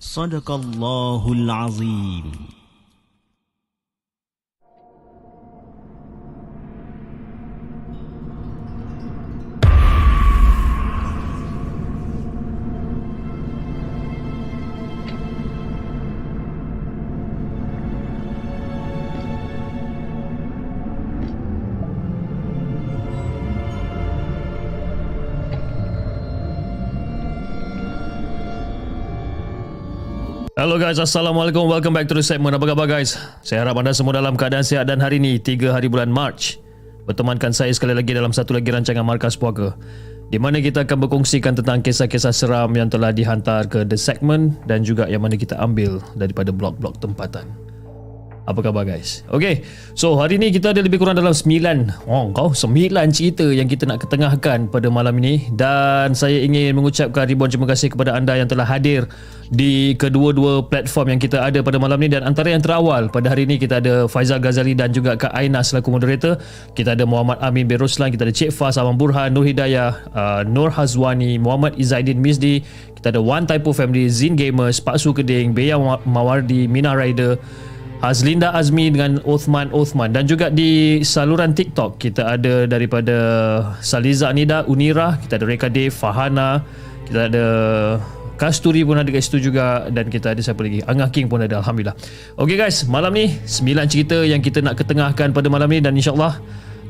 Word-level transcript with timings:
Sadaqallahul 0.00 1.50
Azim. 1.50 2.59
Hello 30.60 30.76
guys, 30.76 31.00
Assalamualaikum. 31.00 31.72
Welcome 31.72 31.96
back 31.96 32.04
to 32.04 32.12
the 32.12 32.20
segment. 32.20 32.52
Apa 32.52 32.68
khabar 32.68 32.84
guys? 32.84 33.16
Saya 33.40 33.64
harap 33.64 33.80
anda 33.80 33.96
semua 33.96 34.12
dalam 34.12 34.36
keadaan 34.36 34.60
sihat 34.60 34.92
dan 34.92 35.00
hari 35.00 35.16
ini 35.16 35.40
3 35.40 35.72
hari 35.72 35.88
bulan 35.88 36.12
March 36.12 36.60
bertemankan 37.08 37.48
saya 37.48 37.72
sekali 37.72 37.96
lagi 37.96 38.12
dalam 38.12 38.28
satu 38.28 38.52
lagi 38.52 38.68
rancangan 38.68 39.00
Markas 39.00 39.40
Puaka 39.40 39.72
di 40.28 40.36
mana 40.36 40.60
kita 40.60 40.84
akan 40.84 41.08
berkongsikan 41.08 41.56
tentang 41.56 41.80
kisah-kisah 41.80 42.36
seram 42.36 42.76
yang 42.76 42.92
telah 42.92 43.08
dihantar 43.08 43.72
ke 43.72 43.88
The 43.88 43.96
Segment 43.96 44.60
dan 44.68 44.84
juga 44.84 45.08
yang 45.08 45.24
mana 45.24 45.40
kita 45.40 45.56
ambil 45.56 45.96
daripada 46.12 46.52
blog-blog 46.52 47.00
tempatan. 47.00 47.48
Apa 48.48 48.64
khabar 48.64 48.88
guys? 48.88 49.20
Okay, 49.28 49.62
so 49.92 50.16
hari 50.16 50.40
ni 50.40 50.48
kita 50.48 50.72
ada 50.72 50.80
lebih 50.80 50.96
kurang 50.96 51.12
dalam 51.12 51.36
9 51.36 52.08
Oh 52.08 52.32
kau 52.32 52.56
9 52.56 52.88
cerita 53.12 53.44
yang 53.44 53.68
kita 53.68 53.84
nak 53.84 54.08
ketengahkan 54.08 54.64
pada 54.72 54.88
malam 54.88 55.12
ini. 55.20 55.52
Dan 55.52 56.16
saya 56.16 56.40
ingin 56.40 56.72
mengucapkan 56.72 57.28
ribuan 57.28 57.52
terima 57.52 57.68
kasih 57.68 57.92
kepada 57.92 58.16
anda 58.16 58.34
yang 58.40 58.48
telah 58.48 58.64
hadir 58.64 59.04
Di 59.52 59.92
kedua-dua 60.00 60.64
platform 60.66 61.16
yang 61.16 61.20
kita 61.20 61.42
ada 61.42 61.60
pada 61.60 61.76
malam 61.76 62.00
ini 62.00 62.16
Dan 62.16 62.22
antara 62.24 62.48
yang 62.54 62.64
terawal 62.64 63.12
pada 63.12 63.28
hari 63.28 63.44
ini 63.44 63.60
kita 63.60 63.78
ada 63.78 64.08
Faizal 64.08 64.40
Ghazali 64.40 64.72
dan 64.72 64.90
juga 64.90 65.20
Kak 65.20 65.36
Aina 65.36 65.60
selaku 65.60 66.00
moderator. 66.00 66.40
Kita 66.72 66.96
ada 66.96 67.04
Muhammad 67.04 67.36
Amin 67.44 67.68
bin 67.68 67.76
Roslan, 67.76 68.08
kita 68.08 68.24
ada 68.24 68.34
Cik 68.34 68.56
Fas, 68.56 68.80
Abang 68.80 68.96
Burhan, 68.96 69.36
Nur 69.36 69.44
Hidayah, 69.44 69.90
uh, 70.16 70.42
Nur 70.48 70.72
Hazwani, 70.72 71.36
Muhammad 71.36 71.76
Izzaidin 71.76 72.18
Mizdi 72.18 72.64
Kita 72.96 73.12
ada 73.12 73.20
One 73.20 73.44
Typo 73.44 73.76
Family, 73.76 74.08
Zin 74.08 74.32
Gamers, 74.32 74.80
Pak 74.80 74.96
Su 74.96 75.12
Keding, 75.12 75.52
Beya 75.52 75.76
Mawardi, 76.08 76.64
Mina 76.64 76.96
Rider 76.96 77.36
Hazlinda 78.00 78.56
Azmi 78.56 78.88
dengan 78.88 79.20
Othman 79.28 79.68
Othman. 79.76 80.16
Dan 80.16 80.24
juga 80.24 80.48
di 80.48 81.04
saluran 81.04 81.52
TikTok 81.52 82.00
kita 82.00 82.32
ada 82.36 82.64
daripada 82.64 83.16
Saliza 83.84 84.32
Nida 84.32 84.64
Unira 84.64 85.20
kita 85.20 85.36
ada 85.36 85.44
Reka 85.44 85.68
Dave 85.68 85.92
Fahana 85.92 86.64
kita 87.04 87.28
ada 87.28 87.46
Kasturi 88.40 88.88
pun 88.88 88.96
ada 88.96 89.04
kat 89.12 89.20
situ 89.20 89.52
juga 89.52 89.84
dan 89.92 90.08
kita 90.08 90.32
ada 90.32 90.40
siapa 90.40 90.64
lagi? 90.64 90.80
Angah 90.88 91.12
King 91.12 91.28
pun 91.28 91.44
ada 91.44 91.60
Alhamdulillah. 91.60 91.92
Ok 92.40 92.56
guys 92.56 92.88
malam 92.88 93.12
ni 93.12 93.36
9 93.44 93.68
cerita 93.92 94.16
yang 94.24 94.40
kita 94.40 94.64
nak 94.64 94.80
ketengahkan 94.80 95.36
pada 95.36 95.52
malam 95.52 95.68
ni 95.68 95.84
dan 95.84 95.92
insyaAllah 95.92 96.40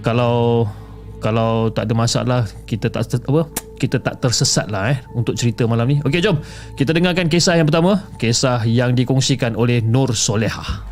kalau 0.06 0.70
kalau 1.20 1.68
tak 1.68 1.86
ada 1.86 1.94
masalah 1.94 2.40
kita 2.64 2.88
tak 2.88 3.04
apa? 3.28 3.46
Kita 3.76 3.96
tak 4.00 4.20
tersesat 4.20 4.68
lah 4.68 4.92
eh 4.92 4.98
untuk 5.12 5.36
cerita 5.36 5.64
malam 5.68 5.88
ni. 5.88 5.96
Okey 6.00 6.20
jom. 6.20 6.40
Kita 6.76 6.96
dengarkan 6.96 7.28
kisah 7.28 7.60
yang 7.60 7.68
pertama. 7.68 8.08
Kisah 8.16 8.64
yang 8.64 8.96
dikongsikan 8.96 9.56
oleh 9.56 9.84
Nur 9.84 10.16
Soleha 10.16 10.90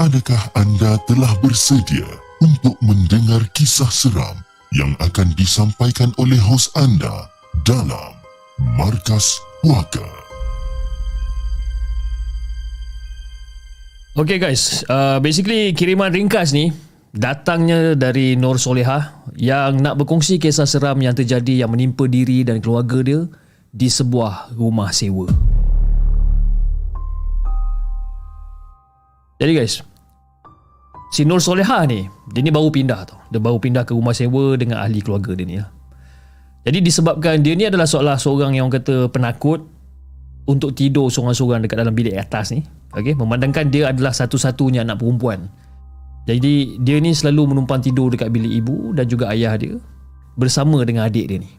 Adakah 0.00 0.42
anda 0.56 0.96
telah 1.04 1.32
bersedia 1.44 2.19
untuk 2.40 2.76
mendengar 2.80 3.44
kisah 3.52 3.92
seram 3.92 4.40
yang 4.72 4.96
akan 4.96 5.28
disampaikan 5.36 6.08
oleh 6.16 6.40
hos 6.40 6.72
anda 6.72 7.28
dalam 7.68 8.16
Markas 8.80 9.36
Puaka? 9.60 10.08
Okay 14.16 14.40
guys, 14.40 14.82
uh, 14.88 15.20
basically 15.20 15.70
kiriman 15.76 16.10
ringkas 16.10 16.56
ni 16.56 16.72
datangnya 17.12 17.92
dari 17.94 18.34
Nur 18.34 18.56
Soleha 18.56 19.22
yang 19.36 19.78
nak 19.78 20.00
berkongsi 20.00 20.40
kisah 20.40 20.66
seram 20.66 20.98
yang 20.98 21.14
terjadi 21.14 21.64
yang 21.64 21.70
menimpa 21.70 22.08
diri 22.08 22.42
dan 22.42 22.64
keluarga 22.64 23.04
dia 23.04 23.20
di 23.70 23.86
sebuah 23.86 24.56
rumah 24.56 24.90
sewa. 24.90 25.30
Jadi 29.40 29.52
guys, 29.56 29.80
si 31.10 31.26
Nur 31.26 31.42
Soleha 31.42 31.84
ni, 31.84 32.06
dia 32.30 32.40
ni 32.40 32.54
baru 32.54 32.70
pindah 32.70 33.00
tau. 33.04 33.18
Dia 33.28 33.42
baru 33.42 33.58
pindah 33.58 33.82
ke 33.84 33.92
rumah 33.92 34.14
sewa 34.14 34.54
dengan 34.54 34.80
ahli 34.80 35.02
keluarga 35.02 35.34
dia 35.34 35.46
ni 35.46 35.56
lah. 35.58 35.70
Jadi 36.64 36.78
disebabkan 36.84 37.40
dia 37.40 37.56
ni 37.56 37.64
adalah 37.66 37.88
seolah 37.88 38.16
seorang 38.20 38.52
yang 38.56 38.68
kata 38.68 39.08
penakut 39.08 39.64
untuk 40.44 40.76
tidur 40.76 41.08
seorang-seorang 41.08 41.64
dekat 41.64 41.80
dalam 41.80 41.94
bilik 41.96 42.16
atas 42.16 42.52
ni. 42.52 42.62
Okay, 42.90 43.14
memandangkan 43.14 43.70
dia 43.70 43.94
adalah 43.94 44.10
satu-satunya 44.10 44.82
anak 44.82 44.98
perempuan. 44.98 45.46
Jadi 46.28 46.76
dia 46.82 47.00
ni 47.00 47.16
selalu 47.16 47.54
menumpang 47.54 47.80
tidur 47.80 48.12
dekat 48.12 48.28
bilik 48.28 48.50
ibu 48.60 48.92
dan 48.92 49.08
juga 49.08 49.32
ayah 49.32 49.56
dia 49.56 49.78
bersama 50.36 50.82
dengan 50.84 51.08
adik 51.08 51.26
dia 51.26 51.38
ni. 51.40 51.50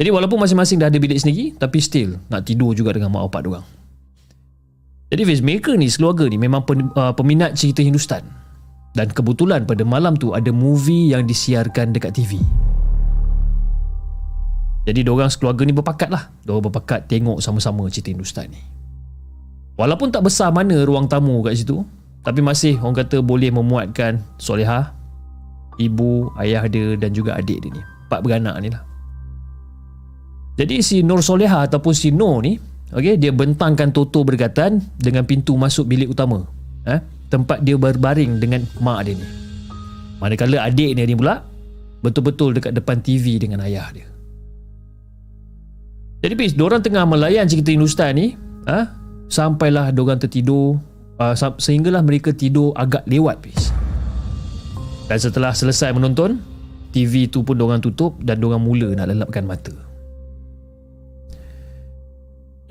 Jadi 0.00 0.08
walaupun 0.08 0.40
masing-masing 0.40 0.80
dah 0.80 0.88
ada 0.88 0.98
bilik 0.98 1.20
sendiri 1.20 1.52
tapi 1.54 1.78
still 1.78 2.16
nak 2.32 2.48
tidur 2.48 2.72
juga 2.72 2.96
dengan 2.96 3.12
mak 3.12 3.28
bapak 3.28 3.40
dia. 3.44 3.60
Jadi 5.12 5.28
Fiz, 5.28 5.44
ni 5.44 5.92
sekeluarga 5.92 6.24
ni 6.24 6.40
memang 6.40 6.64
pen, 6.64 6.88
uh, 6.96 7.12
peminat 7.12 7.52
cerita 7.52 7.84
Hindustan. 7.84 8.24
Dan 8.96 9.12
kebetulan 9.12 9.68
pada 9.68 9.84
malam 9.84 10.16
tu 10.16 10.32
ada 10.32 10.48
movie 10.48 11.12
yang 11.12 11.28
disiarkan 11.28 11.92
dekat 11.92 12.16
TV. 12.16 12.40
Jadi 14.88 15.04
diorang 15.04 15.28
sekeluarga 15.28 15.68
ni 15.68 15.76
berpakat 15.76 16.08
lah. 16.08 16.32
Diorang 16.48 16.64
berpakat 16.64 17.12
tengok 17.12 17.44
sama-sama 17.44 17.84
cerita 17.92 18.08
Hindustan 18.08 18.56
ni. 18.56 18.60
Walaupun 19.76 20.08
tak 20.08 20.24
besar 20.24 20.48
mana 20.48 20.80
ruang 20.80 21.04
tamu 21.04 21.44
kat 21.44 21.60
situ, 21.60 21.84
tapi 22.24 22.40
masih 22.40 22.80
orang 22.80 23.04
kata 23.04 23.20
boleh 23.20 23.52
memuatkan 23.52 24.16
Soleha, 24.40 24.96
ibu, 25.76 26.32
ayah 26.40 26.64
dia 26.72 26.96
dan 26.96 27.12
juga 27.12 27.36
adik 27.36 27.60
dia 27.60 27.68
ni. 27.68 27.82
Empat 28.08 28.20
beranak 28.24 28.56
ni 28.64 28.72
lah. 28.72 28.80
Jadi 30.56 30.80
si 30.80 31.04
Nur 31.04 31.20
Soleha 31.20 31.68
ataupun 31.68 31.92
si 31.92 32.12
Nur 32.12 32.40
ni, 32.44 32.56
okay, 32.92 33.16
dia 33.16 33.32
bentangkan 33.32 33.88
toto 33.88 34.20
berdekatan 34.20 34.84
dengan 35.00 35.24
pintu 35.24 35.56
masuk 35.56 35.88
bilik 35.88 36.12
utama. 36.12 36.44
Eh, 36.84 37.00
tempat 37.32 37.64
dia 37.64 37.80
berbaring 37.80 38.36
dengan 38.36 38.68
mak 38.84 39.08
dia 39.08 39.16
ni. 39.16 39.26
Manakala 40.20 40.68
adik 40.68 40.92
dia 40.92 41.04
ni 41.08 41.16
pula 41.16 41.40
betul-betul 42.04 42.58
dekat 42.58 42.76
depan 42.76 43.00
TV 43.00 43.40
dengan 43.40 43.64
ayah 43.64 43.88
dia. 43.94 44.06
Jadi 46.22 46.34
bis, 46.38 46.54
diorang 46.54 46.78
tengah 46.78 47.02
melayan 47.02 47.50
cerita 47.50 47.74
Hindustan 47.74 48.14
ni, 48.14 48.38
ha? 48.70 48.94
sampailah 49.26 49.90
diorang 49.90 50.22
tertidur, 50.22 50.78
uh, 51.18 51.34
sehinggalah 51.34 51.98
mereka 52.06 52.30
tidur 52.30 52.70
agak 52.78 53.02
lewat 53.10 53.42
bis. 53.42 53.74
Dan 55.10 55.18
setelah 55.18 55.50
selesai 55.50 55.90
menonton, 55.90 56.38
TV 56.94 57.26
tu 57.26 57.42
pun 57.42 57.58
diorang 57.58 57.82
tutup 57.82 58.14
dan 58.22 58.38
diorang 58.38 58.62
mula 58.62 58.94
nak 58.94 59.10
lelapkan 59.10 59.42
mata. 59.42 59.74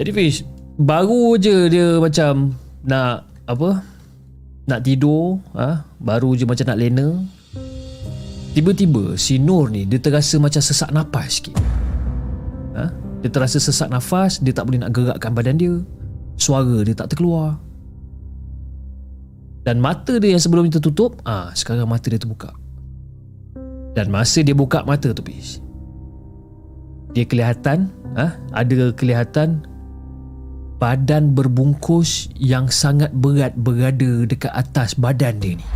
Jadi 0.02 0.18
Fish, 0.18 0.42
baru 0.82 1.38
je 1.38 1.70
dia 1.70 2.02
macam 2.02 2.58
nak 2.82 3.30
apa 3.46 3.86
nak 4.66 4.82
tidur 4.82 5.38
ha? 5.54 5.86
baru 6.02 6.34
je 6.34 6.50
macam 6.50 6.66
nak 6.74 6.80
lena 6.82 7.22
tiba-tiba 8.58 9.14
si 9.14 9.38
Nur 9.38 9.70
ni 9.70 9.86
dia 9.86 10.02
terasa 10.02 10.42
macam 10.42 10.58
sesak 10.58 10.90
nafas 10.90 11.38
sikit 11.38 11.54
ha? 12.74 12.90
dia 13.22 13.30
terasa 13.30 13.62
sesak 13.62 13.94
nafas 13.94 14.42
dia 14.42 14.50
tak 14.50 14.66
boleh 14.66 14.82
nak 14.82 14.90
gerakkan 14.90 15.38
badan 15.38 15.62
dia 15.62 15.78
suara 16.34 16.82
dia 16.82 16.98
tak 16.98 17.14
terkeluar 17.14 17.62
dan 19.62 19.78
mata 19.78 20.18
dia 20.18 20.34
yang 20.34 20.42
sebelum 20.42 20.66
itu 20.66 20.82
tertutup 20.82 21.22
ah 21.30 21.50
ha, 21.50 21.54
sekarang 21.54 21.86
mata 21.86 22.10
dia 22.10 22.18
terbuka 22.18 22.50
dan 23.94 24.10
masa 24.10 24.42
dia 24.42 24.58
buka 24.58 24.82
mata 24.82 25.14
tu 25.14 25.22
bis 25.22 25.62
dia 27.14 27.22
kelihatan 27.22 27.94
ha? 28.18 28.34
ada 28.56 28.90
kelihatan 28.98 29.62
badan 30.82 31.38
berbungkus 31.38 32.26
yang 32.34 32.66
sangat 32.66 33.14
berat 33.14 33.54
berada 33.54 34.26
dekat 34.26 34.50
atas 34.50 34.98
badan 34.98 35.38
dia 35.38 35.54
ni. 35.62 35.68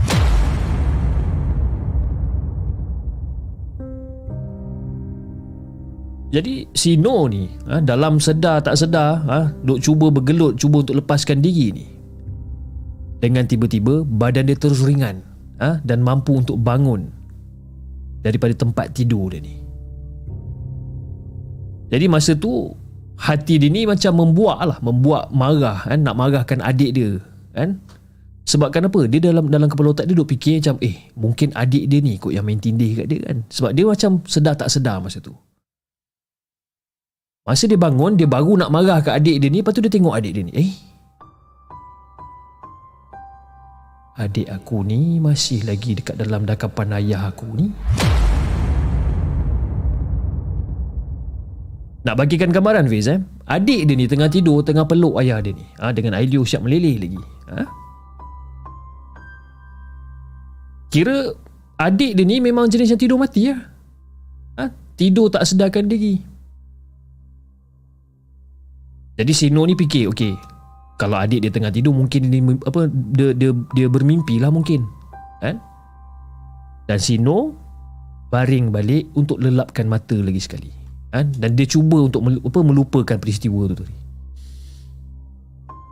Jadi 6.33 6.67
si 6.73 6.97
No 6.97 7.29
ni 7.29 7.47
ha, 7.69 7.79
dalam 7.79 8.17
sedar 8.17 8.65
tak 8.65 8.75
sedar 8.81 9.21
ha, 9.29 9.39
duk 9.61 9.77
cuba 9.77 10.09
bergelut 10.09 10.57
cuba 10.57 10.81
untuk 10.81 10.97
lepaskan 10.97 11.37
diri 11.37 11.69
ni. 11.69 11.85
Dengan 13.21 13.45
tiba-tiba 13.45 14.01
badan 14.01 14.49
dia 14.49 14.57
terus 14.57 14.81
ringan 14.81 15.21
ha, 15.61 15.77
dan 15.85 16.01
mampu 16.01 16.33
untuk 16.33 16.57
bangun 16.57 17.13
daripada 18.25 18.57
tempat 18.57 18.89
tidur 18.97 19.29
dia 19.29 19.37
ni. 19.37 19.61
Jadi 21.93 22.09
masa 22.09 22.33
tu 22.33 22.73
hati 23.19 23.59
dia 23.61 23.71
ni 23.71 23.87
macam 23.87 24.15
membuat 24.19 24.57
lah 24.63 24.77
membuat 24.83 25.31
marah 25.31 25.87
kan? 25.87 26.03
Nak 26.03 26.15
marahkan 26.15 26.59
adik 26.61 26.91
dia 26.95 27.19
kan? 27.55 27.79
Sebab 28.45 28.69
kenapa 28.69 29.09
dia 29.09 29.17
dalam 29.17 29.49
dalam 29.49 29.65
kepala 29.65 29.97
otak 29.97 30.05
dia 30.05 30.13
duk 30.13 30.29
fikir 30.29 30.61
macam 30.61 30.77
eh 30.85 31.09
mungkin 31.17 31.49
adik 31.57 31.89
dia 31.89 31.99
ni 32.03 32.21
kot 32.21 32.29
yang 32.29 32.45
main 32.45 32.61
tindih 32.61 33.03
kat 33.03 33.07
dia 33.09 33.19
kan? 33.25 33.41
Sebab 33.49 33.71
dia 33.73 33.83
macam 33.89 34.21
sedar 34.29 34.53
tak 34.53 34.69
sedar 34.69 35.01
masa 35.01 35.17
tu. 35.17 35.33
Masa 37.45 37.69
dia 37.69 37.77
bangun 37.77 38.17
dia 38.17 38.25
baru 38.25 38.57
nak 38.57 38.73
marah 38.73 39.01
ke 39.05 39.13
adik 39.13 39.37
dia 39.41 39.49
ni 39.49 39.61
lepas 39.61 39.73
tu 39.73 39.81
dia 39.81 39.89
tengok 39.89 40.13
adik 40.17 40.33
dia 40.33 40.43
ni 40.45 40.53
eh 40.53 40.71
adik 44.15 44.47
aku 44.47 44.79
ni 44.87 45.19
masih 45.19 45.67
lagi 45.67 45.91
dekat 45.91 46.15
dalam 46.15 46.47
dakapan 46.47 46.95
ayah 47.03 47.27
aku 47.27 47.51
ni 47.51 47.67
Nak 52.05 52.21
bagikan 52.21 52.53
gambaran 52.53 52.85
Fiz 52.85 53.09
eh 53.09 53.17
Adik 53.49 53.89
dia 53.89 53.97
ni 53.97 54.05
tengah 54.05 54.29
tidur 54.29 54.61
Tengah 54.61 54.85
peluk 54.85 55.17
ayah 55.17 55.41
dia 55.41 55.57
ni 55.57 55.65
ha, 55.81 55.89
Dengan 55.89 56.13
Ailio 56.13 56.45
siap 56.45 56.61
meleleh 56.61 57.01
lagi 57.01 57.21
ha? 57.49 57.65
Kira 60.93 61.33
Adik 61.81 62.13
dia 62.13 62.23
ni 62.23 62.37
memang 62.39 62.69
jenis 62.69 62.93
yang 62.93 63.01
tidur 63.01 63.17
mati 63.17 63.49
ya? 63.49 63.57
ha? 64.61 64.69
Tidur 64.93 65.33
tak 65.33 65.49
sedarkan 65.49 65.89
diri 65.89 66.21
Jadi 69.17 69.33
Sino 69.33 69.65
ni 69.65 69.73
fikir 69.73 70.13
Okay 70.13 70.37
Kalau 71.01 71.17
adik 71.17 71.41
dia 71.41 71.49
tengah 71.49 71.73
tidur 71.73 71.97
Mungkin 71.97 72.29
dia, 72.29 72.41
apa, 72.69 72.85
dia, 73.17 73.33
dia, 73.33 73.49
dia 73.73 73.87
bermimpi 73.89 74.37
lah 74.37 74.53
mungkin 74.53 74.85
kan? 75.41 75.57
Dan 76.85 77.01
Sino 77.01 77.57
Baring 78.29 78.69
balik 78.69 79.09
Untuk 79.17 79.41
lelapkan 79.41 79.89
mata 79.89 80.13
lagi 80.21 80.37
sekali 80.37 80.84
kan? 81.15 81.31
dan 81.39 81.55
dia 81.55 81.63
cuba 81.63 82.03
untuk 82.03 82.19
apa 82.23 82.59
melupakan 82.59 83.17
peristiwa 83.17 83.71
tu 83.71 83.75
tadi. 83.79 83.95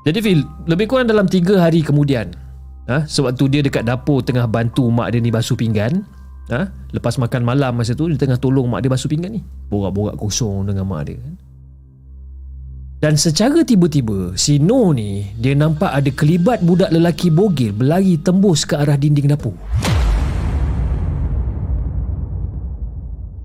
Jadi 0.04 0.20
Phil, 0.20 0.44
lebih 0.68 0.92
kurang 0.92 1.08
dalam 1.08 1.32
3 1.32 1.64
hari 1.64 1.80
kemudian, 1.80 2.36
ha, 2.92 3.08
sewaktu 3.08 3.48
dia 3.48 3.62
dekat 3.64 3.88
dapur 3.88 4.20
tengah 4.20 4.44
bantu 4.52 4.92
mak 4.92 5.16
dia 5.16 5.24
ni 5.24 5.32
basuh 5.32 5.56
pinggan, 5.56 6.04
ha, 6.52 6.68
lepas 6.92 7.16
makan 7.16 7.48
malam 7.48 7.72
masa 7.80 7.96
tu 7.96 8.12
dia 8.12 8.20
tengah 8.20 8.36
tolong 8.36 8.68
mak 8.68 8.84
dia 8.84 8.92
basuh 8.92 9.08
pinggan 9.08 9.40
ni. 9.40 9.42
Borak-borak 9.72 10.20
kosong 10.20 10.68
dengan 10.68 10.84
mak 10.84 11.08
dia 11.08 11.16
kan. 11.16 11.36
Dan 13.04 13.20
secara 13.20 13.68
tiba-tiba, 13.68 14.32
si 14.40 14.64
No 14.64 14.96
ni 14.96 15.28
dia 15.36 15.56
nampak 15.56 15.92
ada 15.92 16.08
kelibat 16.08 16.64
budak 16.64 16.88
lelaki 16.88 17.28
bogil 17.28 17.76
berlari 17.76 18.16
tembus 18.16 18.64
ke 18.64 18.80
arah 18.80 18.96
dinding 18.96 19.28
dapur. 19.28 19.56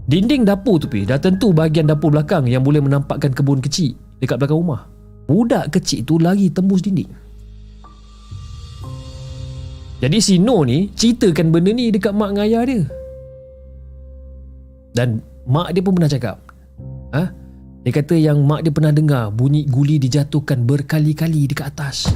Dinding 0.09 0.49
dapur 0.49 0.81
tu 0.81 0.89
pi 0.89 1.05
dah 1.05 1.21
tentu 1.21 1.53
bahagian 1.53 1.85
dapur 1.85 2.09
belakang 2.09 2.49
yang 2.49 2.65
boleh 2.65 2.81
menampakkan 2.81 3.29
kebun 3.29 3.61
kecil 3.61 3.93
dekat 4.25 4.41
belakang 4.41 4.57
rumah. 4.57 4.89
Budak 5.29 5.69
kecil 5.77 6.01
tu 6.09 6.17
lari 6.17 6.49
tembus 6.49 6.81
dinding. 6.81 7.13
Jadi 10.01 10.19
si 10.25 10.41
No 10.41 10.65
ni 10.65 10.89
ceritakan 10.97 11.53
benda 11.53 11.77
ni 11.77 11.93
dekat 11.93 12.17
mak 12.17 12.33
dengan 12.33 12.49
ayah 12.49 12.63
dia. 12.65 12.81
Dan 14.97 15.21
mak 15.45 15.77
dia 15.77 15.85
pun 15.85 15.93
pernah 15.93 16.09
cakap. 16.09 16.41
Ha? 17.13 17.23
Dia 17.85 17.93
kata 17.93 18.17
yang 18.17 18.41
mak 18.49 18.65
dia 18.65 18.73
pernah 18.73 18.97
dengar 18.97 19.29
bunyi 19.29 19.69
guli 19.69 20.01
dijatuhkan 20.01 20.65
berkali-kali 20.65 21.45
dekat 21.53 21.77
atas. 21.77 22.09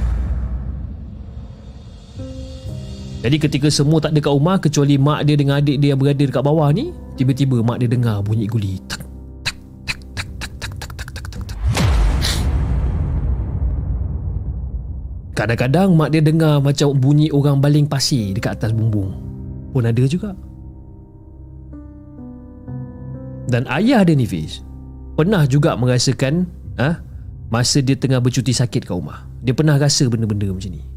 Jadi 3.23 3.39
ketika 3.39 3.71
semua 3.71 4.03
tak 4.03 4.11
ada 4.11 4.19
kat 4.19 4.35
rumah 4.35 4.59
kecuali 4.59 4.99
mak 4.99 5.23
dia 5.23 5.39
dengan 5.39 5.63
adik 5.63 5.79
dia 5.79 5.95
yang 5.95 5.99
berada 6.03 6.19
dekat 6.19 6.43
bawah 6.43 6.67
ni, 6.75 6.91
tiba-tiba 7.15 7.63
mak 7.63 7.79
dia 7.79 7.87
dengar 7.87 8.19
bunyi 8.19 8.51
guli. 8.51 8.83
Tak, 8.83 8.99
tak, 9.47 9.55
tak, 9.87 10.11
tak, 10.19 10.35
tak, 10.35 10.51
tak, 10.59 10.71
tak, 10.75 10.91
tak, 10.91 10.91
tak, 11.07 11.25
tak, 11.31 11.43
tak. 11.47 11.59
Kadang-kadang 15.39 15.95
mak 15.95 16.11
dia 16.11 16.19
dengar 16.19 16.59
macam 16.59 16.91
bunyi 16.99 17.31
orang 17.31 17.63
baling 17.63 17.87
pasir 17.87 18.35
dekat 18.35 18.59
atas 18.59 18.75
bumbung. 18.75 19.15
Pun 19.71 19.87
ada 19.87 20.03
juga. 20.03 20.35
Dan 23.47 23.63
ayah 23.71 24.01
dia 24.07 24.15
ni 24.15 24.23
Fiz 24.23 24.63
Pernah 25.19 25.45
juga 25.45 25.75
merasakan 25.75 26.47
ha, 26.79 26.97
Masa 27.51 27.83
dia 27.83 27.93
tengah 27.93 28.17
bercuti 28.23 28.55
sakit 28.55 28.87
kat 28.87 28.95
rumah 28.95 29.27
Dia 29.43 29.53
pernah 29.53 29.75
rasa 29.77 30.07
benda-benda 30.07 30.49
macam 30.49 30.73
ni 30.73 30.92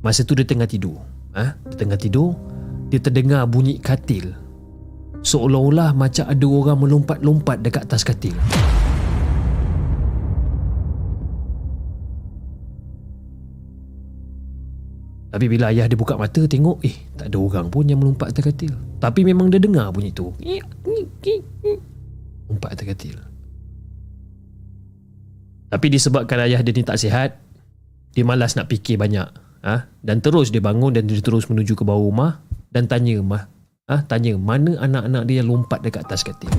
Masa 0.00 0.24
tu 0.24 0.32
dia 0.32 0.48
tengah 0.48 0.64
tidur 0.64 0.96
ha? 1.36 1.60
Dia 1.68 1.76
tengah 1.76 2.00
tidur 2.00 2.32
Dia 2.88 2.98
terdengar 2.98 3.44
bunyi 3.46 3.76
katil. 3.76 4.32
Seolah-olah 5.20 5.92
macam 5.92 6.24
ada 6.24 6.46
orang 6.48 6.78
melompat-lompat 6.80 7.60
dekat 7.60 7.84
atas 7.84 8.02
katil. 8.08 8.32
Tapi 15.30 15.46
bila 15.46 15.70
ayah 15.70 15.86
dia 15.86 15.94
buka 15.94 16.16
mata 16.16 16.42
tengok 16.48 16.80
Eh 16.82 16.96
tak 17.14 17.30
ada 17.30 17.36
orang 17.36 17.68
pun 17.68 17.84
yang 17.84 18.00
melompat 18.00 18.32
atas 18.32 18.50
katil. 18.50 18.72
Tapi 18.98 19.20
memang 19.28 19.52
dia 19.52 19.60
dengar 19.60 19.92
bunyi 19.92 20.10
tu. 20.10 20.32
Lompat 22.48 22.74
atas 22.74 22.86
katil. 22.96 23.20
Tapi 25.70 25.86
disebabkan 25.86 26.48
ayah 26.48 26.64
dia 26.64 26.74
ni 26.74 26.82
tak 26.82 26.98
sihat 26.98 27.38
Dia 28.10 28.26
malas 28.26 28.58
nak 28.58 28.66
fikir 28.66 28.98
banyak 28.98 29.49
ha? 29.64 29.88
dan 30.00 30.20
terus 30.24 30.52
dia 30.52 30.62
bangun 30.62 30.92
dan 30.92 31.08
dia 31.08 31.20
terus 31.20 31.48
menuju 31.48 31.76
ke 31.76 31.84
bawah 31.84 32.08
rumah 32.08 32.32
dan 32.72 32.86
tanya 32.86 33.20
mah 33.20 33.48
ha? 33.88 34.04
tanya 34.04 34.36
mana 34.36 34.76
anak-anak 34.80 35.22
dia 35.28 35.44
yang 35.44 35.48
lompat 35.52 35.80
dekat 35.84 36.04
atas 36.06 36.24
katil 36.24 36.52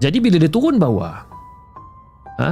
jadi 0.00 0.16
bila 0.18 0.36
dia 0.40 0.50
turun 0.50 0.76
bawah 0.78 1.26
ha? 2.38 2.50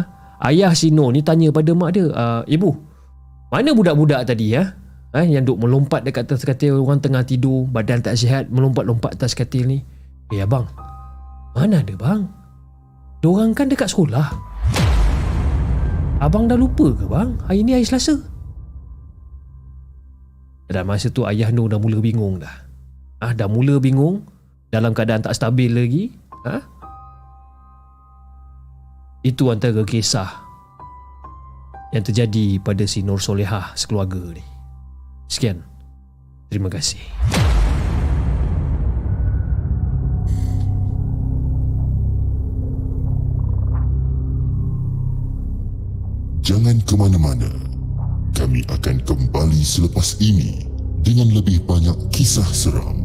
ayah 0.50 0.72
Sino 0.74 1.10
ni 1.10 1.22
tanya 1.22 1.50
pada 1.50 1.72
mak 1.74 1.90
dia 1.94 2.06
ibu 2.46 2.74
mana 3.48 3.72
budak-budak 3.72 4.28
tadi 4.28 4.54
ya 4.54 4.76
ha? 5.12 5.20
yang 5.24 5.44
duk 5.44 5.58
melompat 5.58 6.04
dekat 6.04 6.28
atas 6.28 6.44
katil 6.44 6.82
orang 6.84 7.00
tengah 7.00 7.24
tidur 7.24 7.64
badan 7.68 8.04
tak 8.04 8.18
sihat 8.18 8.52
melompat-lompat 8.52 9.16
atas 9.16 9.32
katil 9.32 9.64
ni 9.64 9.82
eh 10.32 10.44
abang 10.44 10.68
mana 11.56 11.80
ada 11.80 11.94
bang 11.96 12.22
Diorang 13.18 13.50
kan 13.50 13.66
dekat 13.66 13.90
sekolah 13.90 14.30
Abang 16.18 16.50
dah 16.50 16.58
lupa 16.58 16.90
ke 16.90 17.06
bang? 17.06 17.38
Hari 17.46 17.62
ni 17.62 17.78
hari 17.78 17.86
Selasa. 17.86 18.18
Dan 20.68 20.84
masa 20.84 21.08
tu 21.08 21.24
ayah 21.24 21.48
Nur 21.54 21.70
dah 21.70 21.78
mula 21.78 22.02
bingung 22.02 22.42
dah. 22.42 22.66
Ah 23.22 23.32
dah 23.32 23.46
mula 23.46 23.78
bingung 23.78 24.26
dalam 24.68 24.92
keadaan 24.92 25.22
tak 25.22 25.38
stabil 25.38 25.70
lagi. 25.70 26.04
Ha? 26.44 26.58
Itu 29.22 29.48
antara 29.54 29.82
kisah 29.86 30.28
yang 31.94 32.04
terjadi 32.04 32.60
pada 32.60 32.84
si 32.84 33.00
Nur 33.06 33.22
Solehah 33.22 33.72
sekeluarga 33.78 34.34
ni. 34.34 34.44
Sekian. 35.30 35.62
Terima 36.50 36.68
kasih. 36.68 37.00
Jangan 46.48 46.80
ke 46.80 46.96
mana-mana. 46.96 47.52
Kami 48.32 48.64
akan 48.72 49.04
kembali 49.04 49.60
selepas 49.60 50.16
ini 50.16 50.64
dengan 51.04 51.28
lebih 51.36 51.60
banyak 51.68 52.08
kisah 52.08 52.48
seram. 52.56 53.04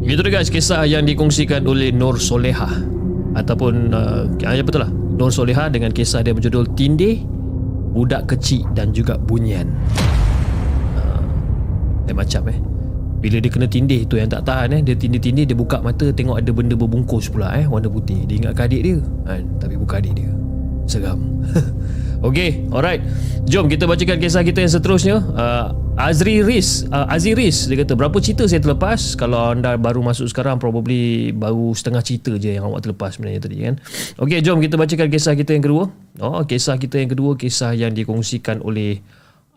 Itu 0.00 0.24
dia 0.24 0.32
guys 0.32 0.48
kisah 0.48 0.88
yang 0.88 1.04
dikongsikan 1.04 1.68
oleh 1.68 1.92
Nur 1.92 2.16
Soleha 2.16 2.72
ataupun 3.36 3.92
uh, 3.92 4.24
apa 4.32 4.64
betul 4.64 4.88
lah 4.88 4.88
Nur 4.88 5.28
Soleha 5.28 5.68
dengan 5.68 5.92
kisah 5.92 6.24
dia 6.24 6.32
berjudul 6.32 6.72
Tindih 6.72 7.20
Budak 7.92 8.32
Kecil 8.32 8.64
dan 8.72 8.96
juga 8.96 9.20
Bunyian. 9.20 9.68
Lain 12.10 12.18
macam 12.18 12.42
eh. 12.50 12.58
Bila 13.22 13.38
dia 13.38 13.52
kena 13.52 13.70
tindih 13.70 14.02
tu 14.10 14.18
yang 14.18 14.26
tak 14.26 14.42
tahan 14.48 14.74
eh 14.74 14.82
Dia 14.82 14.98
tindih-tindih 14.98 15.46
Dia 15.46 15.54
buka 15.54 15.78
mata 15.78 16.10
Tengok 16.10 16.40
ada 16.40 16.50
benda 16.50 16.74
berbungkus 16.74 17.30
pula 17.30 17.54
eh 17.54 17.70
Warna 17.70 17.86
putih. 17.86 18.26
Dia 18.26 18.42
ingat 18.42 18.58
adik 18.58 18.82
dia? 18.82 18.98
Kan? 19.22 19.46
Tapi 19.62 19.78
bukan 19.78 19.96
adik 20.02 20.14
dia. 20.18 20.32
Seram. 20.90 21.20
Okay 22.20 22.68
Alright. 22.68 23.00
Jom 23.48 23.64
kita 23.70 23.88
bacakan 23.88 24.20
kisah 24.20 24.44
kita 24.44 24.60
yang 24.60 24.68
seterusnya. 24.68 25.24
Uh, 25.32 25.72
Azri 25.96 26.44
Riz 26.44 26.84
uh, 26.92 27.08
Azri 27.08 27.32
Riz 27.32 27.64
Dia 27.64 27.80
kata 27.80 27.96
Berapa 27.96 28.18
cerita 28.20 28.44
saya 28.44 28.60
terlepas? 28.60 29.16
Kalau 29.16 29.56
anda 29.56 29.80
baru 29.80 30.04
masuk 30.04 30.28
sekarang 30.28 30.60
Probably 30.60 31.32
Baru 31.32 31.72
setengah 31.72 32.04
cerita 32.04 32.36
je 32.36 32.60
Yang 32.60 32.64
awak 32.68 32.80
terlepas 32.84 33.16
sebenarnya 33.16 33.40
tadi 33.40 33.56
kan? 33.64 33.74
Okay 34.20 34.44
jom 34.44 34.60
kita 34.60 34.76
bacakan 34.76 35.08
kisah 35.08 35.32
kita 35.32 35.56
yang 35.56 35.64
kedua. 35.64 35.88
Oh 36.20 36.44
kisah 36.44 36.76
kita 36.76 37.00
yang 37.00 37.08
kedua 37.08 37.40
Kisah 37.40 37.72
yang 37.72 37.96
dikongsikan 37.96 38.60
oleh 38.60 39.00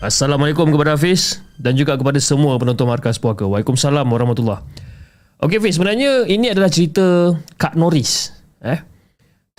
Assalamualaikum 0.00 0.64
kepada 0.72 0.96
Hafiz 0.96 1.44
dan 1.60 1.76
juga 1.76 1.92
kepada 1.92 2.16
semua 2.24 2.56
penonton 2.56 2.88
Markas 2.88 3.20
Puaka. 3.20 3.44
Waalaikumsalam 3.44 4.08
warahmatullahi 4.08 4.64
Okey 5.44 5.60
Hafiz, 5.60 5.76
sebenarnya 5.76 6.24
ini 6.24 6.48
adalah 6.48 6.72
cerita 6.72 7.36
Kak 7.60 7.76
Norris. 7.76 8.32
Eh? 8.64 8.80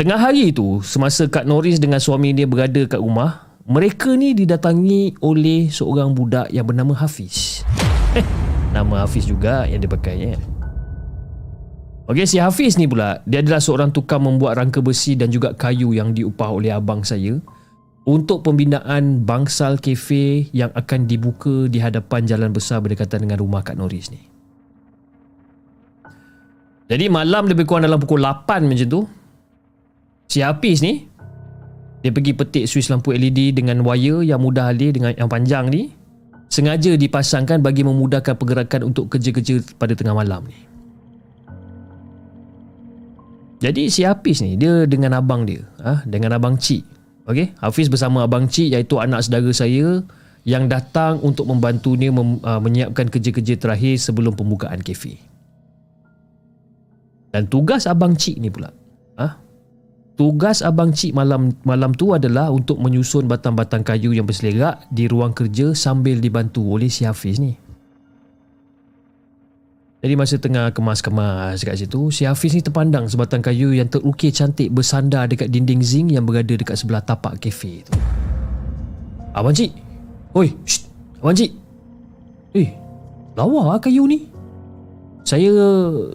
Tengah 0.02 0.18
hari 0.18 0.50
itu, 0.50 0.82
semasa 0.82 1.30
Kak 1.30 1.46
Norris 1.46 1.78
dengan 1.78 2.02
suami 2.02 2.34
dia 2.34 2.50
berada 2.50 2.90
kat 2.90 2.98
rumah, 2.98 3.54
mereka 3.70 4.18
ni 4.18 4.34
didatangi 4.34 5.14
oleh 5.22 5.70
seorang 5.70 6.18
budak 6.18 6.50
yang 6.50 6.66
bernama 6.66 6.98
Hafiz. 6.98 7.62
Eh, 8.18 8.26
nama 8.74 9.06
Hafiz 9.06 9.30
juga 9.30 9.70
yang 9.70 9.78
dia 9.78 9.94
pakai 9.94 10.16
ya. 10.26 10.42
Okey, 12.10 12.26
si 12.26 12.42
Hafiz 12.42 12.82
ni 12.82 12.90
pula, 12.90 13.22
dia 13.30 13.46
adalah 13.46 13.62
seorang 13.62 13.94
tukang 13.94 14.26
membuat 14.26 14.58
rangka 14.58 14.82
besi 14.82 15.14
dan 15.14 15.30
juga 15.30 15.54
kayu 15.54 15.94
yang 15.94 16.18
diupah 16.18 16.50
oleh 16.50 16.74
abang 16.74 17.06
saya 17.06 17.38
untuk 18.12 18.44
pembinaan 18.44 19.24
bangsal 19.24 19.80
kafe 19.80 20.52
yang 20.52 20.68
akan 20.76 21.08
dibuka 21.08 21.72
di 21.72 21.80
hadapan 21.80 22.28
jalan 22.28 22.52
besar 22.52 22.84
berdekatan 22.84 23.24
dengan 23.24 23.40
rumah 23.40 23.64
Kak 23.64 23.80
Norris 23.80 24.12
ni. 24.12 24.20
Jadi 26.92 27.08
malam 27.08 27.48
lebih 27.48 27.64
kurang 27.64 27.88
dalam 27.88 28.04
pukul 28.04 28.20
8 28.20 28.68
macam 28.68 28.88
tu, 28.92 29.02
si 30.28 30.44
Hafiz 30.44 30.84
ni 30.84 31.08
dia 32.04 32.12
pergi 32.12 32.36
petik 32.36 32.68
suis 32.68 32.92
lampu 32.92 33.16
LED 33.16 33.56
dengan 33.56 33.80
wire 33.80 34.28
yang 34.28 34.44
mudah 34.44 34.76
alih 34.76 34.92
dengan 34.92 35.16
yang 35.16 35.32
panjang 35.32 35.72
ni 35.72 35.96
sengaja 36.52 37.00
dipasangkan 37.00 37.64
bagi 37.64 37.88
memudahkan 37.88 38.36
pergerakan 38.36 38.92
untuk 38.92 39.08
kerja-kerja 39.08 39.64
pada 39.80 39.96
tengah 39.96 40.12
malam 40.12 40.44
ni. 40.52 40.60
Jadi 43.64 43.88
si 43.88 44.04
Hafiz 44.04 44.44
ni 44.44 44.60
dia 44.60 44.84
dengan 44.84 45.16
abang 45.16 45.48
dia, 45.48 45.64
ah 45.80 46.04
dengan 46.04 46.36
abang 46.36 46.60
Cik. 46.60 46.91
Okey, 47.30 47.54
Hafiz 47.62 47.88
bersama 47.88 48.26
abang 48.26 48.50
Cik 48.50 48.74
iaitu 48.74 48.98
anak 48.98 49.22
saudara 49.22 49.52
saya 49.54 50.02
yang 50.42 50.66
datang 50.66 51.22
untuk 51.22 51.46
membantunya 51.46 52.10
mem, 52.10 52.42
uh, 52.42 52.58
menyiapkan 52.58 53.14
kerja-kerja 53.14 53.62
terakhir 53.62 54.02
sebelum 54.02 54.34
pembukaan 54.34 54.82
kafe. 54.82 55.22
Dan 57.30 57.46
tugas 57.46 57.86
abang 57.86 58.18
Cik 58.18 58.42
ni 58.42 58.50
pula, 58.50 58.74
ha, 59.22 59.38
Tugas 60.22 60.62
abang 60.62 60.94
cik 60.94 61.18
malam 61.18 61.50
malam 61.66 61.98
tu 61.98 62.14
adalah 62.14 62.54
untuk 62.54 62.78
menyusun 62.78 63.26
batang-batang 63.26 63.82
kayu 63.82 64.14
yang 64.14 64.30
berselerak 64.30 64.86
di 64.94 65.10
ruang 65.10 65.34
kerja 65.34 65.74
sambil 65.74 66.22
dibantu 66.22 66.62
oleh 66.62 66.94
si 66.94 67.10
Hafiz 67.10 67.42
ni. 67.42 67.58
Jadi 70.02 70.14
masa 70.18 70.42
tengah 70.42 70.74
kemas-kemas 70.74 71.62
dekat 71.62 71.86
situ, 71.86 72.10
si 72.10 72.26
Hafiz 72.26 72.58
ni 72.58 72.66
terpandang 72.66 73.06
sebatang 73.06 73.46
kayu 73.46 73.70
yang 73.70 73.86
terukir 73.86 74.34
cantik 74.34 74.74
bersandar 74.74 75.30
dekat 75.30 75.54
dinding 75.54 75.86
zinc 75.86 76.10
yang 76.10 76.26
berada 76.26 76.58
dekat 76.58 76.74
sebelah 76.74 77.06
tapak 77.06 77.38
kafe 77.38 77.86
tu. 77.86 77.94
Abang 79.38 79.54
cik. 79.54 79.70
Oi, 80.34 80.50
shh, 80.66 80.90
abang 81.22 81.38
cik. 81.38 81.54
Eh, 82.58 82.74
lawa 83.38 83.78
lah 83.78 83.80
kayu 83.80 84.10
ni. 84.10 84.26
Saya 85.22 85.54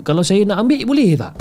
kalau 0.02 0.26
saya 0.26 0.43
nak 0.43 0.66
ambil 0.66 0.83
boleh 0.83 1.14
tak? 1.14 1.33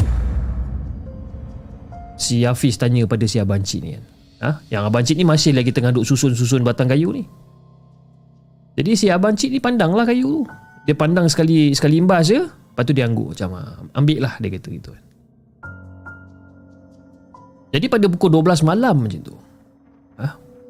si 2.16 2.48
Hafiz 2.48 2.80
tanya 2.80 3.04
pada 3.06 3.28
si 3.28 3.38
Abang 3.38 3.62
Cik 3.62 3.82
ni 3.84 3.92
kan. 3.96 4.04
Ha? 4.44 4.50
Yang 4.72 4.84
Abang 4.88 5.04
Cik 5.04 5.18
ni 5.20 5.26
masih 5.28 5.52
lagi 5.52 5.72
tengah 5.72 5.92
duk 5.92 6.08
susun-susun 6.08 6.64
batang 6.64 6.88
kayu 6.88 7.12
ni. 7.12 7.24
Jadi 8.76 8.92
si 8.96 9.08
Abang 9.12 9.36
Cik 9.36 9.52
ni 9.52 9.60
pandang 9.60 9.96
lah 9.96 10.08
kayu 10.08 10.44
tu. 10.44 10.44
Dia 10.86 10.94
pandang 10.94 11.26
sekali 11.26 11.74
sekali 11.74 11.98
imbas 11.98 12.30
je. 12.30 12.46
Lepas 12.46 12.84
tu 12.86 12.94
dia 12.94 13.10
anggur 13.10 13.34
macam 13.34 13.50
ah, 13.58 13.78
ambil 13.98 14.30
lah 14.30 14.34
dia 14.38 14.50
kata 14.54 14.70
gitu 14.70 14.90
kan. 14.94 15.04
Jadi 17.76 17.86
pada 17.92 18.06
pukul 18.08 18.32
12 18.32 18.64
malam 18.64 18.96
macam 19.04 19.20
tu. 19.20 19.36
Ha? 20.22 20.28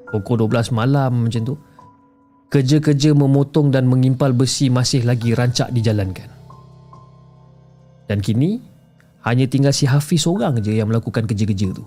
Pukul 0.09 0.41
12 0.47 0.73
malam 0.73 1.29
macam 1.29 1.41
tu. 1.43 1.55
Kerja-kerja 2.49 3.11
memotong 3.13 3.69
dan 3.69 3.85
mengimpal 3.85 4.31
besi 4.31 4.71
masih 4.71 5.03
lagi 5.05 5.35
rancak 5.35 5.69
dijalankan. 5.75 6.31
Dan 8.05 8.21
kini 8.21 8.57
hanya 9.25 9.45
tinggal 9.49 9.73
si 9.73 9.89
Hafiz 9.89 10.23
seorang 10.23 10.61
je 10.61 10.77
yang 10.77 10.89
melakukan 10.89 11.25
kerja-kerja 11.25 11.73
tu. 11.73 11.83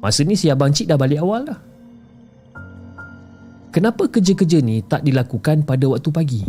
Masa 0.00 0.24
ni 0.24 0.38
si 0.38 0.48
Abang 0.48 0.72
Cik 0.72 0.88
dah 0.88 0.96
balik 0.96 1.20
awal 1.20 1.44
dah. 1.44 1.60
Kenapa 3.70 4.10
kerja-kerja 4.10 4.58
ni 4.58 4.82
tak 4.82 5.06
dilakukan 5.06 5.62
pada 5.62 5.86
waktu 5.86 6.10
pagi? 6.10 6.42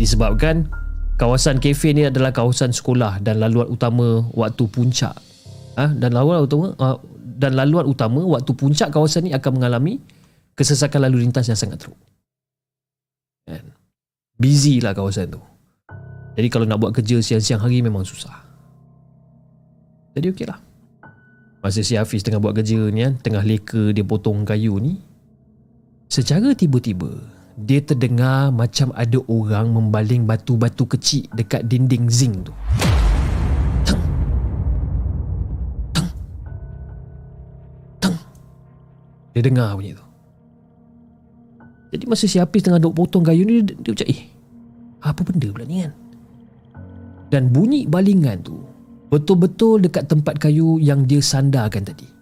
Disebabkan 0.00 0.64
kawasan 1.20 1.60
kafe 1.60 1.92
ni 1.92 2.08
adalah 2.08 2.32
kawasan 2.32 2.72
sekolah 2.72 3.20
dan 3.20 3.36
laluan 3.36 3.68
utama 3.68 4.24
waktu 4.32 4.64
puncak. 4.64 5.12
Ha? 5.76 5.92
Dan 5.92 6.16
laluan 6.16 6.40
utama 6.48 6.72
uh, 6.80 6.96
dan 7.36 7.52
laluan 7.52 7.84
utama 7.84 8.24
waktu 8.24 8.56
puncak 8.56 8.88
kawasan 8.88 9.28
ni 9.28 9.36
akan 9.36 9.60
mengalami 9.60 10.00
kesesakan 10.56 11.04
lalu 11.04 11.28
lintas 11.28 11.52
yang 11.52 11.60
sangat 11.60 11.84
teruk. 11.84 12.00
Kan? 13.44 13.76
Busy 14.40 14.80
lah 14.80 14.96
kawasan 14.96 15.36
tu. 15.36 15.40
Jadi 16.40 16.48
kalau 16.48 16.64
nak 16.64 16.80
buat 16.80 16.96
kerja 16.96 17.20
siang-siang 17.20 17.60
hari 17.60 17.84
memang 17.84 18.08
susah. 18.08 18.40
Jadi 20.16 20.26
okey 20.34 20.46
lah 20.48 20.58
Masa 21.62 21.86
si 21.86 21.94
Hafiz 21.94 22.26
tengah 22.26 22.42
buat 22.42 22.50
kerja 22.50 22.90
ni 22.90 23.06
kan 23.06 23.14
Tengah 23.22 23.46
leka 23.46 23.94
dia 23.94 24.02
potong 24.02 24.42
kayu 24.42 24.74
ni 24.82 24.98
Secara 26.10 26.50
tiba-tiba 26.50 27.14
Dia 27.60 27.84
terdengar 27.84 28.48
macam 28.48 28.88
ada 28.96 29.20
orang 29.28 29.76
Membaling 29.76 30.24
batu-batu 30.24 30.88
kecil 30.88 31.28
Dekat 31.36 31.68
dinding 31.68 32.08
zinc 32.08 32.48
tu. 32.48 32.52
Tang 33.84 34.02
Tang 35.92 36.10
Tang 38.00 38.16
Dia 39.36 39.42
dengar 39.44 39.76
bunyi 39.76 39.92
tu. 39.92 40.06
Jadi 41.90 42.04
masa 42.06 42.24
si 42.30 42.38
Hafiz 42.38 42.62
tengah 42.62 42.78
duk 42.78 42.96
potong 42.96 43.26
kayu 43.26 43.44
ni 43.44 43.66
Dia, 43.66 43.74
dia 43.76 43.90
macam 43.92 44.08
eh 44.08 44.20
Apa 45.04 45.20
benda 45.26 45.48
pula 45.52 45.64
ni 45.68 45.84
kan? 45.84 45.92
Dan 47.30 47.52
bunyi 47.52 47.84
balingan 47.84 48.40
tu 48.40 48.70
Betul-betul 49.10 49.82
dekat 49.90 50.06
tempat 50.06 50.38
kayu 50.38 50.78
yang 50.78 51.02
dia 51.02 51.18
sandarkan 51.18 51.82
tadi. 51.82 52.19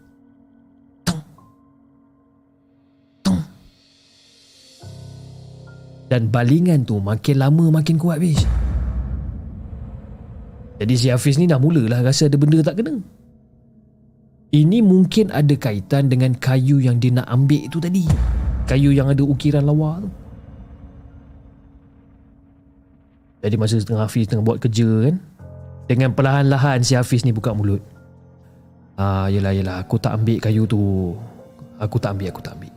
Dan 6.09 6.33
balingan 6.33 6.89
tu 6.89 6.97
makin 6.99 7.37
lama 7.37 7.69
makin 7.69 8.01
kuat 8.01 8.21
bis. 8.21 8.41
Jadi 10.79 10.95
si 10.97 11.07
Hafiz 11.13 11.37
ni 11.37 11.45
dah 11.45 11.61
mulalah 11.61 12.01
rasa 12.01 12.33
ada 12.33 12.41
benda 12.41 12.65
tak 12.65 12.81
kena. 12.81 12.97
Ini 14.49 14.81
mungkin 14.81 15.29
ada 15.29 15.53
kaitan 15.61 16.09
dengan 16.09 16.33
kayu 16.33 16.81
yang 16.81 16.97
dia 16.97 17.13
nak 17.13 17.29
ambil 17.29 17.69
tu 17.69 17.77
tadi. 17.77 18.09
Kayu 18.65 18.97
yang 18.97 19.13
ada 19.13 19.21
ukiran 19.21 19.61
lawa 19.61 20.01
tu. 20.01 20.11
Jadi 23.45 23.55
masa 23.61 23.79
tengah 23.79 24.09
Hafiz 24.09 24.27
tengah 24.27 24.43
buat 24.43 24.59
kerja 24.59 24.89
kan, 25.09 25.17
dengan 25.87 26.11
perlahan-lahan 26.17 26.83
si 26.83 26.97
Hafiz 26.97 27.23
ni 27.23 27.31
buka 27.31 27.53
mulut. 27.53 27.81
Ah, 28.99 29.31
yelah, 29.31 29.55
yelah. 29.55 29.79
Aku 29.85 29.95
tak 29.95 30.19
ambil 30.19 30.43
kayu 30.43 30.67
tu. 30.67 31.15
Aku 31.79 32.03
tak 32.03 32.19
ambil, 32.19 32.35
aku 32.35 32.43
tak 32.43 32.59
ambil. 32.59 32.68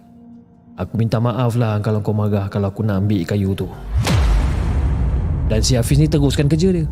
Aku 0.82 0.98
minta 0.98 1.22
maaf 1.22 1.54
lah 1.62 1.78
kalau 1.78 2.02
kau 2.02 2.10
marah 2.10 2.50
kalau 2.50 2.74
aku 2.74 2.82
nak 2.82 3.06
ambil 3.06 3.22
kayu 3.22 3.54
tu. 3.54 3.70
Dan 5.46 5.62
si 5.62 5.78
Hafiz 5.78 6.02
ni 6.02 6.10
teruskan 6.10 6.50
kerja 6.50 6.74
dia. 6.74 6.90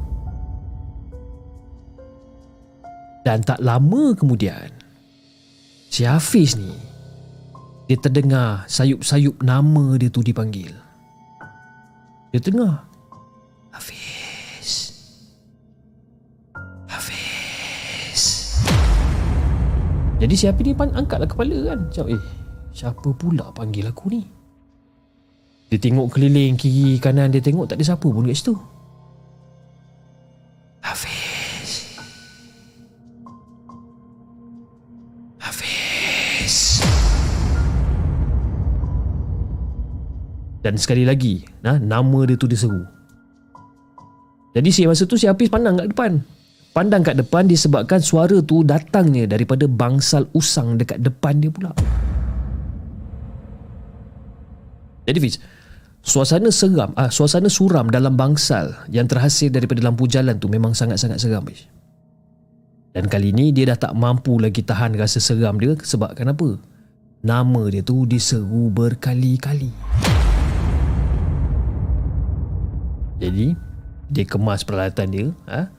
Dan 3.26 3.42
tak 3.42 3.58
lama 3.66 4.14
kemudian, 4.14 4.70
si 5.90 6.06
Hafiz 6.06 6.54
ni, 6.54 6.70
dia 7.90 7.98
terdengar 7.98 8.70
sayup-sayup 8.70 9.42
nama 9.42 9.98
dia 9.98 10.14
tu 10.14 10.22
dipanggil. 10.22 10.70
Dia 12.30 12.40
dengar. 12.46 12.86
Hafiz. 13.74 14.94
Hafiz. 16.86 18.22
Jadi 20.22 20.34
si 20.38 20.46
Hafiz 20.46 20.62
ni 20.62 20.78
pan 20.78 20.94
angkatlah 20.94 21.26
kepala 21.26 21.74
kan. 21.74 21.80
Macam 21.90 22.06
eh, 22.14 22.22
siapa 22.80 23.12
pula 23.12 23.52
panggil 23.52 23.92
aku 23.92 24.08
ni? 24.08 24.24
Dia 25.68 25.76
tengok 25.76 26.16
keliling 26.16 26.56
kiri 26.56 26.96
kanan 27.04 27.28
dia 27.28 27.44
tengok 27.44 27.68
tak 27.68 27.76
ada 27.76 27.84
siapa 27.92 28.08
pun 28.08 28.24
kat 28.24 28.40
situ. 28.40 28.56
Hafiz. 30.80 32.00
Hafiz. 35.44 36.80
Dan 40.64 40.80
sekali 40.80 41.04
lagi, 41.04 41.44
nah, 41.60 41.76
nama 41.76 42.24
dia 42.24 42.40
tu 42.40 42.48
diseru. 42.48 42.88
Jadi 44.56 44.70
si 44.72 44.88
masa 44.88 45.04
tu 45.04 45.20
si 45.20 45.28
Hafiz 45.28 45.52
pandang 45.52 45.76
kat 45.78 45.92
depan. 45.92 46.24
Pandang 46.72 47.04
kat 47.04 47.20
depan 47.20 47.44
disebabkan 47.44 48.00
suara 48.00 48.40
tu 48.40 48.64
datangnya 48.64 49.28
daripada 49.28 49.68
bangsal 49.68 50.32
usang 50.32 50.80
dekat 50.80 51.04
depan 51.04 51.44
dia 51.44 51.52
pula. 51.52 51.76
Jadi 55.10 55.26
Fiz, 55.26 55.42
suasana 56.06 56.54
seram, 56.54 56.94
ah, 56.94 57.10
suasana 57.10 57.50
suram 57.50 57.90
dalam 57.90 58.14
bangsal 58.14 58.78
yang 58.94 59.10
terhasil 59.10 59.50
daripada 59.50 59.82
lampu 59.82 60.06
jalan 60.06 60.38
tu 60.38 60.46
memang 60.46 60.78
sangat-sangat 60.78 61.18
seram 61.18 61.42
Fiz. 61.50 61.66
Dan 62.94 63.10
kali 63.10 63.34
ni 63.34 63.50
dia 63.50 63.74
dah 63.74 63.90
tak 63.90 63.98
mampu 63.98 64.38
lagi 64.38 64.62
tahan 64.62 64.94
rasa 64.94 65.18
seram 65.18 65.58
dia 65.58 65.74
sebab 65.82 66.14
kenapa? 66.14 66.62
Nama 67.26 67.62
dia 67.74 67.82
tu 67.82 68.06
diseru 68.06 68.70
berkali-kali. 68.70 69.74
Jadi 73.18 73.58
dia 74.14 74.26
kemas 74.30 74.62
peralatan 74.62 75.08
dia, 75.10 75.26
ha? 75.50 75.74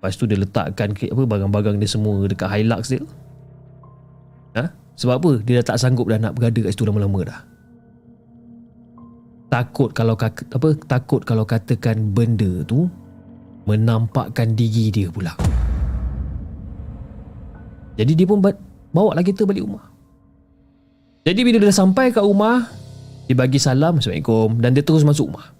Lepas 0.00 0.16
tu 0.16 0.24
dia 0.24 0.40
letakkan 0.40 0.96
apa 0.96 1.22
barang-barang 1.28 1.76
dia 1.76 1.88
semua 1.88 2.24
dekat 2.24 2.48
Hilux 2.48 2.96
dia. 2.96 3.04
Ha? 4.56 4.72
Sebab 4.96 5.14
apa? 5.20 5.32
Dia 5.44 5.60
dah 5.60 5.76
tak 5.76 5.84
sanggup 5.84 6.08
dah 6.08 6.16
nak 6.16 6.40
berada 6.40 6.64
kat 6.64 6.72
situ 6.72 6.88
lama-lama 6.88 7.28
dah. 7.28 7.49
Takut 9.50 9.90
kalau 9.90 10.14
apa 10.14 10.68
takut 10.86 11.26
kalau 11.26 11.42
katakan 11.42 12.14
benda 12.14 12.62
tu 12.62 12.86
menampakkan 13.66 14.54
diri 14.54 14.94
dia 14.94 15.10
pula. 15.10 15.34
Jadi 17.98 18.12
dia 18.14 18.26
pun 18.30 18.38
bawa 18.94 19.10
lagi 19.12 19.34
kita 19.34 19.44
balik 19.44 19.66
rumah. 19.66 19.90
Jadi 21.26 21.40
bila 21.44 21.60
dia 21.60 21.68
dah 21.68 21.76
sampai 21.76 22.14
kat 22.14 22.24
rumah, 22.24 22.64
dia 23.28 23.36
bagi 23.36 23.60
salam 23.60 24.00
Assalamualaikum 24.00 24.56
dan 24.62 24.70
dia 24.72 24.86
terus 24.86 25.04
masuk 25.04 25.28
rumah. 25.28 25.52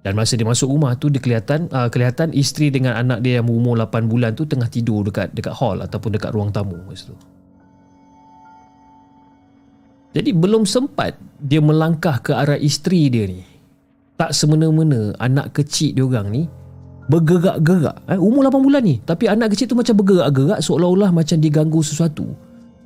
Dan 0.00 0.16
masa 0.16 0.32
dia 0.32 0.48
masuk 0.48 0.72
rumah 0.72 0.96
tu 0.96 1.12
dia 1.12 1.20
kelihatan 1.20 1.68
uh, 1.68 1.92
kelihatan 1.92 2.32
isteri 2.32 2.72
dengan 2.72 2.96
anak 2.96 3.20
dia 3.20 3.38
yang 3.38 3.46
berumur 3.46 3.76
8 3.76 4.08
bulan 4.08 4.32
tu 4.32 4.48
tengah 4.48 4.66
tidur 4.72 5.04
dekat 5.04 5.28
dekat 5.36 5.52
hall 5.52 5.76
ataupun 5.84 6.16
dekat 6.16 6.32
ruang 6.32 6.48
tamu 6.48 6.80
masa 6.88 7.12
tu. 7.12 7.16
Jadi 10.10 10.34
belum 10.34 10.66
sempat 10.66 11.14
dia 11.38 11.62
melangkah 11.62 12.18
ke 12.18 12.34
arah 12.34 12.58
isteri 12.58 13.06
dia 13.06 13.30
ni. 13.30 13.46
Tak 14.18 14.34
semena-mena 14.34 15.14
anak 15.22 15.54
kecil 15.54 15.94
dia 15.94 16.02
orang 16.02 16.28
ni 16.34 16.42
bergerak-gerak. 17.06 18.06
Eh, 18.10 18.18
umur 18.18 18.46
8 18.50 18.58
bulan 18.58 18.82
ni. 18.82 18.98
Tapi 19.02 19.30
anak 19.30 19.54
kecil 19.54 19.70
tu 19.70 19.78
macam 19.78 19.94
bergerak-gerak 19.98 20.58
seolah-olah 20.62 21.10
macam 21.14 21.38
diganggu 21.38 21.80
sesuatu. 21.82 22.26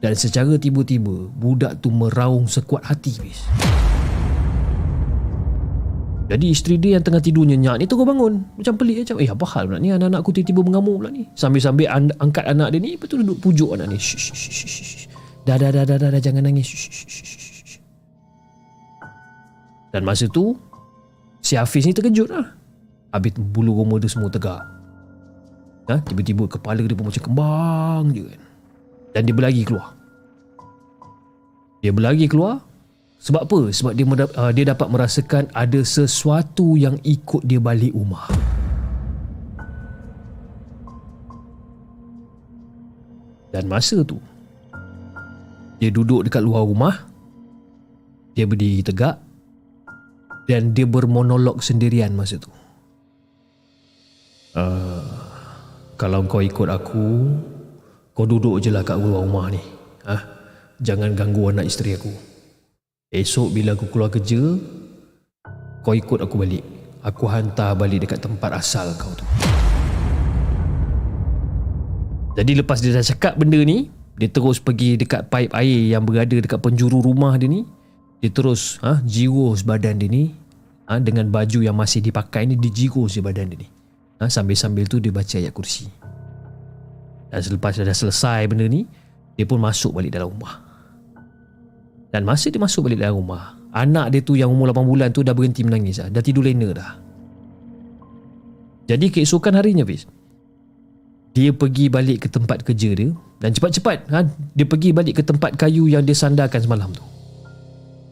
Dan 0.05 0.13
secara 0.13 0.61
tiba-tiba 0.61 1.33
budak 1.33 1.81
tu 1.81 1.89
meraung 1.89 2.45
sekuat 2.45 2.85
hati. 2.85 3.17
Bis. 3.21 3.41
Jadi 6.25 6.47
isteri 6.53 6.77
dia 6.81 6.97
yang 6.97 7.05
tengah 7.05 7.21
tidur 7.21 7.45
nyenyak 7.45 7.81
ni 7.81 7.85
terus 7.89 8.05
bangun. 8.05 8.45
Macam 8.57 8.73
pelik 8.77 9.05
macam 9.05 9.17
eh 9.21 9.29
apa 9.33 9.45
hal 9.49 9.65
pula 9.69 9.79
ni 9.81 9.89
anak-anak 9.93 10.21
aku 10.25 10.31
tiba-tiba 10.37 10.61
mengamuk 10.61 10.97
pula 11.05 11.09
ni. 11.13 11.25
Sambil-sambil 11.37 11.89
an- 11.89 12.17
angkat 12.21 12.45
anak 12.49 12.73
dia 12.73 12.81
ni 12.81 12.97
betul 13.01 13.25
duduk 13.25 13.41
pujuk 13.45 13.77
anak 13.77 13.93
ni. 13.93 13.97
Shh, 13.97 14.17
shh, 14.17 14.33
shh, 14.33 14.53
shh. 14.61 15.14
Dah, 15.45 15.61
dah, 15.61 15.71
dah, 15.71 15.85
dah, 15.85 15.97
dah, 16.01 16.09
dah, 16.09 16.21
jangan 16.21 16.49
nangis. 16.49 16.65
Shh, 16.65 16.89
shh, 16.89 17.05
shh. 17.09 17.79
Dan 19.95 20.03
masa 20.03 20.27
tu 20.27 20.59
si 21.39 21.55
Hafiz 21.55 21.87
ni 21.87 21.95
terkejut 21.95 22.27
lah. 22.27 22.51
Habis 23.15 23.39
bulu 23.39 23.79
roma 23.79 24.03
dia 24.03 24.11
semua 24.11 24.27
tegak. 24.27 24.59
Ha? 25.87 26.03
Tiba-tiba 26.03 26.51
kepala 26.51 26.83
dia 26.83 26.97
pun 26.99 27.07
macam 27.07 27.23
kembang 27.23 28.05
je 28.11 28.27
kan. 28.27 28.43
Dan 29.15 29.21
dia 29.29 29.35
berlari 29.37 29.63
keluar. 29.63 29.95
Dia 31.85 31.93
berlari 31.95 32.27
keluar 32.27 32.65
sebab 33.23 33.47
apa? 33.47 33.59
Sebab 33.71 33.93
dia 33.95 34.05
uh, 34.09 34.51
dia 34.51 34.65
dapat 34.67 34.89
merasakan 34.91 35.47
ada 35.55 35.81
sesuatu 35.87 36.75
yang 36.75 36.99
ikut 37.07 37.47
dia 37.47 37.63
balik 37.63 37.95
rumah. 37.95 38.27
Dan 43.55 43.71
masa 43.71 44.03
tu 44.03 44.19
dia 45.79 45.91
duduk 45.91 46.27
dekat 46.27 46.43
luar 46.43 46.67
rumah. 46.67 46.95
Dia 48.35 48.51
berdiri 48.51 48.83
tegak 48.83 49.23
dan 50.51 50.75
dia 50.75 50.85
bermonolog 50.85 51.63
sendirian 51.63 52.13
masa 52.13 52.37
tu. 52.37 52.51
Uh, 54.55 55.03
kalau 55.95 56.27
kau 56.27 56.43
ikut 56.43 56.67
aku, 56.67 57.07
kau 58.15 58.27
duduk 58.27 58.59
je 58.59 58.75
lah 58.75 58.83
kat 58.83 58.99
luar 58.99 59.23
rumah 59.23 59.51
ni. 59.51 59.63
Ah, 60.03 60.23
jangan 60.83 61.15
ganggu 61.15 61.51
anak 61.51 61.71
isteri 61.71 61.95
aku. 61.95 62.35
Esok 63.15 63.55
bila 63.55 63.79
aku 63.79 63.87
keluar 63.95 64.11
kerja 64.11 64.43
Kau 65.87 65.95
ikut 65.95 66.19
aku 66.19 66.35
balik 66.35 66.67
Aku 67.07 67.31
hantar 67.31 67.79
balik 67.79 68.03
dekat 68.03 68.19
tempat 68.19 68.59
asal 68.59 68.91
kau 68.99 69.15
tu 69.15 69.23
Jadi 72.35 72.59
lepas 72.59 72.83
dia 72.83 72.91
dah 72.91 73.07
cakap 73.07 73.39
benda 73.39 73.63
ni 73.63 73.87
Dia 74.15 74.31
terus 74.31 74.63
pergi 74.63 74.95
dekat 74.95 75.27
pipe 75.27 75.51
air 75.51 75.91
yang 75.91 76.07
berada 76.07 76.39
dekat 76.39 76.63
penjuru 76.63 77.03
rumah 77.03 77.35
dia 77.35 77.51
ni 77.51 77.67
Dia 78.23 78.31
terus 78.31 78.79
ha, 78.79 79.03
jiros 79.03 79.67
badan 79.67 79.99
dia 79.99 80.07
ni 80.07 80.31
ha, 80.87 81.03
Dengan 81.03 81.27
baju 81.35 81.67
yang 81.67 81.75
masih 81.75 81.99
dipakai 81.99 82.47
ni 82.47 82.55
Dia 82.55 82.71
jiros 82.71 83.19
je 83.19 83.21
badan 83.21 83.51
dia 83.51 83.67
ni. 83.67 83.69
Ha, 84.23 84.31
Sambil-sambil 84.31 84.87
tu 84.87 85.03
dia 85.03 85.11
baca 85.11 85.35
ayat 85.35 85.51
kursi. 85.51 85.91
Dan 87.35 87.43
selepas 87.43 87.75
dah 87.75 87.91
selesai 87.91 88.47
benda 88.47 88.71
ni 88.71 88.87
Dia 89.35 89.51
pun 89.51 89.59
masuk 89.59 89.99
balik 89.99 90.15
dalam 90.15 90.31
rumah. 90.31 90.63
Dan 92.15 92.23
masa 92.23 92.47
dia 92.55 92.63
masuk 92.63 92.87
balik 92.87 93.03
dalam 93.03 93.19
rumah 93.19 93.59
Anak 93.75 94.15
dia 94.15 94.23
tu 94.23 94.39
yang 94.39 94.55
umur 94.55 94.71
8 94.71 94.87
bulan 94.87 95.11
tu 95.11 95.27
dah 95.27 95.35
berhenti 95.35 95.67
menangis 95.67 95.99
dah. 95.99 96.07
Dah 96.07 96.23
tidur 96.23 96.47
lena 96.47 96.71
dah. 96.71 96.91
Jadi 98.87 99.11
keesokan 99.11 99.59
harinya 99.59 99.83
Fiz 99.83 100.07
Dia 101.35 101.51
pergi 101.51 101.91
balik 101.91 102.25
ke 102.25 102.29
tempat 102.31 102.63
kerja 102.63 102.95
dia 102.95 103.11
Dan 103.43 103.51
cepat-cepat 103.51 104.07
ha, 104.15 104.23
Dia 104.55 104.67
pergi 104.71 104.95
balik 104.95 105.19
ke 105.19 105.23
tempat 105.27 105.59
kayu 105.59 105.91
yang 105.91 106.07
dia 106.07 106.15
sandarkan 106.15 106.63
semalam 106.63 106.95
tu. 106.95 107.03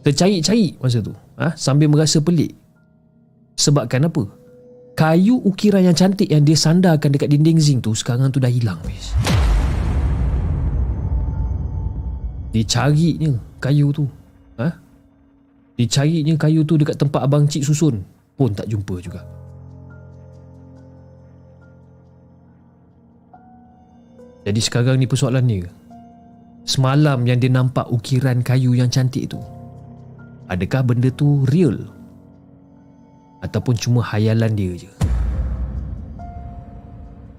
Tercari-cari 0.03 0.75
masa 0.83 0.99
tu 0.99 1.15
ha, 1.39 1.55
Sambil 1.55 1.87
merasa 1.87 2.19
pelik. 2.19 2.51
Sebabkan 3.55 4.11
apa? 4.11 4.27
Kayu 4.99 5.39
ukiran 5.39 5.87
yang 5.87 5.95
cantik 5.95 6.27
yang 6.27 6.43
dia 6.43 6.59
sandarkan 6.59 7.15
dekat 7.15 7.31
dinding 7.31 7.63
zinc 7.63 7.87
tu 7.87 7.95
Sekarang 7.95 8.29
tu 8.35 8.43
dah 8.43 8.51
hilang 8.51 8.83
Fiz 8.83 9.15
Dia 12.51 12.67
carinya 12.67 13.33
kayu 13.63 13.95
tu 13.95 14.05
ha? 14.59 14.69
Dia 15.79 15.87
carinya 15.89 16.35
kayu 16.37 16.67
tu 16.67 16.75
dekat 16.77 16.99
tempat 16.99 17.25
abang 17.25 17.47
cik 17.49 17.65
susun. 17.65 18.03
Pun 18.37 18.51
tak 18.53 18.69
jumpa 18.69 18.99
juga 18.99 19.23
Jadi 24.43 24.61
sekarang 24.61 24.99
ni 24.99 25.07
persoalan 25.07 25.47
ni 25.47 25.63
Semalam 26.63 27.27
yang 27.27 27.39
dia 27.43 27.51
nampak 27.51 27.87
ukiran 27.91 28.43
kayu 28.43 28.75
yang 28.75 28.91
cantik 28.91 29.31
tu 29.31 29.39
Adakah 30.53 30.85
benda 30.85 31.09
tu 31.09 31.49
real? 31.49 31.81
Ataupun 33.41 33.75
cuma 33.75 34.05
hayalan 34.05 34.53
dia 34.53 34.87
je? 34.87 34.91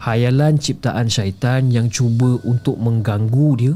Hayalan 0.02 0.60
ciptaan 0.60 1.08
syaitan 1.08 1.72
yang 1.72 1.88
cuba 1.88 2.42
untuk 2.44 2.76
mengganggu 2.76 3.50
dia 3.56 3.76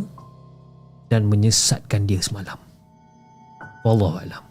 dan 1.07 1.29
menyesatkan 1.31 2.03
dia 2.03 2.19
semalam. 2.19 2.59
Wallahu 3.87 4.19
alam. 4.19 4.43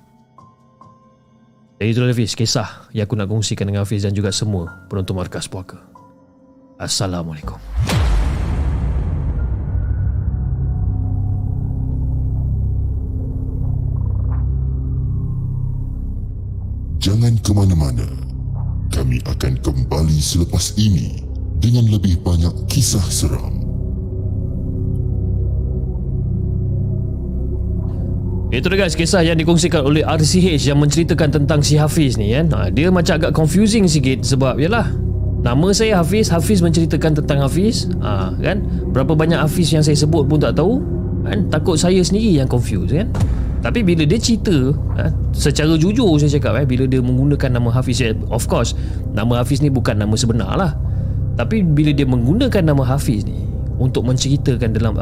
Jadi 1.77 1.89
itulah 1.93 2.09
Hafiz 2.09 2.33
kisah 2.33 2.89
yang 2.97 3.05
aku 3.05 3.21
nak 3.21 3.29
kongsikan 3.29 3.69
dengan 3.69 3.85
Hafiz 3.85 4.09
dan 4.09 4.17
juga 4.17 4.33
semua 4.33 4.89
penonton 4.89 5.13
Markas 5.13 5.45
Puaka. 5.45 5.77
Assalamualaikum. 6.81 7.61
Jangan 17.07 17.39
ke 17.39 17.55
mana-mana. 17.55 18.03
akan 18.99 19.55
kembali 19.63 20.19
selepas 20.19 20.75
ini 20.75 21.23
dengan 21.63 21.87
lebih 21.87 22.19
banyak 22.19 22.51
kisah 22.67 23.07
seram. 23.07 23.63
Itu 28.51 28.67
dia 28.67 28.79
guys 28.83 28.99
kisah 28.99 29.23
yang 29.23 29.39
dikongsikan 29.39 29.87
oleh 29.87 30.03
RCH 30.03 30.67
yang 30.67 30.83
menceritakan 30.83 31.31
tentang 31.31 31.63
si 31.63 31.79
Hafiz 31.79 32.19
ni 32.19 32.35
kan. 32.35 32.51
Ha, 32.51 32.75
dia 32.75 32.91
macam 32.91 33.23
agak 33.23 33.39
confusing 33.39 33.87
sikit 33.87 34.27
sebab 34.27 34.59
yalah 34.59 34.91
nama 35.47 35.71
saya 35.71 36.03
Hafiz, 36.03 36.27
Hafiz 36.27 36.59
menceritakan 36.59 37.23
tentang 37.23 37.39
Hafiz. 37.47 37.87
Ha, 38.03 38.35
kan? 38.43 38.67
Berapa 38.91 39.15
banyak 39.15 39.39
Hafiz 39.39 39.71
yang 39.71 39.87
saya 39.87 39.95
sebut 39.95 40.27
pun 40.27 40.43
tak 40.43 40.59
tahu. 40.59 40.83
Kan? 41.23 41.47
Takut 41.55 41.79
saya 41.79 42.03
sendiri 42.03 42.35
yang 42.43 42.51
confused 42.51 42.91
kan. 42.91 43.07
Tapi 43.67 43.83
bila 43.83 44.07
dia 44.07 44.15
cerita 44.15 44.55
ha, 44.95 45.11
Secara 45.35 45.75
jujur 45.75 46.15
saya 46.23 46.39
cakap 46.39 46.63
eh, 46.63 46.67
Bila 46.71 46.87
dia 46.87 47.03
menggunakan 47.03 47.59
nama 47.59 47.75
Hafiz 47.75 47.99
eh, 47.99 48.15
Of 48.31 48.47
course 48.47 48.79
Nama 49.11 49.43
Hafiz 49.43 49.59
ni 49.59 49.75
bukan 49.75 49.99
nama 49.99 50.15
sebenar 50.15 50.55
lah. 50.55 50.79
Tapi 51.35 51.67
bila 51.67 51.91
dia 51.91 52.07
menggunakan 52.07 52.63
nama 52.63 52.87
Hafiz 52.87 53.27
ni 53.27 53.43
Untuk 53.83 54.07
menceritakan 54.07 54.71
dalam 54.71 54.95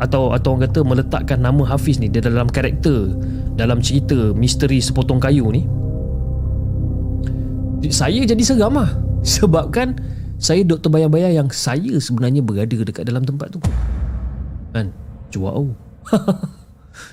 Atau 0.00 0.32
atau 0.32 0.48
orang 0.56 0.64
kata 0.64 0.80
Meletakkan 0.80 1.44
nama 1.44 1.60
Hafiz 1.68 2.00
ni 2.00 2.08
Dia 2.08 2.24
dalam 2.24 2.48
karakter 2.48 3.12
Dalam 3.60 3.84
cerita 3.84 4.32
Misteri 4.32 4.80
sepotong 4.80 5.20
kayu 5.20 5.52
ni 5.52 5.68
Saya 7.92 8.24
jadi 8.24 8.40
seram 8.40 8.80
lah. 8.80 8.96
Sebab 9.36 9.76
kan 9.76 10.00
Saya 10.40 10.64
doktor 10.64 10.88
bayar-bayar 10.88 11.36
yang 11.36 11.52
Saya 11.52 12.00
sebenarnya 12.00 12.40
berada 12.40 12.80
dekat 12.80 13.04
dalam 13.04 13.28
tempat 13.28 13.52
tu. 13.52 13.60
Kan? 14.72 14.88
Oh 15.36 15.68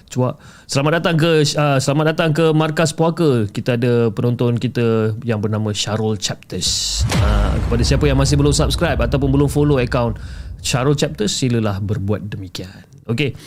Cuak. 0.08 0.40
Selamat 0.66 1.04
datang 1.04 1.16
ke 1.20 1.44
uh, 1.44 1.78
selamat 1.78 2.06
datang 2.16 2.30
ke 2.32 2.46
Markas 2.56 2.96
Puaka. 2.96 3.46
Kita 3.50 3.76
ada 3.76 4.08
penonton 4.14 4.56
kita 4.56 5.18
yang 5.28 5.44
bernama 5.44 5.76
Syarul 5.76 6.16
Chapters. 6.16 7.04
Uh, 7.20 7.58
kepada 7.68 7.84
siapa 7.84 8.06
yang 8.08 8.16
masih 8.16 8.40
belum 8.40 8.56
subscribe 8.56 9.00
ataupun 9.00 9.30
belum 9.32 9.50
follow 9.52 9.80
account 9.80 10.20
Syarul 10.64 10.98
Chapters, 10.98 11.32
silalah 11.36 11.78
berbuat 11.84 12.28
demikian. 12.32 12.84
Okey. 13.08 13.38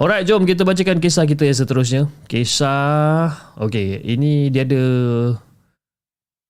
Alright, 0.00 0.24
jom 0.24 0.48
kita 0.48 0.64
bacakan 0.64 0.96
kisah 0.96 1.28
kita 1.28 1.44
yang 1.44 1.56
seterusnya. 1.60 2.02
Kisah 2.24 3.60
Okey, 3.60 4.00
ini 4.00 4.48
dia 4.48 4.64
ada 4.64 4.84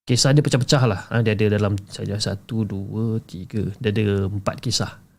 kisah 0.06 0.30
dia 0.30 0.42
pecah-pecah 0.42 0.82
lah. 0.86 1.00
Ha, 1.10 1.22
dia 1.26 1.34
ada 1.34 1.58
dalam 1.58 1.74
saja 1.90 2.14
satu, 2.18 2.62
dua, 2.62 3.18
tiga. 3.26 3.74
Dia 3.82 3.90
ada 3.90 4.30
empat 4.30 4.62
kisah. 4.62 5.10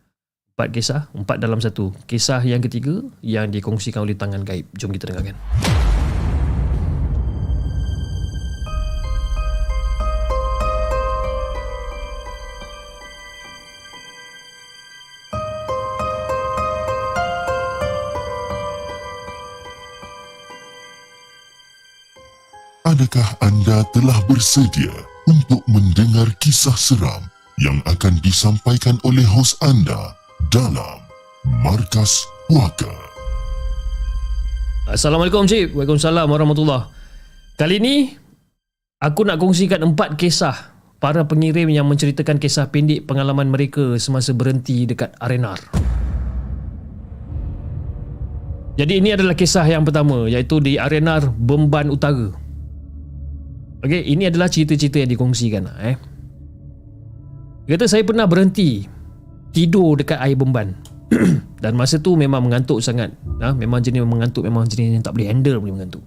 Empat 0.62 0.78
kisah, 0.78 1.10
empat 1.10 1.42
dalam 1.42 1.58
satu. 1.58 1.90
Kisah 2.06 2.38
yang 2.46 2.62
ketiga 2.62 3.02
yang 3.18 3.50
dikongsikan 3.50 4.06
oleh 4.06 4.14
tangan 4.14 4.46
gaib. 4.46 4.62
Jom 4.78 4.94
kita 4.94 5.10
dengarkan. 5.10 5.34
Adakah 22.86 23.28
anda 23.42 23.82
telah 23.90 24.14
bersedia 24.30 24.94
untuk 25.26 25.66
mendengar 25.66 26.30
kisah 26.38 26.78
seram 26.78 27.26
yang 27.58 27.82
akan 27.82 28.14
disampaikan 28.22 28.94
oleh 29.02 29.26
hos 29.26 29.58
anda 29.58 30.21
dalam 30.52 31.00
Markas 31.64 32.28
Puaka. 32.44 32.92
Assalamualaikum 34.84 35.48
Cik. 35.48 35.72
Waalaikumsalam 35.72 36.28
warahmatullahi 36.28 36.92
Kali 37.56 37.80
ini 37.80 38.12
aku 39.00 39.24
nak 39.24 39.40
kongsikan 39.40 39.80
empat 39.80 40.20
kisah 40.20 40.76
para 41.00 41.24
pengirim 41.24 41.72
yang 41.72 41.88
menceritakan 41.88 42.36
kisah 42.36 42.68
pendek 42.68 43.08
pengalaman 43.08 43.48
mereka 43.48 43.96
semasa 43.96 44.36
berhenti 44.36 44.84
dekat 44.84 45.16
Arenar. 45.24 45.56
Jadi 48.76 49.00
ini 49.00 49.16
adalah 49.16 49.32
kisah 49.32 49.64
yang 49.64 49.88
pertama 49.88 50.28
iaitu 50.28 50.60
di 50.60 50.76
Arenar 50.76 51.32
Bemban 51.32 51.88
Utara. 51.88 52.28
Okey, 53.88 54.04
ini 54.04 54.28
adalah 54.28 54.52
cerita-cerita 54.52 55.00
yang 55.00 55.16
dikongsikan 55.16 55.64
eh. 55.80 55.96
Kata 57.72 57.88
saya 57.88 58.04
pernah 58.04 58.28
berhenti 58.28 59.00
tidur 59.52 60.00
dekat 60.00 60.18
air 60.18 60.34
Bemban. 60.34 60.74
Dan 61.62 61.76
masa 61.76 62.00
tu 62.00 62.16
memang 62.16 62.42
mengantuk 62.42 62.80
sangat. 62.82 63.12
Ha? 63.38 63.54
memang 63.54 63.84
jenis 63.84 64.02
mengantuk 64.02 64.42
memang 64.48 64.66
jenis 64.66 64.98
yang 64.98 65.04
tak 65.04 65.14
boleh 65.14 65.28
handle 65.28 65.60
boleh 65.60 65.76
mengantuk. 65.78 66.02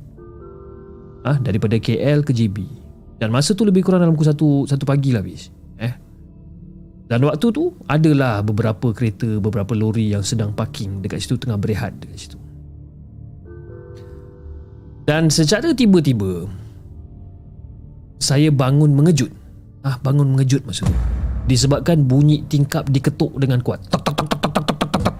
Ha? 1.23 1.39
daripada 1.39 1.77
KL 1.77 2.25
ke 2.25 2.33
JB. 2.33 2.57
Dan 3.21 3.31
masa 3.31 3.55
tu 3.55 3.63
lebih 3.63 3.85
kurang 3.85 4.03
dalam 4.03 4.17
pukul 4.17 4.27
satu, 4.27 4.49
satu 4.67 4.83
pagi 4.83 5.15
lah 5.15 5.23
habis. 5.23 5.47
Eh? 5.79 5.93
Dan 7.05 7.23
waktu 7.23 7.47
tu 7.53 7.71
adalah 7.87 8.41
beberapa 8.41 8.91
kereta, 8.91 9.39
beberapa 9.39 9.77
lori 9.77 10.11
yang 10.11 10.25
sedang 10.25 10.51
parking 10.51 11.05
dekat 11.05 11.21
situ 11.21 11.37
tengah 11.37 11.55
berehat 11.55 11.95
dekat 12.01 12.17
situ. 12.17 12.37
Dan 15.05 15.29
secara 15.29 15.69
tiba-tiba 15.77 16.49
saya 18.17 18.49
bangun 18.49 18.89
mengejut. 18.97 19.29
Ah, 19.85 20.01
bangun 20.01 20.33
mengejut 20.33 20.65
tu 20.65 20.89
disebabkan 21.45 22.05
bunyi 22.05 22.41
tingkap 22.49 22.89
diketuk 22.89 23.33
dengan 23.37 23.61
kuat. 23.61 23.81
Tak 23.89 24.01
tak 24.01 24.13
tak 24.17 24.27
tak 24.29 24.39
tak 24.41 24.51
tak 24.51 24.63
tak 24.65 24.89
tak 24.89 25.01
tak. 25.01 25.15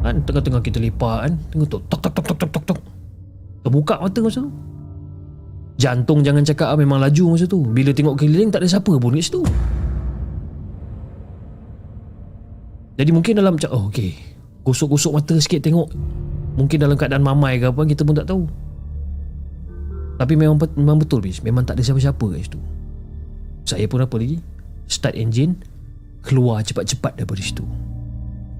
Kan 0.00 0.16
tengah-tengah 0.24 0.62
kita 0.64 0.78
lepak 0.80 1.18
kan, 1.28 1.32
tengok 1.52 1.66
tu 1.68 1.78
tak 1.88 2.00
tak 2.00 2.12
tak 2.12 2.24
tak 2.24 2.36
tak 2.36 2.50
tak 2.52 2.64
tak. 2.72 2.78
Terbuka 3.60 3.94
mata 4.00 4.20
masa 4.24 4.40
tu. 4.44 4.52
Jantung 5.80 6.20
jangan 6.20 6.44
cakap 6.44 6.68
ah, 6.72 6.76
memang 6.76 7.00
laju 7.00 7.36
masa 7.36 7.48
tu. 7.48 7.64
Bila 7.64 7.92
tengok 7.96 8.20
keliling 8.20 8.52
tak 8.52 8.60
ada 8.60 8.68
siapa 8.68 8.92
pun 9.00 9.16
kat 9.16 9.24
situ. 9.24 9.40
Jadi 13.00 13.10
mungkin 13.16 13.32
dalam 13.40 13.56
macam 13.56 13.70
oh 13.72 13.88
okey. 13.88 14.12
Gosok-gosok 14.60 15.12
mata 15.16 15.34
sikit 15.40 15.64
tengok. 15.64 15.88
Mungkin 16.60 16.76
dalam 16.76 17.00
keadaan 17.00 17.24
mamai 17.24 17.56
ke 17.56 17.72
apa 17.72 17.80
kita 17.88 18.04
pun 18.04 18.12
tak 18.12 18.28
tahu. 18.28 18.44
Tapi 20.20 20.36
memang 20.36 20.60
memang 20.76 21.00
betul 21.00 21.24
bis, 21.24 21.40
memang 21.40 21.64
tak 21.64 21.80
ada 21.80 21.82
siapa-siapa 21.88 22.20
kat 22.36 22.44
situ. 22.44 22.60
Saya 23.64 23.86
pun 23.86 24.02
apa 24.02 24.16
lagi? 24.18 24.40
Start 24.90 25.14
engine 25.14 25.56
Keluar 26.20 26.60
cepat-cepat 26.60 27.16
daripada 27.16 27.40
situ. 27.40 27.64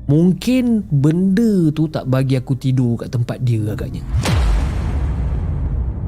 Mungkin 0.09 0.89
benda 0.89 1.69
tu 1.71 1.87
tak 1.93 2.09
bagi 2.09 2.35
aku 2.41 2.57
tidur 2.57 2.99
kat 2.99 3.13
tempat 3.13 3.37
dia 3.45 3.61
agaknya. 3.77 4.01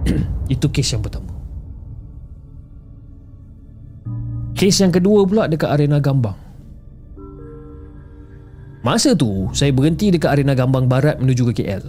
Itu 0.54 0.72
kes 0.72 0.96
yang 0.96 1.04
pertama. 1.04 1.30
Kes 4.56 4.80
yang 4.80 4.90
kedua 4.90 5.28
pula 5.28 5.44
dekat 5.46 5.70
arena 5.70 6.00
gambang. 6.00 6.34
Masa 8.82 9.14
tu 9.14 9.52
saya 9.54 9.70
berhenti 9.70 10.10
dekat 10.10 10.40
arena 10.40 10.58
gambang 10.58 10.90
barat 10.90 11.22
menuju 11.22 11.54
ke 11.54 11.62
KL 11.62 11.86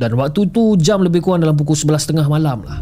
Dan 0.00 0.16
waktu 0.16 0.48
tu 0.48 0.72
jam 0.80 1.04
lebih 1.04 1.20
kurang 1.20 1.44
dalam 1.44 1.52
pukul 1.52 1.76
11.30 1.76 2.24
malam 2.32 2.64
lah 2.64 2.80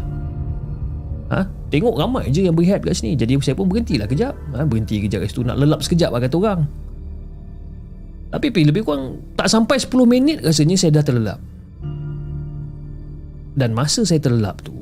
ha? 1.33 1.41
Tengok 1.73 1.97
ramai 1.97 2.29
je 2.29 2.45
yang 2.45 2.53
berehat 2.53 2.85
kat 2.85 2.93
sini. 2.93 3.17
Jadi 3.17 3.33
saya 3.41 3.57
pun 3.57 3.65
berhentilah 3.65 4.05
kejap. 4.05 4.37
Ha? 4.53 4.63
Berhenti 4.69 5.01
kejap 5.01 5.25
kat 5.25 5.29
situ. 5.33 5.41
Nak 5.41 5.57
lelap 5.57 5.81
sekejap 5.81 6.13
lah 6.13 6.21
kata 6.21 6.37
orang. 6.37 6.61
Tapi 8.33 8.49
lebih 8.49 8.81
kurang 8.81 9.21
Tak 9.37 9.45
sampai 9.45 9.77
10 9.77 9.93
minit 10.09 10.41
rasanya 10.41 10.73
saya 10.73 10.97
dah 10.97 11.05
terlelap. 11.05 11.39
Dan 13.53 13.77
masa 13.77 14.01
saya 14.01 14.17
terlelap 14.17 14.65
tu 14.65 14.73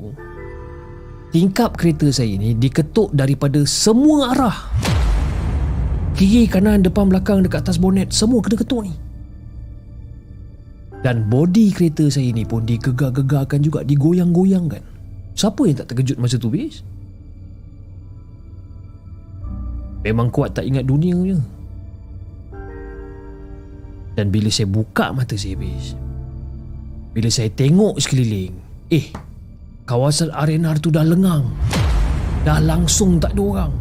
Tingkap 1.32 1.76
kereta 1.76 2.08
saya 2.08 2.32
ni 2.40 2.56
Diketuk 2.56 3.12
daripada 3.12 3.60
semua 3.68 4.32
arah. 4.32 4.56
Kiri, 6.16 6.48
kanan, 6.48 6.80
depan, 6.80 7.12
belakang 7.12 7.44
Dekat 7.44 7.68
atas 7.68 7.76
bonet 7.76 8.12
Semua 8.12 8.40
kena 8.40 8.56
ketuk 8.56 8.88
ni. 8.88 8.92
Dan 11.04 11.28
body 11.28 11.72
kereta 11.76 12.08
saya 12.08 12.32
ni 12.32 12.48
pun 12.48 12.64
digegar-gegarkan 12.64 13.60
juga 13.60 13.84
Digoyang-goyangkan 13.84 14.91
Siapa 15.32 15.60
yang 15.64 15.76
tak 15.80 15.88
terkejut 15.92 16.20
masa 16.20 16.36
tu 16.36 16.52
bis? 16.52 16.84
Memang 20.02 20.28
kuat 20.34 20.52
tak 20.52 20.66
ingat 20.66 20.84
dunia 20.84 21.14
je. 21.22 21.38
Dan 24.12 24.28
bila 24.28 24.52
saya 24.52 24.68
buka 24.68 25.08
mata 25.16 25.32
saya 25.40 25.56
bis 25.56 25.96
Bila 27.16 27.32
saya 27.32 27.48
tengok 27.48 27.96
sekeliling 27.96 28.52
Eh 28.92 29.08
Kawasan 29.82 30.30
arena 30.30 30.78
tu 30.78 30.94
dah 30.94 31.02
lengang. 31.02 31.42
Dah 32.46 32.62
langsung 32.62 33.18
tak 33.18 33.34
ada 33.34 33.42
orang. 33.42 33.72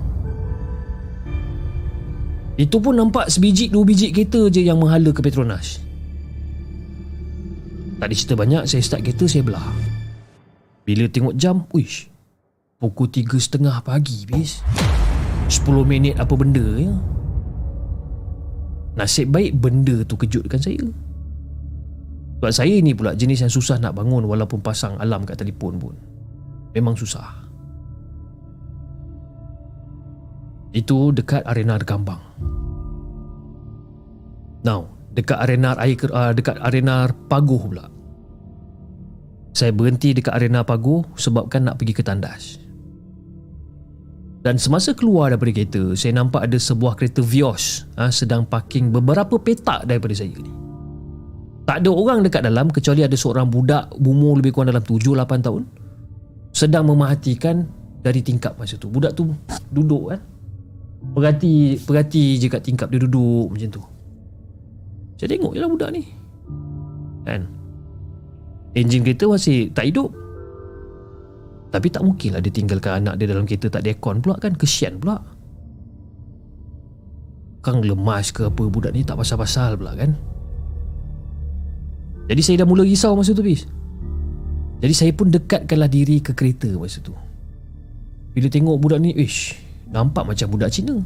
Itu 2.57 2.81
pun 2.81 2.97
nampak 2.97 3.29
sebiji 3.29 3.69
dua 3.69 3.85
biji 3.85 4.09
kereta 4.09 4.49
je 4.49 4.65
yang 4.65 4.81
menghala 4.81 5.13
ke 5.13 5.21
Petronas. 5.21 5.77
Tak 8.01 8.09
ada 8.09 8.13
cerita 8.17 8.33
banyak 8.33 8.65
Saya 8.65 8.81
start 8.81 9.05
kereta 9.05 9.29
saya 9.29 9.45
belah 9.45 9.61
bila 10.91 11.08
tengok 11.08 11.39
jam, 11.39 11.63
uish. 11.71 12.12
Pukul 12.84 13.08
tiga 13.08 13.39
setengah 13.39 13.80
pagi, 13.80 14.27
bis. 14.27 14.60
Sepuluh 15.47 15.88
minit 15.88 16.19
apa 16.19 16.36
benda, 16.36 16.63
ya. 16.75 16.91
Nasib 18.99 19.32
baik 19.32 19.56
benda 19.56 20.04
tu 20.04 20.19
kejutkan 20.19 20.60
saya. 20.60 20.84
Sebab 22.41 22.51
saya 22.51 22.75
ni 22.84 22.91
pula 22.91 23.15
jenis 23.15 23.45
yang 23.45 23.54
susah 23.54 23.80
nak 23.80 23.95
bangun 23.95 24.27
walaupun 24.27 24.60
pasang 24.60 24.99
alam 24.99 25.23
kat 25.23 25.39
telefon 25.39 25.80
pun. 25.80 25.95
Memang 26.75 26.99
susah. 26.99 27.47
Itu 30.75 31.15
dekat 31.15 31.47
arena 31.47 31.80
Rekambang. 31.80 32.19
Now, 34.67 34.91
dekat 35.15 35.38
arena 35.39 35.77
air 35.80 35.95
uh, 36.12 36.34
dekat 36.36 36.60
arena 36.60 37.08
Paguh 37.32 37.62
pula. 37.62 37.88
Saya 39.51 39.75
berhenti 39.75 40.15
dekat 40.15 40.31
arena 40.31 40.63
Paguh 40.63 41.03
sebabkan 41.19 41.67
nak 41.67 41.75
pergi 41.79 41.93
ke 41.95 42.03
tandas. 42.03 42.61
Dan 44.41 44.57
semasa 44.57 44.97
keluar 44.97 45.29
daripada 45.29 45.53
kereta, 45.53 45.93
saya 45.93 46.17
nampak 46.17 46.49
ada 46.49 46.57
sebuah 46.57 46.97
kereta 46.97 47.21
Vios 47.21 47.85
ha, 47.93 48.09
sedang 48.09 48.41
parking 48.41 48.89
beberapa 48.89 49.37
petak 49.37 49.85
daripada 49.85 50.17
saya 50.17 50.33
ni. 50.33 50.49
Tak 51.61 51.85
ada 51.85 51.89
orang 51.93 52.25
dekat 52.25 52.41
dalam 52.41 52.73
kecuali 52.73 53.05
ada 53.05 53.13
seorang 53.13 53.45
budak 53.45 53.93
umur 54.01 54.41
lebih 54.41 54.49
kurang 54.49 54.73
dalam 54.73 54.81
7-8 54.81 55.45
tahun 55.45 55.63
sedang 56.51 56.89
memerhatikan 56.89 57.69
dari 58.01 58.25
tingkap 58.25 58.57
masa 58.57 58.81
tu. 58.81 58.89
Budak 58.89 59.13
tu 59.13 59.29
duduk 59.69 60.09
kan. 60.09 60.21
Perhati 61.01 61.77
perhati 61.81 62.41
je 62.41 62.49
kat 62.49 62.65
tingkap 62.65 62.89
dia 62.89 62.97
duduk 62.97 63.53
macam 63.53 63.69
tu. 63.69 63.81
Saya 65.21 65.37
tengok 65.37 65.53
je 65.53 65.59
lah 65.61 65.69
budak 65.69 65.89
ni. 65.93 66.03
Kan? 67.29 67.45
Enjin 68.71 69.03
kereta 69.03 69.27
masih 69.27 69.71
tak 69.75 69.91
hidup. 69.91 70.12
Tapi 71.71 71.88
tak 71.88 72.03
mungkin 72.03 72.36
lah 72.36 72.41
dia 72.43 72.51
tinggalkan 72.51 73.03
anak 73.03 73.15
dia 73.19 73.31
dalam 73.31 73.47
kereta 73.47 73.71
tak 73.71 73.84
ada 73.84 73.95
aircon 73.95 74.19
pula 74.19 74.36
kan. 74.39 74.55
Kesian 74.55 74.99
pula. 74.99 75.19
Kang 77.62 77.84
lemas 77.84 78.34
ke 78.34 78.47
apa 78.47 78.63
budak 78.67 78.91
ni 78.95 79.03
tak 79.05 79.19
pasal-pasal 79.19 79.75
pula 79.79 79.95
kan. 79.95 80.15
Jadi 82.31 82.41
saya 82.43 82.63
dah 82.63 82.67
mula 82.67 82.88
risau 82.88 83.15
masa 83.15 83.36
tu 83.36 83.43
bis. 83.43 83.67
Jadi 84.81 84.93
saya 84.97 85.12
pun 85.13 85.29
dekatkanlah 85.29 85.91
diri 85.91 86.23
ke 86.23 86.34
kereta 86.34 86.71
masa 86.79 87.03
tu. 87.03 87.13
Bila 88.31 88.47
tengok 88.47 88.79
budak 88.79 89.03
ni, 89.03 89.12
ish, 89.13 89.60
nampak 89.91 90.23
macam 90.23 90.47
budak 90.47 90.71
Cina. 90.71 91.03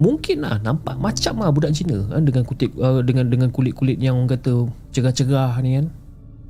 Mungkin 0.00 0.44
lah 0.44 0.56
nampak. 0.62 0.96
Macam 0.96 1.42
lah 1.42 1.50
budak 1.52 1.76
Cina 1.76 2.00
kan 2.08 2.24
dengan 2.24 2.42
kutip 2.48 2.72
uh, 2.80 3.04
dengan 3.04 3.28
dengan 3.28 3.48
kulit-kulit 3.52 4.00
yang 4.00 4.16
orang 4.20 4.38
kata 4.38 4.68
cerah-cerah 4.94 5.58
ni 5.60 5.80
kan. 5.80 5.86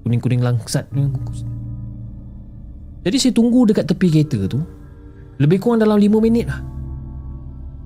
Kuning-kuning 0.06 0.42
langsat 0.42 0.86
ni. 0.94 1.06
Jadi 3.02 3.16
saya 3.18 3.32
tunggu 3.34 3.66
dekat 3.66 3.86
tepi 3.90 4.08
kereta 4.10 4.46
tu. 4.46 4.62
Lebih 5.42 5.58
kurang 5.58 5.82
dalam 5.82 5.98
5 5.98 6.22
minit 6.22 6.46
lah. 6.46 6.62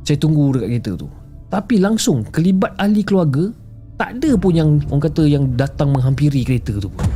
Saya 0.04 0.20
tunggu 0.20 0.52
dekat 0.56 0.68
kereta 0.68 0.92
tu. 0.96 1.08
Tapi 1.46 1.78
langsung 1.78 2.26
kelibat 2.26 2.74
ahli 2.74 3.06
keluarga 3.06 3.54
Tak 3.96 4.18
ada 4.18 4.34
pun 4.36 4.52
yang 4.52 4.82
orang 4.90 5.02
kata 5.08 5.22
yang 5.24 5.54
datang 5.56 5.94
menghampiri 5.94 6.42
kereta 6.44 6.76
tu 6.76 6.90
pun 6.90 7.06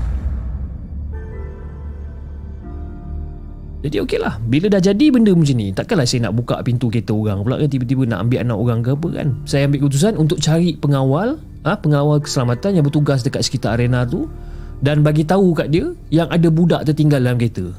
Jadi 3.80 3.96
okey 4.04 4.18
lah 4.20 4.36
Bila 4.44 4.68
dah 4.68 4.80
jadi 4.80 5.08
benda 5.08 5.32
macam 5.32 5.56
ni 5.56 5.72
Takkanlah 5.72 6.04
saya 6.04 6.28
nak 6.28 6.36
buka 6.36 6.60
pintu 6.60 6.92
kereta 6.92 7.16
orang 7.16 7.40
pula 7.40 7.56
kan 7.56 7.68
Tiba-tiba 7.68 8.04
nak 8.04 8.28
ambil 8.28 8.38
anak 8.44 8.58
orang 8.60 8.78
ke 8.84 8.90
apa 8.92 9.08
kan. 9.16 9.28
Saya 9.48 9.64
ambil 9.68 9.78
keputusan 9.84 10.12
untuk 10.20 10.36
cari 10.36 10.76
pengawal 10.76 11.40
ha, 11.64 11.72
Pengawal 11.80 12.20
keselamatan 12.20 12.76
yang 12.76 12.84
bertugas 12.84 13.24
dekat 13.24 13.40
sekitar 13.40 13.80
arena 13.80 14.04
tu 14.04 14.28
Dan 14.84 15.00
bagi 15.00 15.24
tahu 15.24 15.56
kat 15.56 15.72
dia 15.72 15.96
Yang 16.12 16.28
ada 16.28 16.48
budak 16.52 16.80
tertinggal 16.84 17.24
dalam 17.24 17.40
kereta. 17.40 17.72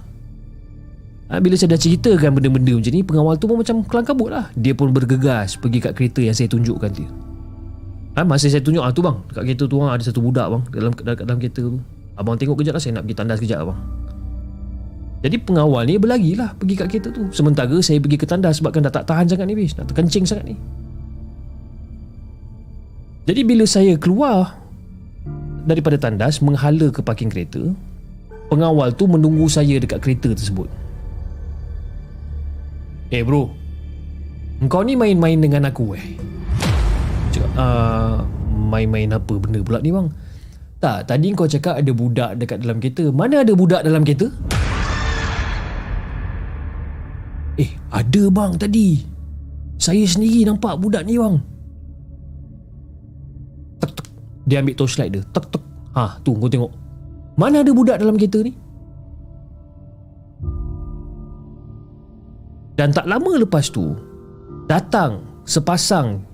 Ha, 1.30 1.38
Bila 1.38 1.54
saya 1.54 1.78
dah 1.78 1.82
ceritakan 1.82 2.34
benda-benda 2.34 2.74
macam 2.82 2.92
ni 2.98 3.02
Pengawal 3.06 3.36
tu 3.38 3.46
pun 3.46 3.62
macam 3.62 3.86
kelang 3.86 4.08
kabut 4.10 4.30
lah. 4.34 4.50
Dia 4.58 4.74
pun 4.74 4.90
bergegas 4.90 5.54
pergi 5.54 5.86
kat 5.86 5.94
kereta 5.94 6.26
yang 6.26 6.34
saya 6.34 6.50
tunjukkan 6.50 6.92
dia 6.98 7.10
ha, 8.18 8.26
Masa 8.26 8.50
saya 8.50 8.66
tunjuk 8.66 8.82
ah, 8.82 8.90
tu 8.90 9.06
bang 9.06 9.22
Dekat 9.30 9.44
kereta 9.54 9.64
tu 9.70 9.78
bang, 9.78 9.94
ada 9.94 10.02
satu 10.02 10.18
budak 10.26 10.50
bang 10.50 10.64
Dalam, 10.74 10.92
dalam, 10.98 11.18
dalam 11.30 11.38
kereta 11.38 11.62
tu. 11.62 11.78
Abang 12.18 12.42
tengok 12.42 12.58
kejap 12.58 12.74
lah 12.74 12.82
Saya 12.82 12.98
nak 12.98 13.06
pergi 13.06 13.18
tandas 13.22 13.38
kejap 13.38 13.62
abang 13.70 14.01
jadi 15.22 15.38
pengawal 15.38 15.86
ni 15.86 16.02
berlari 16.02 16.34
lah 16.34 16.58
pergi 16.58 16.74
kat 16.74 16.88
kereta 16.90 17.14
tu. 17.14 17.30
Sementara 17.30 17.78
saya 17.86 18.02
pergi 18.02 18.18
ke 18.18 18.26
tandas 18.26 18.58
sebabkan 18.58 18.82
dah 18.82 18.94
tak 18.94 19.06
tahan 19.06 19.30
sangat 19.30 19.46
ni 19.46 19.54
bis. 19.54 19.78
Dah 19.78 19.86
terkencing 19.86 20.26
sangat 20.26 20.50
ni. 20.50 20.56
Jadi 23.30 23.42
bila 23.46 23.70
saya 23.70 23.94
keluar 24.02 24.58
daripada 25.70 26.02
tandas 26.02 26.42
menghala 26.42 26.90
ke 26.90 27.06
parking 27.06 27.30
kereta, 27.30 27.62
pengawal 28.50 28.90
tu 28.98 29.06
menunggu 29.06 29.46
saya 29.46 29.78
dekat 29.78 30.02
kereta 30.02 30.34
tersebut. 30.34 30.66
Eh 33.14 33.22
bro, 33.22 33.54
engkau 34.58 34.82
ni 34.82 34.98
main-main 34.98 35.38
dengan 35.38 35.70
aku 35.70 35.94
eh? 35.94 36.06
Cakap, 37.30 37.52
uh, 37.62 38.26
main-main 38.50 39.14
apa 39.14 39.38
benda 39.38 39.62
pula 39.62 39.86
ni 39.86 39.94
bang? 39.94 40.10
Tak, 40.82 41.14
tadi 41.14 41.30
kau 41.38 41.46
cakap 41.46 41.78
ada 41.78 41.92
budak 41.94 42.42
dekat 42.42 42.58
dalam 42.66 42.82
kereta. 42.82 43.14
Mana 43.14 43.46
ada 43.46 43.54
budak 43.54 43.86
dalam 43.86 44.02
kereta? 44.02 44.34
Eh, 47.62 47.70
ada 47.94 48.24
bang 48.34 48.58
tadi. 48.58 49.06
Saya 49.78 50.02
sendiri 50.06 50.50
nampak 50.50 50.82
budak 50.82 51.06
ni 51.06 51.22
bang. 51.22 51.38
Tek 53.78 53.92
tek. 53.94 54.08
Dia 54.50 54.66
ambil 54.66 54.76
torchlight 54.78 55.12
dia. 55.14 55.22
Tek 55.30 55.46
tek. 55.54 55.64
Ha, 55.94 56.18
tu 56.26 56.34
kau 56.34 56.50
tengok. 56.50 56.74
Mana 57.38 57.62
ada 57.62 57.70
budak 57.70 58.02
dalam 58.02 58.18
kereta 58.18 58.42
ni? 58.42 58.54
Dan 62.78 62.90
tak 62.90 63.06
lama 63.06 63.38
lepas 63.38 63.70
tu, 63.70 63.94
datang 64.66 65.22
sepasang 65.46 66.26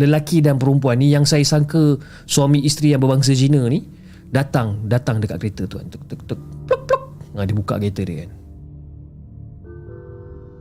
lelaki 0.00 0.40
dan 0.40 0.56
perempuan 0.56 0.96
ni 0.96 1.12
yang 1.12 1.28
saya 1.28 1.44
sangka 1.44 2.00
suami 2.24 2.64
isteri 2.64 2.96
yang 2.96 3.00
berbangsa 3.04 3.36
Cina 3.36 3.64
ni 3.68 3.84
datang 4.32 4.84
datang 4.88 5.20
dekat 5.20 5.36
kereta 5.36 5.68
tu 5.68 5.76
kan. 5.76 5.86
Tek 5.92 6.02
tek 6.08 6.20
tek. 6.32 6.40
Plok 6.64 6.80
plok. 6.88 7.02
Ha, 7.36 7.44
dia 7.44 7.52
buka 7.56 7.76
kereta 7.76 8.00
dia 8.08 8.24
kan. 8.24 8.45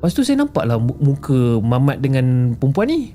Lepas 0.06 0.14
tu 0.14 0.22
saya 0.22 0.38
nampak 0.38 0.70
lah 0.70 0.78
muka 0.78 1.58
Mamat 1.66 1.98
dengan 1.98 2.54
perempuan 2.54 2.94
ni. 2.94 3.10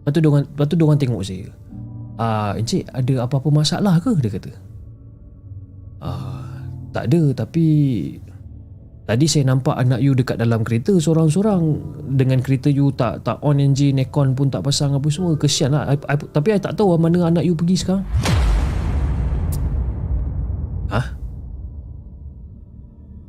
Lepas 0.00 0.10
tu 0.16 0.20
diorang, 0.24 0.48
lepas 0.48 0.64
tu 0.64 0.76
diorang 0.80 0.96
tengok 0.96 1.20
saya. 1.20 1.44
Ah, 2.16 2.56
Encik 2.56 2.88
ada 2.88 3.28
apa-apa 3.28 3.52
masalah 3.52 4.00
ke? 4.00 4.16
Dia 4.16 4.32
kata. 4.32 4.48
Ah, 6.00 6.64
tak 6.88 7.12
ada 7.12 7.44
tapi 7.44 7.68
tadi 9.04 9.28
saya 9.28 9.52
nampak 9.52 9.76
anak 9.76 10.00
you 10.00 10.16
dekat 10.16 10.40
dalam 10.40 10.64
kereta 10.64 10.96
seorang-seorang 10.96 11.76
dengan 12.16 12.40
kereta 12.40 12.72
you 12.72 12.96
tak 12.96 13.28
tak 13.28 13.44
on 13.44 13.60
engine, 13.60 14.00
aircon 14.00 14.32
pun 14.32 14.48
tak 14.48 14.64
pasang 14.64 14.96
apa 14.96 15.12
semua. 15.12 15.36
Kesian 15.36 15.76
lah. 15.76 15.84
I, 15.92 16.00
I, 16.00 16.16
tapi 16.16 16.56
I 16.56 16.60
tak 16.64 16.80
tahu 16.80 16.96
mana 16.96 17.28
anak 17.28 17.44
you 17.44 17.52
pergi 17.52 17.76
sekarang. 17.76 18.08
Hah? 20.88 21.12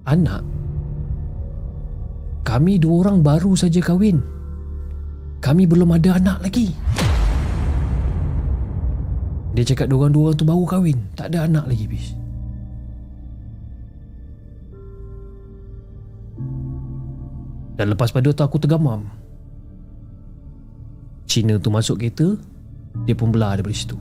Anak? 0.08 0.53
Kami 2.43 2.75
dua 2.75 3.08
orang 3.08 3.23
baru 3.23 3.56
saja 3.56 3.79
kahwin. 3.79 4.19
Kami 5.39 5.63
belum 5.63 5.95
ada 5.95 6.19
anak 6.19 6.43
lagi. 6.43 6.75
Dia 9.53 9.63
cakap 9.63 9.88
dua 9.88 10.06
orang-dua 10.06 10.23
orang 10.32 10.38
tu 10.38 10.45
baru 10.47 10.63
kahwin. 10.67 10.97
Tak 11.15 11.32
ada 11.32 11.47
anak 11.47 11.65
lagi, 11.71 11.86
bis. 11.88 12.08
Dan 17.73 17.89
lepas 17.89 18.13
pada 18.13 18.29
tu 18.29 18.43
aku 18.43 18.62
tergamam. 18.62 19.08
Cina 21.25 21.58
tu 21.58 21.73
masuk 21.73 21.97
kereta, 21.97 22.38
dia 23.10 23.17
pun 23.17 23.34
belah 23.34 23.58
daripada 23.58 23.73
situ. 23.73 23.97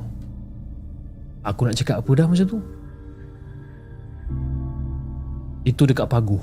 Aku 1.43 1.65
nak 1.65 1.75
cakap 1.75 2.05
apa 2.05 2.11
dah 2.13 2.27
masa 2.29 2.45
tu? 2.45 2.61
Itu 5.65 5.89
dekat 5.89 6.07
pagu. 6.07 6.39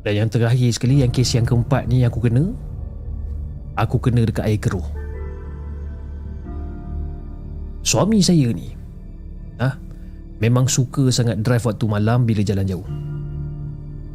Dan 0.00 0.12
yang 0.16 0.28
terakhir 0.32 0.70
sekali 0.72 1.04
Yang 1.04 1.20
kes 1.20 1.36
yang 1.36 1.46
keempat 1.46 1.84
ni 1.88 2.04
Yang 2.04 2.16
aku 2.16 2.20
kena 2.28 2.44
Aku 3.78 3.96
kena 4.02 4.26
dekat 4.26 4.44
air 4.44 4.60
keruh. 4.60 4.84
Suami 7.80 8.20
saya 8.20 8.52
ni 8.52 8.76
ah, 9.60 9.76
Memang 10.40 10.68
suka 10.68 11.08
sangat 11.12 11.40
drive 11.40 11.64
waktu 11.64 11.84
malam 11.88 12.24
Bila 12.28 12.44
jalan 12.44 12.66
jauh. 12.68 12.88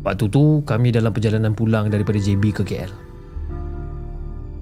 Waktu 0.06 0.26
tu 0.30 0.62
kami 0.65 0.93
dalam 0.93 1.10
perjalanan 1.10 1.58
pulang 1.58 1.89
Daripada 1.89 2.21
JB 2.21 2.54
ke 2.54 2.63
KL 2.65 2.93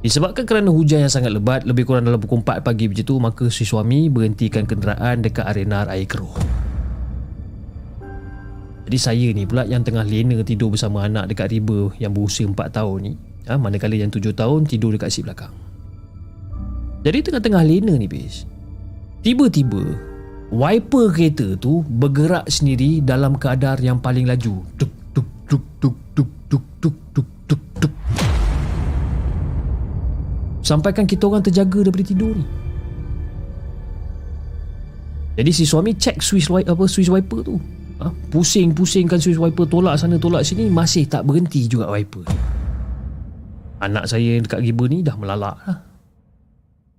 Disebabkan 0.04 0.44
kerana 0.44 0.68
hujan 0.68 1.04
yang 1.04 1.12
sangat 1.12 1.32
lebat 1.32 1.64
Lebih 1.64 1.88
kurang 1.88 2.04
dalam 2.04 2.20
pukul 2.20 2.44
4 2.44 2.60
pagi 2.64 2.92
macam 2.92 3.08
tu 3.08 3.16
Maka 3.20 3.46
si 3.48 3.64
suami 3.64 4.12
berhentikan 4.12 4.68
kenderaan 4.68 5.24
Dekat 5.24 5.48
arena 5.48 5.88
air 5.88 6.08
keruh 6.08 6.32
jadi 8.84 8.98
saya 9.00 9.28
ni 9.32 9.48
pula 9.48 9.64
yang 9.64 9.80
tengah 9.80 10.04
lena 10.04 10.44
tidur 10.44 10.68
bersama 10.68 11.08
anak 11.08 11.32
dekat 11.32 11.56
riba 11.56 11.96
yang 12.04 12.12
berusia 12.12 12.44
4 12.44 12.56
tahun 12.68 12.98
ni. 13.00 13.14
Ha, 13.48 13.56
Manakala 13.56 13.96
yang 13.96 14.12
7 14.12 14.36
tahun 14.36 14.68
tidur 14.68 14.92
dekat 14.92 15.12
seat 15.12 15.24
belakang. 15.24 15.52
Jadi 17.04 17.20
tengah-tengah 17.32 17.64
lena 17.64 17.96
ni 17.96 18.08
bis. 18.08 18.48
Tiba-tiba 19.24 20.12
Wiper 20.54 21.10
kereta 21.10 21.58
tu 21.58 21.82
bergerak 21.88 22.46
sendiri 22.46 23.02
dalam 23.02 23.40
keadaan 23.40 23.82
yang 23.82 23.98
paling 23.98 24.28
laju. 24.28 24.62
Tuk 24.78 24.92
tuk 25.16 25.28
tuk 25.50 25.64
tuk 25.82 25.96
tuk 26.14 26.30
tuk 26.52 26.64
tuk 26.78 26.96
tuk 27.10 27.28
tuk 27.50 27.62
tuk. 27.80 27.94
Sampaikan 30.62 31.10
kita 31.10 31.26
orang 31.26 31.42
terjaga 31.42 31.88
daripada 31.88 32.06
tidur 32.06 32.36
ni. 32.36 32.46
Jadi 35.34 35.52
si 35.56 35.64
suami 35.66 35.98
cek 35.98 36.22
switch 36.22 36.52
apa 36.54 36.84
switch 36.86 37.10
wiper 37.10 37.42
tu 37.42 37.58
ha? 38.04 38.10
Pusing-pusingkan 38.30 39.18
switch 39.18 39.40
wiper 39.40 39.64
Tolak 39.64 39.96
sana 39.96 40.20
tolak 40.20 40.44
sini 40.44 40.68
Masih 40.68 41.08
tak 41.08 41.24
berhenti 41.24 41.66
juga 41.72 41.88
wiper 41.88 42.28
Anak 43.80 44.12
saya 44.12 44.40
dekat 44.44 44.60
giba 44.60 44.86
ni 44.92 45.00
Dah 45.00 45.16
melalak 45.16 45.56
lah 45.64 45.78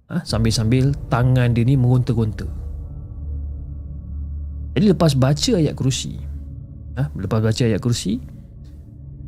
ha? 0.08 0.16
Sambil-sambil 0.24 0.96
Tangan 1.12 1.52
dia 1.52 1.64
ni 1.68 1.76
meronta-ronta 1.76 2.48
Jadi 4.74 4.84
lepas 4.88 5.12
baca 5.12 5.52
ayat 5.60 5.76
kerusi 5.76 6.16
ha? 6.96 7.12
Lepas 7.12 7.40
baca 7.44 7.62
ayat 7.64 7.80
kerusi 7.80 8.20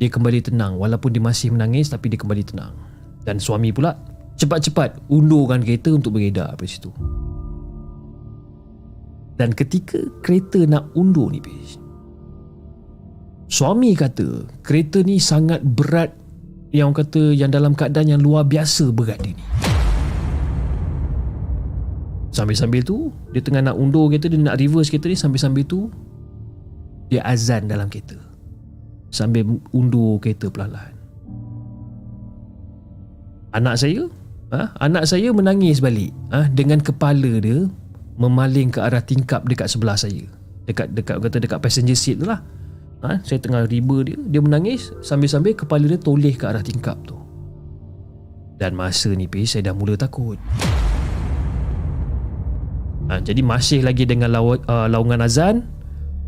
Dia 0.01 0.09
kembali 0.09 0.41
tenang 0.41 0.81
Walaupun 0.81 1.13
dia 1.13 1.21
masih 1.21 1.53
menangis 1.53 1.93
Tapi 1.93 2.09
dia 2.09 2.19
kembali 2.19 2.43
tenang 2.45 2.73
Dan 3.21 3.37
suami 3.37 3.69
pula 3.69 3.93
Cepat-cepat 4.37 5.09
Undurkan 5.09 5.61
kereta 5.65 5.93
untuk 5.93 6.17
beredar 6.17 6.53
Dari 6.57 6.69
situ 6.69 6.93
dan 9.37 9.53
ketika 9.53 10.01
kereta 10.25 10.65
nak 10.65 10.89
undur 10.97 11.29
ni 11.29 11.37
Pish, 11.37 11.77
Suami 13.47 13.95
kata 13.95 14.43
kereta 14.59 14.99
ni 15.07 15.23
sangat 15.23 15.63
berat 15.63 16.11
yang 16.75 16.91
kata 16.91 17.31
yang 17.31 17.47
dalam 17.47 17.71
keadaan 17.71 18.11
yang 18.11 18.21
luar 18.21 18.43
biasa 18.43 18.91
berat 18.91 19.23
dia 19.23 19.31
ni. 19.31 19.45
Sambil-sambil 22.35 22.83
tu 22.83 23.09
dia 23.31 23.39
tengah 23.39 23.71
nak 23.71 23.79
undur 23.79 24.11
kereta 24.11 24.27
dia 24.27 24.37
nak 24.37 24.59
reverse 24.59 24.91
kereta 24.91 25.07
ni 25.07 25.17
sambil-sambil 25.17 25.63
tu 25.63 25.87
dia 27.07 27.23
azan 27.23 27.71
dalam 27.71 27.87
kereta. 27.87 28.19
Sambil 29.15 29.47
undur 29.71 30.19
kereta 30.19 30.51
perlahan. 30.51 30.91
Anak 33.55 33.79
saya, 33.79 34.11
ha? 34.51 34.75
anak 34.83 35.07
saya 35.07 35.31
menangis 35.31 35.79
balik 35.79 36.11
ha? 36.35 36.51
dengan 36.51 36.83
kepala 36.83 37.39
dia 37.39 37.71
memaling 38.17 38.73
ke 38.73 38.81
arah 38.81 39.01
tingkap 39.01 39.45
dekat 39.45 39.69
sebelah 39.69 39.95
saya. 39.95 40.25
Dekat 40.67 40.91
dekat 40.91 41.21
kata 41.21 41.37
dekat 41.39 41.59
passenger 41.61 41.95
seat 41.95 42.19
tu 42.19 42.27
lah. 42.27 42.41
Ha, 43.05 43.21
saya 43.21 43.37
tengah 43.37 43.69
riba 43.69 44.01
dia, 44.01 44.17
dia 44.17 44.41
menangis 44.41 44.89
sambil-sambil 45.05 45.53
kepala 45.53 45.85
dia 45.85 46.01
toleh 46.01 46.33
ke 46.33 46.49
arah 46.49 46.65
tingkap 46.65 46.97
tu. 47.05 47.13
Dan 48.57 48.73
masa 48.73 49.13
ni 49.13 49.29
pis 49.29 49.53
saya 49.53 49.69
dah 49.69 49.75
mula 49.77 49.93
takut. 49.93 50.41
Ha, 53.07 53.21
jadi 53.21 53.39
masih 53.45 53.85
lagi 53.85 54.03
dengan 54.03 54.33
law, 54.33 54.57
uh, 54.57 54.89
laungan 54.89 55.21
azan, 55.21 55.63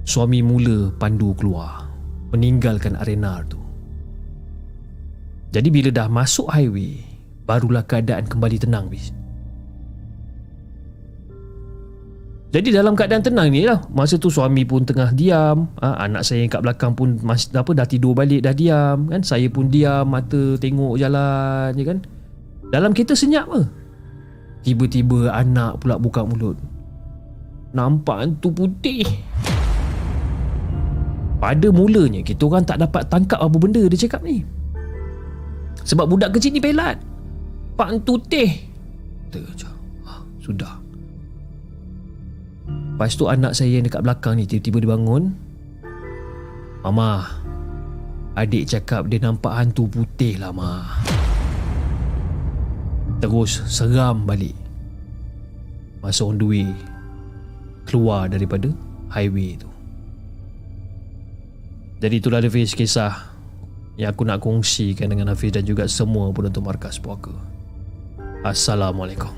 suami 0.06 0.46
mula 0.46 0.94
pandu 0.96 1.34
keluar, 1.36 1.90
meninggalkan 2.32 2.96
arena 3.02 3.42
tu. 3.50 3.58
Jadi 5.50 5.74
bila 5.74 5.90
dah 5.90 6.06
masuk 6.06 6.46
highway, 6.54 7.02
barulah 7.50 7.82
keadaan 7.82 8.30
kembali 8.30 8.62
tenang 8.62 8.88
bis. 8.88 9.10
Jadi 12.50 12.74
dalam 12.74 12.98
keadaan 12.98 13.22
tenang 13.22 13.54
ni 13.54 13.62
lah. 13.62 13.78
Masa 13.94 14.18
tu 14.18 14.34
suami 14.34 14.66
pun 14.66 14.82
tengah 14.82 15.14
diam 15.14 15.70
ha, 15.78 16.02
Anak 16.02 16.26
saya 16.26 16.42
yang 16.42 16.50
kat 16.50 16.66
belakang 16.66 16.98
pun 16.98 17.22
mas, 17.22 17.46
apa, 17.54 17.78
Dah 17.78 17.86
tidur 17.86 18.18
balik 18.18 18.42
dah 18.42 18.58
diam 18.58 19.06
kan? 19.06 19.22
Saya 19.22 19.46
pun 19.54 19.70
diam 19.70 20.10
Mata 20.10 20.58
tengok 20.58 20.98
jalan 20.98 21.78
je 21.78 21.84
kan? 21.86 21.98
Dalam 22.74 22.98
kereta 22.98 23.14
senyap 23.14 23.46
ke 23.54 23.62
Tiba-tiba 24.60 25.32
anak 25.32 25.80
pula 25.80 25.96
buka 26.02 26.26
mulut. 26.26 26.60
Nampak 27.72 28.18
hantu 28.28 28.52
putih. 28.52 29.08
Pada 31.40 31.72
mulanya 31.72 32.20
Kita 32.20 32.44
orang 32.44 32.68
tak 32.68 32.84
dapat 32.84 33.08
tangkap 33.08 33.40
apa 33.40 33.56
benda 33.56 33.80
dia 33.88 34.04
cakap 34.10 34.26
ni. 34.26 34.44
Sebab 35.86 36.10
budak 36.10 36.36
kecil 36.36 36.52
ni 36.52 36.60
pelat. 36.60 36.98
Pak 37.78 37.88
hantu 37.88 38.20
teh. 38.26 38.68
Ah, 40.04 40.26
Sudah 40.44 40.79
Lepas 43.00 43.16
tu 43.16 43.32
anak 43.32 43.56
saya 43.56 43.80
yang 43.80 43.88
dekat 43.88 44.04
belakang 44.04 44.36
ni 44.36 44.44
tiba-tiba 44.44 44.84
dia 44.84 44.92
bangun. 44.92 45.32
Mama, 46.84 47.32
adik 48.36 48.68
cakap 48.68 49.08
dia 49.08 49.24
nampak 49.24 49.56
hantu 49.56 49.88
putih 49.88 50.36
lah 50.36 50.52
ma. 50.52 50.84
Terus 53.24 53.64
seram 53.72 54.28
balik. 54.28 54.52
Masa 56.04 56.28
on 56.28 56.36
the 56.36 56.44
way 56.44 56.68
keluar 57.88 58.28
daripada 58.28 58.68
highway 59.16 59.56
tu. 59.56 59.72
Jadi 62.04 62.20
itulah 62.20 62.44
Hafiz 62.44 62.76
kisah 62.76 63.32
yang 63.96 64.12
aku 64.12 64.28
nak 64.28 64.44
kongsikan 64.44 65.08
dengan 65.08 65.32
Hafiz 65.32 65.56
dan 65.56 65.64
juga 65.64 65.88
semua 65.88 66.36
penonton 66.36 66.68
markas 66.68 67.00
puaka. 67.00 67.32
Assalamualaikum. 68.44 69.32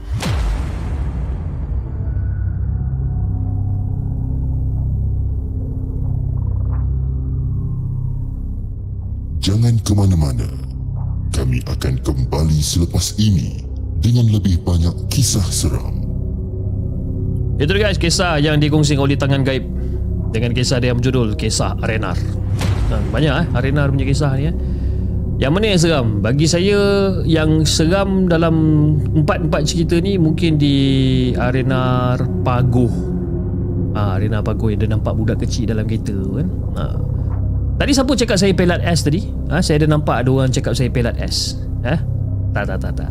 Ke 9.91 9.93
mana-mana. 9.99 10.47
Kami 11.35 11.59
akan 11.67 11.99
kembali 11.99 12.59
selepas 12.63 13.19
ini 13.19 13.59
dengan 13.99 14.31
lebih 14.31 14.63
banyak 14.63 15.11
kisah 15.11 15.43
seram. 15.51 15.99
Itu 17.59 17.75
guys 17.75 17.99
kisah 17.99 18.39
yang 18.39 18.63
dikongsi 18.63 18.95
oleh 18.95 19.19
tangan 19.19 19.43
gaib 19.43 19.67
dengan 20.31 20.55
kisah 20.55 20.79
dia 20.79 20.95
berjudul 20.95 21.35
Kisah 21.35 21.75
Arenar. 21.83 22.15
Dan 22.87 23.03
banyak 23.11 23.33
eh 23.35 23.47
Arenar 23.51 23.91
punya 23.91 24.07
kisah 24.07 24.31
ni 24.39 24.47
eh. 24.47 24.55
Yang 25.43 25.51
mana 25.51 25.65
yang 25.67 25.81
seram? 25.81 26.07
Bagi 26.23 26.47
saya 26.47 26.79
yang 27.27 27.67
seram 27.67 28.31
dalam 28.31 28.55
empat-empat 29.11 29.61
cerita 29.67 29.99
ni 29.99 30.15
mungkin 30.15 30.55
di 30.55 30.75
Arenar 31.35 32.23
Pagoh. 32.47 32.93
Ah, 33.91 34.15
Arena 34.15 34.39
Pagoh 34.39 34.71
yang 34.71 34.79
dia 34.79 34.87
nampak 34.87 35.19
budak 35.19 35.43
kecil 35.43 35.67
dalam 35.67 35.83
kereta 35.83 36.15
kan. 36.15 36.47
Ah. 36.79 37.10
Tadi 37.81 37.97
siapa 37.97 38.13
cakap 38.13 38.37
saya 38.37 38.53
pelat 38.53 38.77
S 38.85 39.01
tadi? 39.01 39.25
Ha, 39.49 39.57
saya 39.57 39.81
ada 39.81 39.89
nampak 39.89 40.21
ada 40.21 40.29
orang 40.29 40.53
cakap 40.53 40.77
saya 40.77 40.93
pelat 40.93 41.17
S. 41.17 41.57
Ha? 41.81 41.97
Tak, 42.53 42.69
tak, 42.69 42.77
tak, 42.77 42.93
tak. 42.93 43.09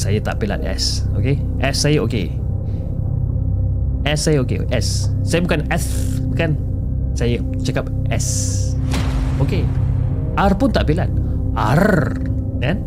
Saya 0.00 0.16
tak 0.24 0.40
pelat 0.40 0.64
S. 0.64 1.04
Okay? 1.12 1.36
S 1.60 1.84
saya 1.84 2.00
okay. 2.00 2.32
S 4.08 4.24
saya 4.24 4.40
okay. 4.40 4.64
S. 4.72 5.12
Saya 5.28 5.44
bukan 5.44 5.60
S. 5.68 6.16
Bukan. 6.24 6.56
Saya 7.12 7.36
cakap 7.60 7.92
S. 8.08 8.26
Okay. 9.44 9.68
R 10.40 10.56
pun 10.56 10.72
tak 10.72 10.88
pelat. 10.88 11.12
R. 11.52 12.16
Kan? 12.64 12.80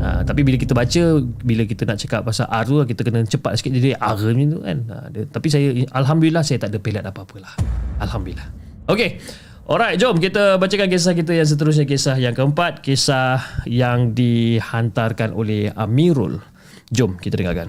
Ha, 0.00 0.24
tapi 0.24 0.48
bila 0.48 0.56
kita 0.56 0.72
baca, 0.72 1.02
bila 1.44 1.68
kita 1.68 1.84
nak 1.84 2.00
cakap 2.00 2.24
pasal 2.24 2.48
R 2.48 2.64
tu, 2.64 2.80
kita 2.88 3.04
kena 3.04 3.20
cepat 3.28 3.60
sikit 3.60 3.76
jadi 3.76 4.00
R 4.00 4.16
ni 4.32 4.48
tu 4.48 4.64
kan. 4.64 4.80
Ha, 4.80 5.12
dia, 5.12 5.28
tapi 5.28 5.52
saya, 5.52 5.76
Alhamdulillah 5.92 6.40
saya 6.40 6.56
tak 6.56 6.72
ada 6.72 6.80
pelat 6.80 7.04
apa-apalah. 7.04 7.52
Alhamdulillah. 8.00 8.48
Okay. 8.88 9.20
Alright, 9.68 10.00
jom 10.00 10.16
kita 10.16 10.56
bacakan 10.56 10.88
kisah 10.88 11.12
kita 11.12 11.36
yang 11.36 11.44
seterusnya. 11.44 11.84
Kisah 11.84 12.16
yang 12.16 12.32
keempat, 12.32 12.80
kisah 12.80 13.44
yang 13.68 14.16
dihantarkan 14.16 15.36
oleh 15.36 15.68
Amirul. 15.76 16.40
Jom 16.88 17.20
kita 17.20 17.36
dengarkan. 17.36 17.68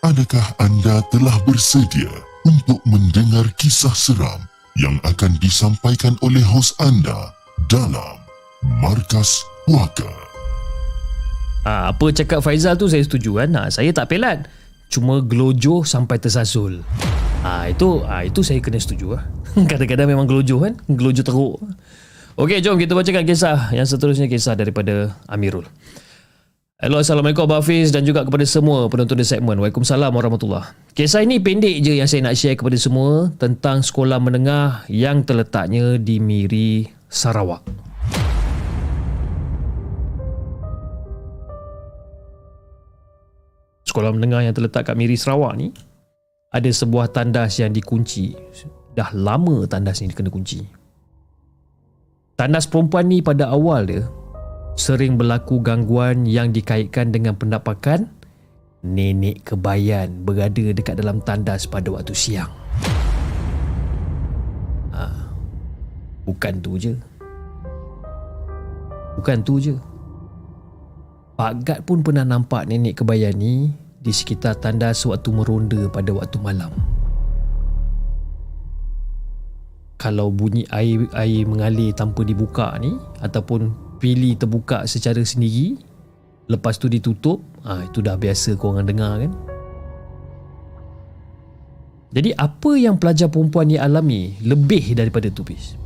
Adakah 0.00 0.46
anda 0.56 1.04
telah 1.12 1.36
bersedia 1.44 2.08
untuk 2.46 2.78
mendengar 2.86 3.50
kisah 3.58 3.90
seram 3.90 4.46
yang 4.78 5.02
akan 5.02 5.34
disampaikan 5.42 6.14
oleh 6.22 6.46
hos 6.46 6.78
anda 6.78 7.34
dalam 7.66 8.22
Markas 8.78 9.42
Puaka. 9.66 10.06
Ha, 11.66 11.90
apa 11.90 12.06
cakap 12.14 12.38
Faizal 12.46 12.78
tu 12.78 12.86
saya 12.86 13.02
setuju 13.02 13.42
kan. 13.42 13.50
Ha, 13.58 13.62
saya 13.74 13.90
tak 13.90 14.14
pelat. 14.14 14.46
Cuma 14.86 15.18
gelojoh 15.18 15.82
sampai 15.82 16.22
tersasul. 16.22 16.86
Ha, 17.42 17.66
itu 17.74 18.06
ha, 18.06 18.22
itu 18.22 18.46
saya 18.46 18.62
kena 18.62 18.78
setuju 18.78 19.18
lah. 19.18 19.26
Kadang-kadang 19.70 20.06
memang 20.06 20.30
gelojoh 20.30 20.70
kan. 20.70 20.78
Gelojoh 20.86 21.26
teruk. 21.26 21.58
Okey, 22.38 22.62
jom 22.62 22.78
kita 22.78 22.94
bacakan 22.94 23.26
kisah 23.26 23.74
yang 23.74 23.90
seterusnya 23.90 24.30
kisah 24.30 24.54
daripada 24.54 25.18
Amirul. 25.26 25.66
Hello, 26.76 27.00
Assalamualaikum 27.00 27.48
Abang 27.48 27.64
Hafiz 27.64 27.88
dan 27.88 28.04
juga 28.04 28.20
kepada 28.20 28.44
semua 28.44 28.84
penonton 28.92 29.16
di 29.16 29.24
segmen. 29.24 29.56
Waalaikumsalam 29.56 30.12
warahmatullahi 30.12 30.76
Kisah 30.92 31.24
ini 31.24 31.40
pendek 31.40 31.80
je 31.80 31.96
yang 31.96 32.04
saya 32.04 32.28
nak 32.28 32.36
share 32.36 32.52
kepada 32.52 32.76
semua 32.76 33.32
tentang 33.40 33.80
sekolah 33.80 34.20
menengah 34.20 34.84
yang 34.92 35.24
terletaknya 35.24 35.96
di 35.96 36.20
Miri, 36.20 36.84
Sarawak. 37.08 37.64
Sekolah 43.88 44.12
menengah 44.12 44.44
yang 44.44 44.52
terletak 44.52 44.92
kat 44.92 45.00
Miri, 45.00 45.16
Sarawak 45.16 45.56
ni 45.56 45.72
ada 46.52 46.68
sebuah 46.68 47.08
tandas 47.08 47.56
yang 47.56 47.72
dikunci. 47.72 48.36
Dah 48.92 49.16
lama 49.16 49.64
tandas 49.64 50.04
ni 50.04 50.12
kena 50.12 50.28
kunci. 50.28 50.60
Tandas 52.36 52.68
perempuan 52.68 53.08
ni 53.08 53.24
pada 53.24 53.48
awal 53.48 53.88
dia 53.88 54.04
sering 54.76 55.16
berlaku 55.16 55.64
gangguan 55.64 56.28
yang 56.28 56.52
dikaitkan 56.52 57.10
dengan 57.10 57.34
pendapakan 57.34 58.12
nenek 58.84 59.42
kebayan 59.42 60.22
berada 60.22 60.70
dekat 60.70 61.00
dalam 61.00 61.18
tandas 61.24 61.64
pada 61.66 61.90
waktu 61.90 62.12
siang. 62.12 62.52
Bukan 66.26 66.58
tu 66.58 66.74
je. 66.74 66.92
Bukan 69.14 69.46
tu 69.46 69.62
je. 69.62 69.78
Pak 71.38 71.52
Gad 71.62 71.80
pun 71.86 72.02
pernah 72.02 72.26
nampak 72.26 72.66
nenek 72.66 72.98
kebaya 72.98 73.30
ni 73.30 73.70
di 74.02 74.10
sekitar 74.10 74.58
tandas 74.58 75.06
waktu 75.06 75.30
meronda 75.30 75.86
pada 75.86 76.10
waktu 76.10 76.42
malam. 76.42 76.74
Kalau 79.96 80.34
bunyi 80.34 80.66
air 80.74 81.06
air 81.14 81.46
mengalir 81.46 81.94
tanpa 81.94 82.26
dibuka 82.26 82.74
ni 82.82 82.98
ataupun 83.22 83.85
pili 83.96 84.36
terbuka 84.36 84.84
secara 84.84 85.20
sendiri 85.24 85.76
lepas 86.46 86.78
tu 86.78 86.86
ditutup, 86.86 87.42
ah 87.66 87.82
itu 87.82 87.98
dah 88.02 88.14
biasa 88.14 88.54
kau 88.54 88.74
orang 88.74 88.86
dengar 88.86 89.12
kan. 89.18 89.32
Jadi 92.14 92.30
apa 92.32 92.70
yang 92.78 92.96
pelajar 92.96 93.28
perempuan 93.28 93.68
ni 93.68 93.76
alami 93.76 94.38
lebih 94.40 94.96
daripada 94.96 95.28
tu 95.28 95.42
bis? 95.42 95.76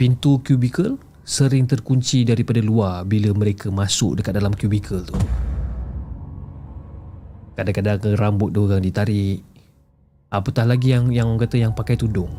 Pintu 0.00 0.40
kubikel 0.42 0.98
sering 1.22 1.68
terkunci 1.68 2.24
daripada 2.24 2.58
luar 2.64 3.04
bila 3.04 3.30
mereka 3.36 3.68
masuk 3.68 4.18
dekat 4.18 4.34
dalam 4.34 4.56
cubicle 4.56 5.04
tu. 5.04 5.14
Kadang-kadang 7.54 8.16
rambut 8.16 8.54
dia 8.54 8.62
orang 8.62 8.82
ditarik. 8.82 9.42
Apatah 10.30 10.64
lagi 10.64 10.94
yang 10.94 11.10
yang 11.12 11.34
kata 11.36 11.58
yang 11.58 11.72
pakai 11.74 11.98
tudung. 11.98 12.30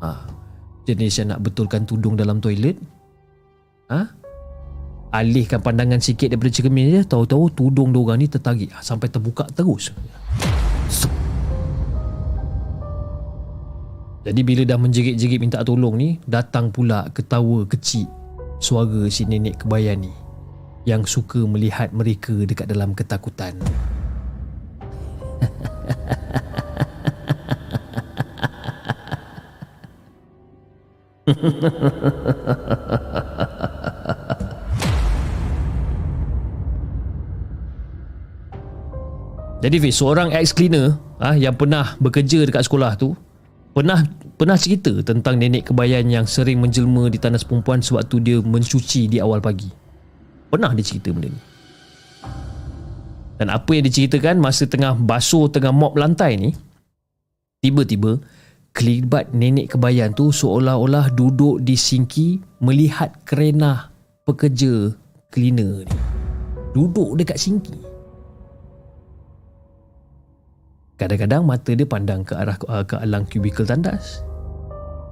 Ha, 0.00 0.39
jenis 0.88 1.20
yang 1.20 1.36
nak 1.36 1.40
betulkan 1.44 1.84
tudung 1.84 2.16
dalam 2.16 2.40
toilet. 2.40 2.76
Ha? 3.90 4.06
Alihkan 5.10 5.58
pandangan 5.58 5.98
sikit 5.98 6.30
daripada 6.30 6.54
cermin 6.54 6.86
je, 6.94 7.00
tahu-tahu 7.02 7.50
tudung 7.50 7.90
dia 7.90 8.14
ni 8.14 8.30
tertarik 8.30 8.70
sampai 8.78 9.10
terbuka 9.10 9.42
terus. 9.50 9.90
Jadi 14.20 14.40
bila 14.44 14.62
dah 14.68 14.78
menjerit-jerit 14.78 15.40
minta 15.40 15.64
tolong 15.64 15.96
ni, 15.96 16.20
datang 16.28 16.70
pula 16.70 17.08
ketawa 17.10 17.66
kecil 17.66 18.06
suara 18.60 19.08
si 19.08 19.24
nenek 19.24 19.64
kebayan 19.64 20.04
ni 20.04 20.12
yang 20.84 21.08
suka 21.08 21.40
melihat 21.42 21.90
mereka 21.90 22.32
dekat 22.44 22.68
dalam 22.68 22.92
ketakutan. 22.92 23.56
Jadi 39.60 39.76
Fiz, 39.76 40.00
seorang 40.00 40.32
ex-cleaner 40.32 40.96
ah, 41.20 41.36
yang 41.36 41.52
pernah 41.52 41.92
bekerja 42.00 42.48
dekat 42.48 42.64
sekolah 42.64 42.96
tu 42.96 43.12
pernah 43.76 44.02
pernah 44.40 44.56
cerita 44.56 45.04
tentang 45.04 45.36
nenek 45.36 45.68
kebayan 45.68 46.08
yang 46.08 46.24
sering 46.24 46.64
menjelma 46.64 47.12
di 47.12 47.20
tandas 47.20 47.44
perempuan 47.44 47.84
sewaktu 47.84 48.16
dia 48.24 48.38
mencuci 48.40 49.06
di 49.06 49.20
awal 49.20 49.44
pagi. 49.44 49.68
Pernah 50.48 50.72
dia 50.72 50.82
cerita 50.82 51.12
benda 51.12 51.28
ni. 51.28 51.40
Dan 53.36 53.52
apa 53.52 53.70
yang 53.72 53.84
diceritakan 53.84 54.40
masa 54.40 54.64
tengah 54.64 54.96
basuh 54.96 55.48
tengah 55.52 55.72
mop 55.72 55.96
lantai 55.96 56.40
ni, 56.40 56.50
tiba-tiba 57.60 58.16
kelibat 58.70 59.34
nenek 59.34 59.74
kebayan 59.76 60.14
tu 60.14 60.30
seolah-olah 60.30 61.12
duduk 61.12 61.60
di 61.62 61.74
sinki 61.74 62.38
melihat 62.62 63.12
kerenah 63.26 63.90
pekerja 64.24 64.94
cleaner 65.30 65.86
ni. 65.86 65.98
Duduk 66.70 67.18
dekat 67.18 67.38
sinki. 67.38 67.74
Kadang-kadang 71.00 71.48
mata 71.48 71.72
dia 71.72 71.88
pandang 71.88 72.20
ke 72.20 72.36
arah 72.36 72.60
uh, 72.68 72.84
ke 72.84 72.94
alang 73.00 73.24
kubikel 73.24 73.64
tandas. 73.64 74.20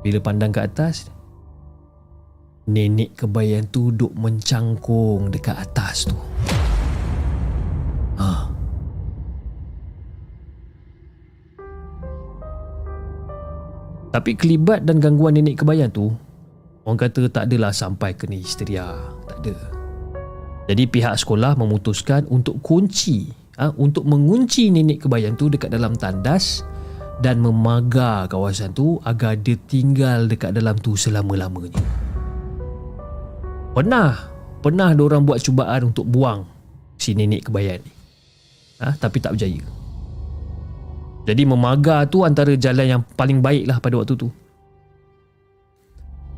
Bila 0.05 0.21
pandang 0.21 0.53
ke 0.53 0.61
atas, 0.61 1.09
nenek 2.69 3.17
kebayan 3.17 3.65
tu 3.73 3.89
duduk 3.89 4.13
mencangkung 4.13 5.33
dekat 5.33 5.57
atas 5.57 6.07
tu. 6.07 6.17
Ha. 8.21 8.58
Tapi 14.09 14.33
kelibat 14.35 14.89
dan 14.89 15.05
gangguan 15.05 15.37
nenek 15.37 15.61
kebayan 15.61 15.93
tu, 15.93 16.09
orang 16.89 16.97
kata 16.97 17.29
tak 17.29 17.53
adalah 17.53 17.77
sampai 17.77 18.17
kena 18.17 18.41
histeria. 18.41 18.89
Tak 19.29 19.39
ada. 19.45 19.57
Jadi 20.69 20.85
pihak 20.85 21.17
sekolah 21.17 21.57
memutuskan 21.57 22.29
untuk 22.29 22.61
kunci 22.61 23.29
ha, 23.57 23.73
untuk 23.77 24.05
mengunci 24.05 24.69
nenek 24.69 25.05
kebayan 25.05 25.37
tu 25.37 25.49
dekat 25.49 25.73
dalam 25.73 25.97
tandas 25.97 26.65
dan 27.25 27.41
memagar 27.41 28.31
kawasan 28.31 28.73
tu 28.73 29.01
agar 29.03 29.35
dia 29.41 29.57
tinggal 29.69 30.29
dekat 30.29 30.53
dalam 30.53 30.77
tu 30.79 30.95
selama-lamanya. 30.95 31.81
Pernah, 33.73 34.29
pernah 34.61 34.91
orang 34.93 35.25
buat 35.25 35.41
cubaan 35.41 35.93
untuk 35.93 36.09
buang 36.09 36.49
si 36.97 37.13
nenek 37.17 37.49
kebayan 37.49 37.81
ni. 37.83 37.93
Ha, 38.79 38.95
tapi 38.95 39.19
tak 39.19 39.35
berjaya. 39.35 39.78
Jadi 41.29 41.45
memagar 41.45 42.09
tu 42.09 42.25
antara 42.25 42.57
jalan 42.57 42.89
yang 42.89 43.03
paling 43.05 43.45
baik 43.45 43.69
lah 43.69 43.77
pada 43.85 44.01
waktu 44.01 44.17
tu. 44.17 44.33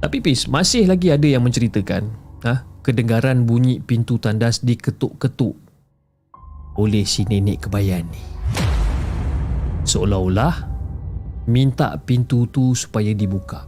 Tapi 0.03 0.19
Pis, 0.19 0.51
masih 0.51 0.91
lagi 0.91 1.15
ada 1.15 1.31
yang 1.31 1.47
menceritakan 1.47 2.11
ha, 2.43 2.67
kedengaran 2.83 3.47
bunyi 3.47 3.79
pintu 3.79 4.19
tandas 4.19 4.59
diketuk-ketuk 4.67 5.55
oleh 6.75 7.07
si 7.07 7.23
nenek 7.23 7.71
kebayan 7.71 8.03
ni. 8.11 8.23
Seolah-olah 9.87 10.67
minta 11.47 11.95
pintu 12.03 12.51
tu 12.51 12.75
supaya 12.75 13.15
dibuka. 13.15 13.63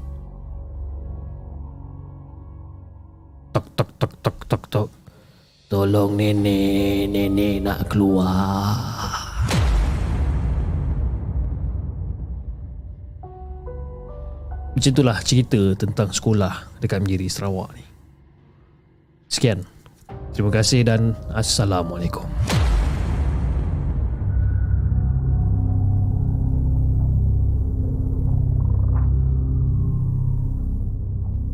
Tok 3.55 3.67
tok 3.79 3.91
tok 3.95 4.13
tok 4.27 4.39
tok 4.51 4.65
tok. 4.67 4.89
Tolong 5.71 6.19
nenek, 6.19 7.07
nenek 7.15 7.57
nak 7.63 7.81
keluar. 7.87 8.92
Macam 14.83 14.99
itulah 14.99 15.23
cerita 15.23 15.63
tentang 15.79 16.11
sekolah 16.11 16.83
dekat 16.83 17.07
Menjiri 17.07 17.31
Sarawak 17.31 17.71
ni. 17.79 17.87
Sekian. 19.31 19.63
Terima 20.35 20.51
kasih 20.51 20.83
dan 20.83 21.15
Assalamualaikum. 21.31 22.27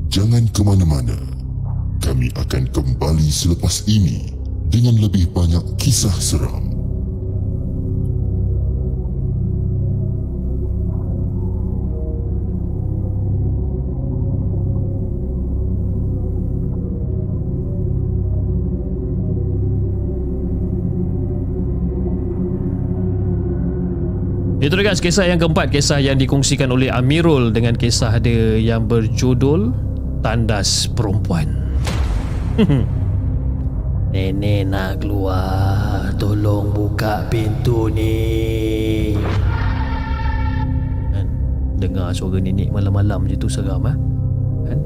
Jangan 0.09 0.49
ke 0.49 0.65
mana-mana. 0.65 1.21
Kami 2.01 2.33
akan 2.33 2.65
kembali 2.73 3.29
selepas 3.29 3.85
ini 3.85 4.33
dengan 4.73 4.97
lebih 5.05 5.29
banyak 5.37 5.77
kisah 5.77 6.17
seram. 6.17 6.78
Dia 24.79 24.95
guys 24.95 25.03
kisah 25.03 25.27
yang 25.27 25.43
keempat 25.43 25.75
Kisah 25.75 25.99
yang 25.99 26.23
dikongsikan 26.23 26.71
oleh 26.71 26.87
Amirul 26.87 27.51
Dengan 27.51 27.75
kisah 27.75 28.15
dia 28.23 28.63
yang 28.63 28.87
berjudul 28.87 29.75
Tandas 30.23 30.87
Perempuan 30.95 31.51
Nenek 34.15 34.71
nak 34.71 35.03
keluar 35.03 36.15
Tolong 36.15 36.71
buka 36.71 37.27
pintu 37.27 37.91
ni 37.91 39.19
kan? 41.11 41.27
Dengar 41.83 42.15
suara 42.15 42.39
nenek 42.39 42.71
malam-malam 42.71 43.27
je 43.27 43.35
tu 43.35 43.51
seram 43.51 43.83
ha? 43.83 43.99
kan? 44.63 44.79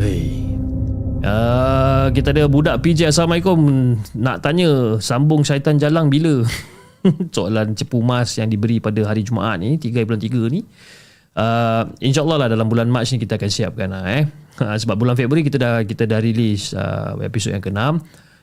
Hei 0.00 0.48
Uh, 1.18 2.14
kita 2.14 2.30
ada 2.30 2.46
budak 2.46 2.78
PJ 2.78 3.10
Assalamualaikum 3.10 3.58
Nak 4.14 4.38
tanya 4.38 5.02
Sambung 5.02 5.42
syaitan 5.42 5.74
jalang 5.74 6.06
bila 6.14 6.46
soalan 7.36 7.74
cepu 7.74 8.02
mas 8.02 8.36
yang 8.38 8.50
diberi 8.50 8.82
pada 8.82 9.00
hari 9.06 9.22
Jumaat 9.24 9.62
ni 9.62 9.78
3 9.78 10.06
bulan 10.06 10.20
3 10.20 10.54
ni. 10.54 10.60
Uh, 11.38 11.86
insyaallah 12.02 12.34
lah 12.34 12.48
dalam 12.50 12.66
bulan 12.66 12.90
Mac 12.90 13.06
ni 13.14 13.22
kita 13.22 13.38
akan 13.38 13.50
siapkan 13.50 13.88
lah 13.94 14.02
eh. 14.10 14.26
Uh, 14.58 14.74
sebab 14.82 14.98
bulan 14.98 15.14
Februari 15.14 15.46
kita 15.46 15.54
dah 15.60 15.86
kita 15.86 16.02
dah 16.08 16.18
release 16.18 16.74
uh, 16.74 17.14
episod 17.22 17.54
yang 17.54 17.62
ke-6 17.62 17.78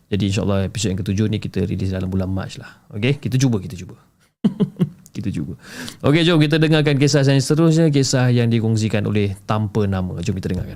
jadi 0.05 0.23
insyaallah 0.31 0.69
episod 0.69 0.93
yang 0.93 0.99
ke-7 1.01 1.19
ni 1.27 1.37
kita 1.41 1.65
release 1.65 1.91
dalam 1.91 2.07
bulan 2.07 2.29
Mac 2.31 2.55
lah. 2.61 2.87
Okey? 2.93 3.19
Kita 3.19 3.35
cuba 3.41 3.57
kita 3.59 3.75
cuba. 3.75 3.99
Kita 5.15 5.31
cuba. 5.31 5.55
Okey 6.03 6.27
jom 6.27 6.43
kita 6.43 6.59
dengarkan 6.59 6.99
kisah 6.99 7.23
yang 7.23 7.39
seterusnya 7.39 7.87
kisah 7.87 8.35
yang 8.35 8.51
dikongsikan 8.51 9.07
oleh 9.07 9.31
tanpa 9.47 9.87
nama. 9.87 10.19
Jom 10.19 10.35
kita 10.35 10.51
dengarkan 10.51 10.75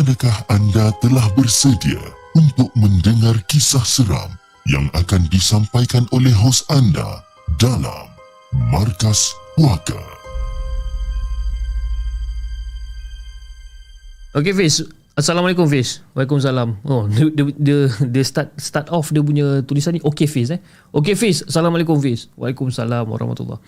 Adakah 0.00 0.48
anda 0.48 0.88
telah 1.04 1.28
bersedia 1.36 2.00
untuk 2.32 2.72
mendengar 2.72 3.36
kisah 3.52 3.84
seram 3.84 4.32
yang 4.64 4.88
akan 4.96 5.28
disampaikan 5.28 6.08
oleh 6.16 6.32
hos 6.32 6.64
anda 6.72 7.20
dalam 7.60 8.08
Markas 8.72 9.36
Puaka? 9.60 10.00
Okay 14.32 14.56
Fiz. 14.56 14.88
Assalamualaikum 15.20 15.68
Fiz. 15.68 16.00
Waalaikumsalam. 16.16 16.80
Oh 16.88 17.04
dia, 17.04 17.28
dia, 17.36 17.44
dia, 17.60 17.78
dia 17.92 18.24
start 18.24 18.56
start 18.56 18.88
off 18.88 19.12
dia 19.12 19.20
punya 19.20 19.60
tulisan 19.68 19.92
ni 19.92 20.00
Okay 20.00 20.24
Fiz 20.24 20.48
eh? 20.48 20.64
Okay 20.96 21.12
Fiz. 21.12 21.44
Assalamualaikum 21.44 22.00
Fiz. 22.00 22.32
Waalaikumsalam 22.40 23.04
Warahmatullahi. 23.04 23.60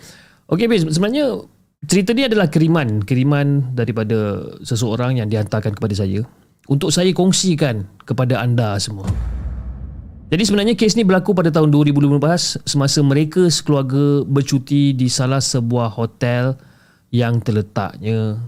Okay 0.48 0.64
Fiz 0.64 0.80
sebenarnya 0.96 1.44
cerita 1.86 2.14
ni 2.14 2.26
adalah 2.26 2.46
kiriman 2.46 3.02
Kiriman 3.02 3.74
daripada 3.74 4.42
seseorang 4.62 5.18
yang 5.18 5.28
dihantarkan 5.30 5.74
kepada 5.74 5.94
saya 5.98 6.22
Untuk 6.70 6.94
saya 6.94 7.10
kongsikan 7.10 7.86
kepada 8.06 8.38
anda 8.42 8.78
semua 8.78 9.08
jadi 10.32 10.48
sebenarnya 10.48 10.80
kes 10.80 10.96
ni 10.96 11.04
berlaku 11.04 11.36
pada 11.36 11.52
tahun 11.52 11.68
2015 11.68 12.64
semasa 12.64 13.04
mereka 13.04 13.52
sekeluarga 13.52 14.24
bercuti 14.24 14.96
di 14.96 15.04
salah 15.12 15.44
sebuah 15.44 15.92
hotel 15.92 16.56
yang 17.12 17.36
terletaknya 17.44 18.40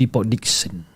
di 0.00 0.08
Port 0.08 0.32
Dickson. 0.32 0.95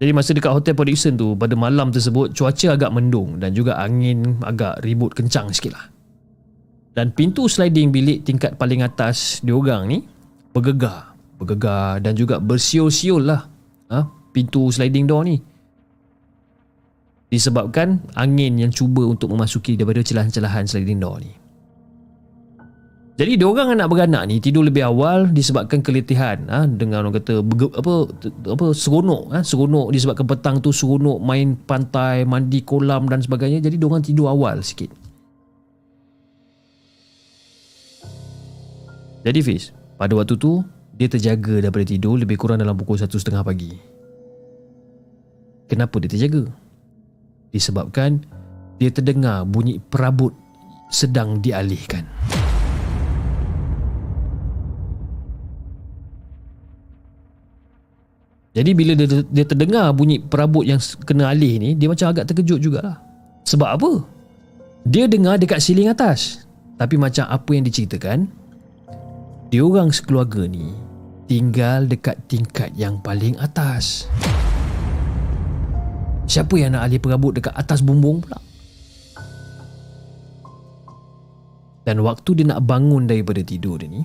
Jadi 0.00 0.16
masa 0.16 0.32
dekat 0.32 0.48
hotel 0.48 0.72
Port 0.72 0.88
Dickson 0.88 1.20
tu 1.20 1.36
pada 1.36 1.52
malam 1.52 1.92
tersebut 1.92 2.32
cuaca 2.32 2.72
agak 2.72 2.88
mendung 2.88 3.36
dan 3.36 3.52
juga 3.52 3.76
angin 3.76 4.40
agak 4.40 4.80
ribut 4.80 5.12
kencang 5.12 5.52
sikit 5.52 5.76
lah. 5.76 5.86
Dan 6.96 7.12
pintu 7.12 7.46
sliding 7.46 7.92
bilik 7.92 8.24
tingkat 8.24 8.56
paling 8.56 8.80
atas 8.80 9.44
diorang 9.44 9.84
ni 9.92 10.00
bergegar. 10.56 11.12
Bergegar 11.36 12.00
dan 12.00 12.16
juga 12.16 12.40
bersiul-siul 12.40 13.28
lah 13.28 13.44
ha? 13.92 14.08
pintu 14.32 14.72
sliding 14.72 15.04
door 15.04 15.28
ni. 15.28 15.36
Disebabkan 17.30 18.00
angin 18.16 18.56
yang 18.56 18.72
cuba 18.72 19.04
untuk 19.04 19.30
memasuki 19.30 19.76
daripada 19.76 20.00
celahan-celahan 20.00 20.64
sliding 20.64 20.98
door 20.98 21.20
ni. 21.20 21.39
Jadi 23.20 23.36
dia 23.36 23.44
orang 23.44 23.76
anak 23.76 23.92
beranak 23.92 24.24
ni 24.32 24.40
tidur 24.40 24.64
lebih 24.64 24.80
awal 24.80 25.28
disebabkan 25.28 25.84
keletihan 25.84 26.40
ha, 26.48 26.64
dengan 26.64 27.04
orang 27.04 27.20
kata 27.20 27.44
apa 27.76 28.08
apa 28.48 28.66
seronok 28.72 29.36
ha, 29.36 29.44
seronok 29.44 29.92
disebabkan 29.92 30.24
petang 30.24 30.56
tu 30.64 30.72
seronok 30.72 31.20
main 31.20 31.52
pantai, 31.52 32.24
mandi 32.24 32.64
kolam 32.64 33.12
dan 33.12 33.20
sebagainya. 33.20 33.60
Jadi 33.60 33.76
dia 33.76 33.84
orang 33.92 34.00
tidur 34.00 34.32
awal 34.32 34.64
sikit. 34.64 34.88
Jadi 39.20 39.38
Fiz, 39.44 39.76
pada 40.00 40.16
waktu 40.16 40.40
tu 40.40 40.64
dia 40.96 41.12
terjaga 41.12 41.60
daripada 41.60 41.84
tidur 41.84 42.16
lebih 42.16 42.40
kurang 42.40 42.56
dalam 42.56 42.72
pukul 42.72 42.96
1.30 42.96 43.36
pagi. 43.44 43.76
Kenapa 45.68 46.00
dia 46.00 46.08
terjaga? 46.08 46.48
Disebabkan 47.52 48.24
dia 48.80 48.88
terdengar 48.88 49.44
bunyi 49.44 49.76
perabot 49.76 50.32
sedang 50.88 51.44
dialihkan. 51.44 52.08
Jadi 58.50 58.70
bila 58.74 58.98
dia, 58.98 59.06
dia 59.06 59.44
terdengar 59.46 59.94
bunyi 59.94 60.18
perabot 60.18 60.66
yang 60.66 60.82
kena 61.06 61.30
alih 61.30 61.62
ni, 61.62 61.70
dia 61.78 61.86
macam 61.86 62.10
agak 62.10 62.26
terkejut 62.26 62.58
jugalah. 62.58 62.98
Sebab 63.46 63.68
apa? 63.78 63.90
Dia 64.82 65.06
dengar 65.06 65.38
dekat 65.38 65.62
siling 65.62 65.86
atas. 65.86 66.42
Tapi 66.74 66.98
macam 66.98 67.30
apa 67.30 67.50
yang 67.54 67.62
diceritakan, 67.62 68.26
dia 69.52 69.62
orang 69.62 69.94
sekeluarga 69.94 70.48
ni 70.50 70.74
tinggal 71.30 71.86
dekat 71.86 72.18
tingkat 72.26 72.74
yang 72.74 72.98
paling 72.98 73.38
atas. 73.38 74.10
Siapa 76.26 76.54
yang 76.58 76.74
nak 76.74 76.90
alih 76.90 76.98
perabot 77.02 77.34
dekat 77.34 77.54
atas 77.54 77.82
bumbung 77.82 78.22
pula? 78.22 78.38
Dan 81.86 82.02
waktu 82.06 82.42
dia 82.42 82.46
nak 82.54 82.66
bangun 82.66 83.06
daripada 83.06 83.42
tidur 83.42 83.78
dia 83.82 83.90
ni, 83.90 84.02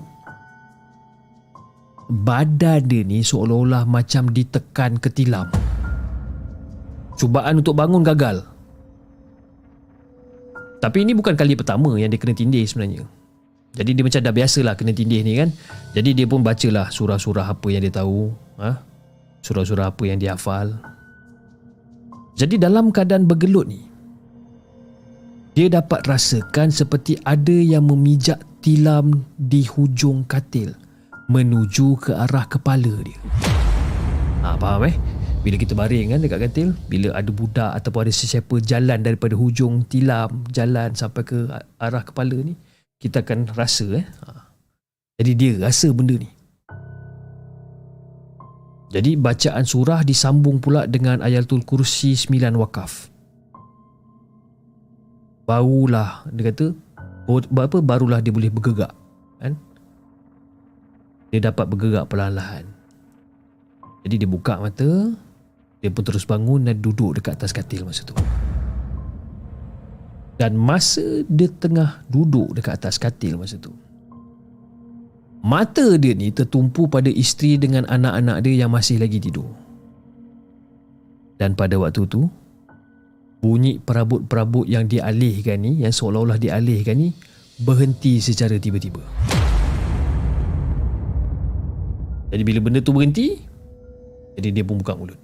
badan 2.06 2.86
dia 2.86 3.02
ni 3.02 3.22
seolah-olah 3.22 3.82
macam 3.86 4.30
ditekan 4.30 4.98
ke 5.02 5.10
tilam. 5.10 5.50
Cubaan 7.18 7.58
untuk 7.58 7.74
bangun 7.74 8.04
gagal. 8.06 8.44
Tapi 10.78 11.02
ini 11.02 11.16
bukan 11.16 11.34
kali 11.34 11.58
pertama 11.58 11.98
yang 11.98 12.12
dia 12.12 12.20
kena 12.20 12.36
tindih 12.36 12.62
sebenarnya. 12.62 13.02
Jadi 13.76 13.90
dia 13.92 14.04
macam 14.04 14.20
dah 14.22 14.34
biasalah 14.34 14.74
kena 14.78 14.92
tindih 14.94 15.20
ni 15.24 15.32
kan. 15.40 15.50
Jadi 15.96 16.22
dia 16.22 16.26
pun 16.28 16.44
bacalah 16.44 16.92
surah-surah 16.92 17.46
apa 17.50 17.66
yang 17.72 17.82
dia 17.82 17.92
tahu. 17.92 18.30
Ha? 18.62 18.70
Surah-surah 19.42 19.90
apa 19.90 20.02
yang 20.06 20.20
dia 20.20 20.36
hafal. 20.36 20.76
Jadi 22.36 22.60
dalam 22.60 22.92
keadaan 22.92 23.24
bergelut 23.24 23.64
ni, 23.64 23.80
dia 25.56 25.72
dapat 25.72 26.04
rasakan 26.04 26.68
seperti 26.68 27.16
ada 27.24 27.56
yang 27.56 27.88
memijak 27.88 28.44
tilam 28.60 29.24
di 29.40 29.64
hujung 29.64 30.28
katil 30.28 30.76
menuju 31.26 31.98
ke 31.98 32.12
arah 32.14 32.46
kepala 32.46 33.02
dia. 33.02 33.18
Ha, 34.46 34.54
faham 34.58 34.86
eh? 34.86 34.94
Bila 35.42 35.58
kita 35.58 35.78
baring 35.78 36.10
kan 36.14 36.20
dekat 36.22 36.40
katil, 36.50 36.68
bila 36.90 37.14
ada 37.14 37.30
budak 37.30 37.70
ataupun 37.78 38.06
ada 38.06 38.12
sesiapa 38.14 38.58
jalan 38.62 38.98
daripada 38.98 39.38
hujung 39.38 39.86
tilam, 39.86 40.42
jalan 40.50 40.90
sampai 40.94 41.22
ke 41.22 41.38
arah 41.78 42.02
kepala 42.02 42.34
ni, 42.34 42.58
kita 42.98 43.22
akan 43.22 43.50
rasa 43.54 44.02
eh. 44.02 44.06
Ha. 44.26 44.50
Jadi 45.22 45.30
dia 45.38 45.52
rasa 45.62 45.90
benda 45.94 46.18
ni. 46.18 46.30
Jadi 48.90 49.18
bacaan 49.18 49.66
surah 49.66 50.06
disambung 50.06 50.62
pula 50.62 50.86
dengan 50.86 51.22
ayatul 51.22 51.66
kursi 51.66 52.14
sembilan 52.14 52.54
wakaf. 52.54 53.10
Barulah 55.46 56.26
dia 56.30 56.50
kata, 56.50 56.66
apa 57.30 57.78
barulah 57.82 58.18
dia 58.18 58.34
boleh 58.34 58.50
bergerak. 58.50 59.05
Dia 61.36 61.52
dapat 61.52 61.68
bergerak 61.68 62.08
perlahan-lahan. 62.08 62.64
Jadi 64.08 64.24
dia 64.24 64.30
buka 64.30 64.56
mata, 64.56 65.12
dia 65.84 65.92
pun 65.92 66.00
terus 66.00 66.24
bangun 66.24 66.64
dan 66.64 66.80
duduk 66.80 67.20
dekat 67.20 67.36
atas 67.36 67.52
katil 67.52 67.84
masa 67.84 68.08
tu. 68.08 68.16
Dan 70.40 70.56
masa 70.56 71.04
dia 71.28 71.52
tengah 71.52 72.00
duduk 72.08 72.56
dekat 72.56 72.80
atas 72.80 72.96
katil 72.96 73.36
masa 73.36 73.60
tu, 73.60 73.76
mata 75.44 76.00
dia 76.00 76.16
ni 76.16 76.32
tertumpu 76.32 76.88
pada 76.88 77.12
isteri 77.12 77.60
dengan 77.60 77.84
anak-anak 77.84 78.40
dia 78.40 78.64
yang 78.64 78.72
masih 78.72 78.96
lagi 78.96 79.20
tidur. 79.20 79.52
Dan 81.36 81.52
pada 81.52 81.76
waktu 81.76 82.08
tu, 82.08 82.32
bunyi 83.44 83.76
perabot-perabot 83.76 84.64
yang 84.64 84.88
dialihkan 84.88 85.60
ni, 85.60 85.84
yang 85.84 85.92
seolah-olah 85.92 86.40
dialihkan 86.40 86.96
ni, 86.96 87.12
berhenti 87.60 88.24
secara 88.24 88.56
tiba-tiba. 88.56 89.04
Jadi 92.26 92.42
bila 92.42 92.58
benda 92.58 92.82
tu 92.82 92.90
berhenti 92.90 93.38
Jadi 94.36 94.48
dia 94.52 94.64
pun 94.66 94.82
buka 94.82 94.98
mulut. 94.98 95.20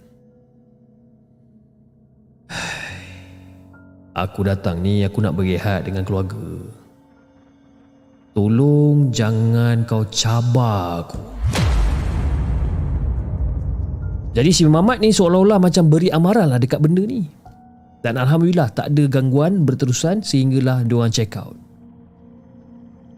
Aku 4.22 4.44
datang 4.44 4.84
ni 4.84 5.00
aku 5.04 5.24
nak 5.24 5.36
berehat 5.36 5.88
dengan 5.88 6.04
keluarga. 6.04 6.36
Tolong 8.32 9.12
jangan 9.12 9.84
kau 9.84 10.04
cabar 10.08 11.04
aku. 11.04 11.20
Jadi 14.32 14.48
si 14.48 14.64
Mamat 14.64 15.04
ni 15.04 15.12
seolah-olah 15.12 15.60
macam 15.60 15.92
beri 15.92 16.08
amaran 16.08 16.48
lah 16.48 16.56
dekat 16.56 16.80
benda 16.80 17.04
ni. 17.04 17.28
Dan 18.00 18.16
Alhamdulillah 18.16 18.72
tak 18.72 18.88
ada 18.92 19.04
gangguan 19.04 19.68
berterusan 19.68 20.24
sehinggalah 20.24 20.80
diorang 20.88 21.12
check 21.12 21.36
out. 21.36 21.54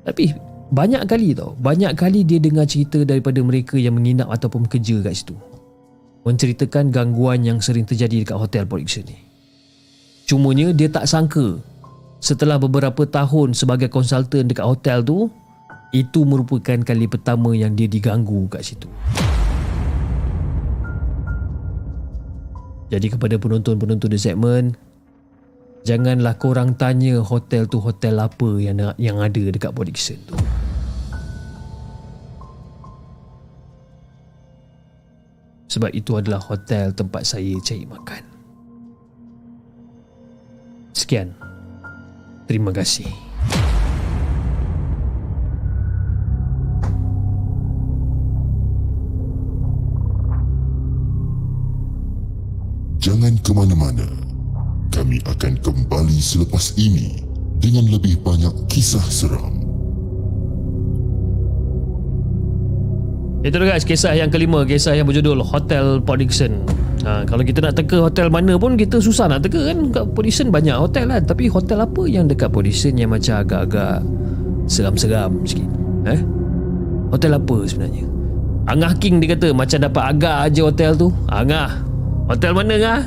Tapi 0.02 0.34
banyak 0.74 1.06
kali 1.06 1.38
tau. 1.38 1.54
Banyak 1.54 1.94
kali 1.94 2.26
dia 2.26 2.42
dengar 2.42 2.66
cerita 2.66 3.06
daripada 3.06 3.38
mereka 3.40 3.78
yang 3.78 3.94
menginap 3.94 4.26
ataupun 4.34 4.66
bekerja 4.66 5.00
kat 5.06 5.14
situ. 5.14 5.38
Menceritakan 6.26 6.90
gangguan 6.90 7.46
yang 7.46 7.62
sering 7.62 7.86
terjadi 7.86 8.26
dekat 8.26 8.36
hotel 8.36 8.66
Dickson 8.66 9.06
ni. 9.06 9.24
Cumanya 10.24 10.72
dia 10.72 10.88
tak 10.88 11.04
sangka 11.04 11.60
Setelah 12.16 12.56
beberapa 12.56 13.04
tahun 13.04 13.52
sebagai 13.52 13.92
konsultan 13.92 14.48
dekat 14.48 14.64
hotel 14.64 15.04
tu 15.04 15.28
Itu 15.92 16.24
merupakan 16.24 16.80
kali 16.80 17.04
pertama 17.04 17.52
yang 17.52 17.76
dia 17.76 17.84
diganggu 17.84 18.48
kat 18.48 18.64
situ. 18.64 18.88
Jadi 22.88 23.06
kepada 23.12 23.36
penonton-penonton 23.36 24.08
di 24.08 24.16
segmen 24.16 24.72
Janganlah 25.84 26.40
korang 26.40 26.72
tanya 26.80 27.20
hotel 27.20 27.68
tu 27.68 27.76
hotel 27.76 28.16
apa 28.16 28.56
yang 28.56 28.80
yang 28.96 29.20
ada 29.20 29.42
dekat 29.52 29.76
Dickson 29.84 30.16
tu. 30.24 30.32
sebab 35.74 35.90
itu 35.90 36.14
adalah 36.14 36.38
hotel 36.38 36.94
tempat 36.94 37.26
saya 37.26 37.58
cari 37.58 37.82
makan. 37.82 38.22
Sekian. 40.94 41.34
Terima 42.46 42.70
kasih. 42.70 43.10
Jangan 53.02 53.34
ke 53.42 53.50
mana-mana. 53.50 54.06
Kami 54.94 55.18
akan 55.26 55.58
kembali 55.58 56.18
selepas 56.22 56.78
ini 56.78 57.18
dengan 57.58 57.90
lebih 57.90 58.22
banyak 58.22 58.70
kisah 58.70 59.02
seram. 59.10 59.73
Itu 63.44 63.60
guys 63.60 63.84
Kisah 63.84 64.16
yang 64.16 64.32
kelima 64.32 64.64
Kisah 64.64 64.96
yang 64.96 65.04
berjudul 65.04 65.44
Hotel 65.44 66.00
Prediction 66.00 66.64
ha, 67.04 67.28
Kalau 67.28 67.44
kita 67.44 67.60
nak 67.60 67.76
teka 67.76 68.00
hotel 68.00 68.32
mana 68.32 68.56
pun 68.56 68.80
Kita 68.80 69.04
susah 69.04 69.28
nak 69.28 69.44
teka 69.44 69.68
kan? 69.68 69.92
Kat 69.92 70.04
Prediction 70.16 70.48
banyak 70.48 70.72
hotel 70.72 71.12
lah. 71.12 71.20
Tapi 71.20 71.52
hotel 71.52 71.84
apa 71.84 72.08
yang 72.08 72.24
dekat 72.24 72.48
Prediction 72.48 72.96
Yang 72.96 73.20
macam 73.20 73.34
agak-agak 73.44 74.00
Seram-seram 74.64 75.44
sikit? 75.44 75.68
Eh? 76.08 76.20
Hotel 77.12 77.36
apa 77.36 77.56
sebenarnya? 77.68 78.08
Angah 78.64 78.96
King 78.96 79.20
dia 79.20 79.36
kata 79.36 79.52
Macam 79.52 79.76
dapat 79.76 80.04
agak 80.16 80.36
aja 80.48 80.62
hotel 80.64 80.90
tu. 80.96 81.12
Angah 81.28 81.84
Hotel 82.32 82.56
mana 82.56 82.72
Angah? 82.80 83.02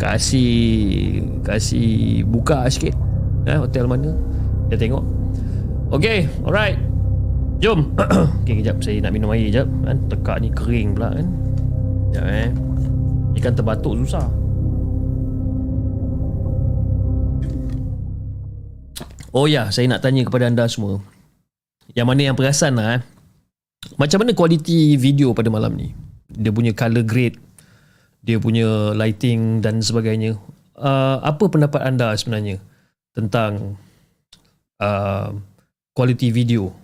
Kasih 0.00 1.20
Kasih 1.44 2.24
Buka 2.24 2.64
sikit. 2.72 2.96
Eh, 3.44 3.60
Hotel 3.60 3.84
mana? 3.84 4.08
Kita 4.72 4.88
tengok. 4.88 5.04
Okay 5.92 6.24
Alright 6.48 6.89
Jom. 7.60 7.92
Okay 8.42 8.64
kejap. 8.64 8.80
Saya 8.80 9.04
nak 9.04 9.12
minum 9.12 9.30
air 9.36 9.52
kejap 9.52 9.68
kan? 9.84 9.96
Tekak 10.08 10.36
ni 10.40 10.48
kering 10.48 10.96
pula 10.96 11.12
kan. 11.12 11.26
Sekejap 12.08 12.26
eh. 12.26 12.50
Ikan 13.36 13.54
terbatuk 13.54 13.94
susah. 14.00 14.26
Oh 19.36 19.44
ya. 19.44 19.68
Saya 19.68 19.92
nak 19.92 20.00
tanya 20.00 20.24
kepada 20.24 20.48
anda 20.48 20.64
semua. 20.66 21.04
Yang 21.92 22.06
mana 22.08 22.20
yang 22.32 22.36
perasan 22.36 22.80
lah 22.80 22.98
eh. 22.98 23.00
Macam 24.00 24.24
mana 24.24 24.32
kualiti 24.32 24.96
video 24.96 25.36
pada 25.36 25.52
malam 25.52 25.76
ni? 25.76 25.92
Dia 26.30 26.52
punya 26.52 26.70
color 26.76 27.02
grade 27.02 27.40
Dia 28.20 28.36
punya 28.40 28.96
lighting 28.96 29.60
dan 29.60 29.84
sebagainya. 29.84 30.36
Uh, 30.76 31.20
Apa 31.20 31.48
pendapat 31.48 31.80
anda 31.84 32.12
sebenarnya 32.16 32.60
Tentang 33.12 33.76
uh, 34.80 35.32
video 36.32 36.79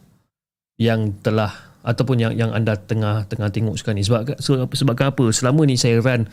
yang 0.77 1.17
telah 1.25 1.53
ataupun 1.87 2.19
yang 2.19 2.33
yang 2.35 2.51
anda 2.51 2.75
tengah 2.75 3.31
tengah 3.31 3.49
tengok 3.49 3.79
sekarang 3.79 4.03
ni. 4.03 4.05
Sebab 4.05 4.43
sebab 4.75 4.95
apa? 4.99 5.25
Selama 5.31 5.63
ni 5.63 5.79
saya 5.79 6.03
run 6.03 6.27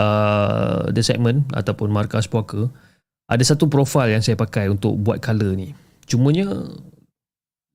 uh, 0.00 0.88
the 0.90 1.04
segment 1.04 1.44
ataupun 1.52 1.92
markas 1.92 2.24
puaka 2.24 2.72
ada 3.24 3.40
satu 3.44 3.68
profile 3.72 4.16
yang 4.16 4.22
saya 4.24 4.36
pakai 4.36 4.68
untuk 4.68 4.96
buat 5.00 5.20
color 5.20 5.56
ni. 5.56 5.72
Cumanya 6.04 6.48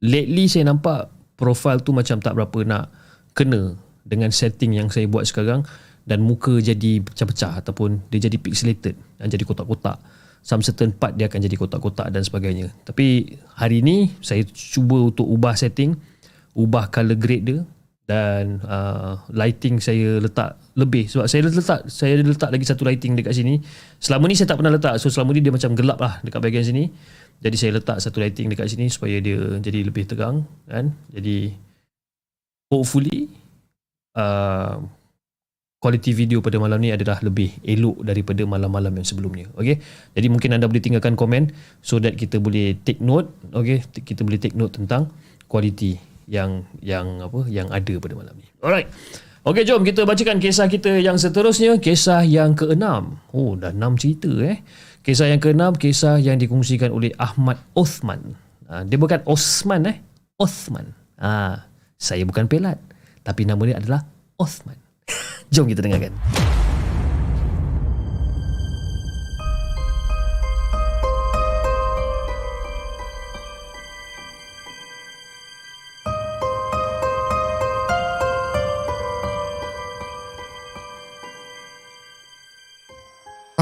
lately 0.01 0.45
saya 0.45 0.70
nampak 0.70 1.09
profile 1.38 1.82
tu 1.82 1.93
macam 1.95 2.22
tak 2.22 2.38
berapa 2.38 2.59
nak 2.65 2.93
kena 3.34 3.78
dengan 4.05 4.30
setting 4.30 4.78
yang 4.78 4.89
saya 4.93 5.09
buat 5.09 5.26
sekarang 5.26 5.65
dan 6.05 6.22
muka 6.26 6.57
jadi 6.57 7.01
pecah-pecah 7.01 7.61
ataupun 7.61 8.01
dia 8.09 8.30
jadi 8.30 8.38
pixelated 8.41 8.97
dan 9.22 9.28
jadi 9.30 9.45
kotak-kotak. 9.45 10.01
Some 10.41 10.63
certain 10.63 10.95
part 10.95 11.20
dia 11.20 11.28
akan 11.28 11.45
jadi 11.45 11.55
kotak-kotak 11.59 12.09
dan 12.09 12.26
sebagainya. 12.26 12.74
Tapi 12.86 13.38
hari 13.59 13.86
ni 13.86 14.09
saya 14.24 14.45
cuba 14.49 14.97
untuk 15.09 15.30
ubah 15.30 15.53
setting 15.53 15.97
ubah 16.60 16.91
color 16.91 17.16
grade 17.16 17.45
dia 17.47 17.60
dan 18.10 18.57
uh, 18.66 19.22
lighting 19.30 19.78
saya 19.78 20.18
letak 20.18 20.57
lebih. 20.74 21.05
Sebab 21.05 21.30
saya 21.30 21.45
letak 21.45 21.86
saya 21.93 22.18
letak 22.18 22.49
lagi 22.49 22.66
satu 22.66 22.82
lighting 22.82 23.14
dekat 23.14 23.38
sini. 23.38 23.62
Selama 24.01 24.26
ni 24.26 24.34
saya 24.34 24.49
tak 24.49 24.57
pernah 24.57 24.74
letak. 24.74 24.97
So 24.97 25.14
selama 25.14 25.38
ni 25.38 25.45
dia 25.45 25.53
macam 25.53 25.78
gelap 25.78 26.01
lah 26.01 26.18
dekat 26.26 26.41
bahagian 26.41 26.66
sini. 26.66 26.89
Jadi 27.39 27.55
saya 27.55 27.72
letak 27.78 28.01
satu 28.01 28.18
lighting 28.18 28.49
dekat 28.49 28.66
sini 28.74 28.89
supaya 28.89 29.22
dia 29.22 29.38
jadi 29.62 29.86
lebih 29.86 30.10
terang 30.10 30.49
kan? 30.66 30.89
Jadi 31.14 31.53
hopefully 32.74 33.30
uh, 34.18 34.82
quality 35.80 36.12
video 36.12 36.41
pada 36.41 36.57
malam 36.57 36.82
ni 36.82 36.89
adalah 36.89 37.22
lebih 37.22 37.62
elok 37.62 38.03
daripada 38.03 38.41
malam-malam 38.43 38.91
yang 38.99 39.05
sebelumnya. 39.05 39.47
Okey 39.53 39.78
jadi 40.18 40.28
mungkin 40.28 40.57
anda 40.57 40.66
boleh 40.66 40.82
tinggalkan 40.82 41.14
komen 41.14 41.53
so 41.86 42.01
that 42.01 42.18
kita 42.18 42.41
boleh 42.41 42.74
take 42.84 42.99
note 42.99 43.32
okey 43.55 43.86
kita 44.03 44.26
boleh 44.26 44.41
take 44.41 44.57
note 44.60 44.76
tentang 44.76 45.07
quality 45.47 46.09
yang 46.30 46.69
yang 46.80 47.25
apa 47.25 47.49
yang 47.49 47.67
ada 47.73 47.97
pada 47.97 48.13
malam 48.13 48.38
ni. 48.38 48.45
Alright. 48.61 48.88
Okey 49.41 49.65
jom 49.65 49.82
kita 49.82 50.05
bacakan 50.05 50.38
kisah 50.38 50.69
kita 50.69 51.01
yang 51.01 51.17
seterusnya, 51.17 51.82
kisah 51.82 52.21
yang 52.21 52.53
keenam. 52.53 53.17
Oh 53.34 53.57
dah 53.57 53.73
enam 53.73 53.97
cerita 53.97 54.30
eh. 54.45 54.61
Kisah 55.01 55.34
yang 55.34 55.41
keenam 55.41 55.73
kisah 55.73 56.21
yang 56.21 56.38
dikongsikan 56.38 56.93
oleh 56.93 57.09
Ahmad 57.17 57.57
Osman. 57.73 58.38
Ha, 58.69 58.86
dia 58.86 59.01
bukan 59.01 59.25
Osman 59.25 59.89
eh, 59.89 59.97
Osman. 60.38 60.93
Ah, 61.17 61.65
saya 61.97 62.21
bukan 62.30 62.45
pelat 62.45 62.77
tapi 63.25 63.49
nama 63.49 63.59
dia 63.65 63.82
adalah 63.82 64.05
Osman. 64.38 64.77
jom 65.53 65.65
kita 65.65 65.82
dengarkan. 65.82 66.13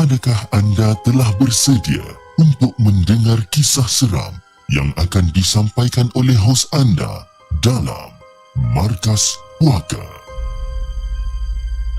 Adakah 0.08 0.40
anda 0.56 0.96
telah 1.04 1.28
bersedia 1.36 2.00
untuk 2.40 2.72
mendengar 2.80 3.44
kisah 3.52 3.84
seram 3.92 4.40
yang 4.72 4.96
akan 4.96 5.28
disampaikan 5.36 6.08
oleh 6.16 6.32
hos 6.32 6.64
anda 6.72 7.28
dalam 7.60 8.16
Markas 8.72 9.36
Puaka? 9.60 10.00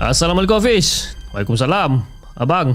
Assalamualaikum 0.01 0.57
Hafiz. 0.57 1.13
Waalaikumsalam. 1.37 2.01
Abang. 2.33 2.73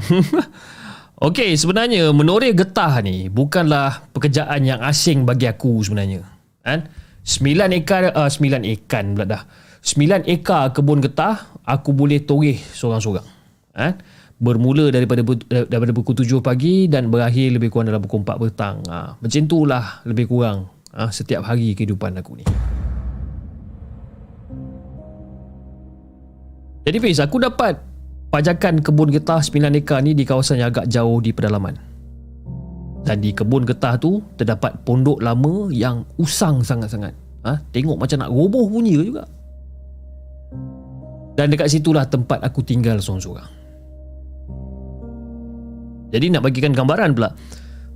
Okey, 1.26 1.58
sebenarnya 1.58 2.14
menoreh 2.14 2.54
getah 2.54 3.02
ni 3.02 3.26
bukanlah 3.26 4.06
pekerjaan 4.14 4.62
yang 4.62 4.78
asing 4.86 5.26
bagi 5.26 5.50
aku 5.50 5.82
sebenarnya. 5.82 6.22
Kan? 6.62 6.86
Sembilan 7.26 7.74
ekar, 7.74 8.14
uh, 8.14 8.30
sembilan 8.30 8.62
ekan 8.70 9.18
pula 9.18 9.26
dah. 9.26 9.42
Sembilan 9.82 10.30
ekar 10.30 10.70
kebun 10.70 11.02
getah, 11.02 11.58
aku 11.66 11.90
boleh 11.90 12.22
toreh 12.22 12.54
seorang-seorang. 12.54 13.26
Kan? 13.74 14.13
Bermula 14.38 14.90
daripada 14.90 15.22
daripada 15.48 15.92
pukul 15.94 16.14
7 16.18 16.42
pagi 16.42 16.90
dan 16.90 17.08
berakhir 17.08 17.54
lebih 17.54 17.70
kurang 17.70 17.88
dalam 17.90 18.02
pukul 18.02 18.26
4 18.26 18.42
petang. 18.42 18.76
Ha, 18.90 19.14
macam 19.18 19.38
itulah 19.38 19.84
lebih 20.04 20.26
kurang 20.26 20.68
ha, 20.90 21.08
setiap 21.10 21.46
hari 21.46 21.72
kehidupan 21.72 22.18
aku 22.18 22.42
ni. 22.42 22.46
Jadi 26.84 26.98
Fiz, 27.00 27.16
aku 27.22 27.40
dapat 27.40 27.80
pajakan 28.28 28.84
kebun 28.84 29.08
getah 29.08 29.40
9 29.40 29.80
ekar 29.80 30.04
ni 30.04 30.12
di 30.12 30.26
kawasan 30.26 30.60
yang 30.60 30.68
agak 30.68 30.90
jauh 30.90 31.22
di 31.22 31.32
pedalaman. 31.32 31.78
Dan 33.04 33.20
di 33.20 33.32
kebun 33.32 33.68
getah 33.68 33.96
tu 34.00 34.20
terdapat 34.36 34.80
pondok 34.84 35.20
lama 35.20 35.68
yang 35.72 36.04
usang 36.16 36.60
sangat-sangat. 36.64 37.12
Ha, 37.44 37.60
tengok 37.72 38.00
macam 38.00 38.24
nak 38.24 38.32
roboh 38.32 38.64
punya 38.68 38.96
juga. 39.00 39.24
Dan 41.36 41.52
dekat 41.52 41.68
situlah 41.68 42.08
tempat 42.08 42.40
aku 42.40 42.64
tinggal 42.64 43.00
seorang-seorang. 43.00 43.63
Jadi 46.14 46.30
nak 46.30 46.46
bagikan 46.46 46.70
gambaran 46.70 47.18
pula. 47.18 47.34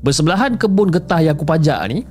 Bersebelahan 0.02 0.58
kebun 0.58 0.90
getah 0.90 1.22
yang 1.22 1.38
aku 1.38 1.46
pajak 1.46 1.78
ni, 1.86 2.02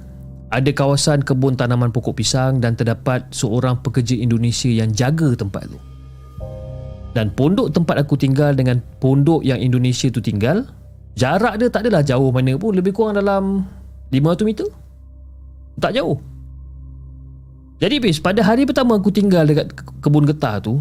ada 0.48 0.72
kawasan 0.72 1.20
kebun 1.20 1.60
tanaman 1.60 1.92
pokok 1.92 2.16
pisang 2.16 2.64
dan 2.64 2.80
terdapat 2.80 3.28
seorang 3.36 3.84
pekerja 3.84 4.16
Indonesia 4.16 4.72
yang 4.72 4.96
jaga 4.96 5.36
tempat 5.36 5.68
tu. 5.68 5.80
Dan 7.12 7.36
pondok 7.36 7.76
tempat 7.76 8.00
aku 8.00 8.16
tinggal 8.16 8.56
dengan 8.56 8.80
pondok 9.04 9.44
yang 9.44 9.60
Indonesia 9.60 10.08
tu 10.08 10.24
tinggal, 10.24 10.64
jarak 11.20 11.60
dia 11.60 11.68
tak 11.68 11.84
adalah 11.84 12.00
jauh 12.04 12.32
mana 12.32 12.56
pun, 12.56 12.72
lebih 12.72 12.96
kurang 12.96 13.20
dalam 13.20 13.68
500 14.16 14.48
meter. 14.48 14.68
Tak 15.84 15.92
jauh. 15.92 16.16
Jadi 17.78 17.96
bis, 18.00 18.18
pada 18.18 18.42
hari 18.42 18.64
pertama 18.64 18.96
aku 18.96 19.12
tinggal 19.12 19.44
dekat 19.44 19.76
kebun 20.00 20.24
getah 20.24 20.64
tu, 20.64 20.80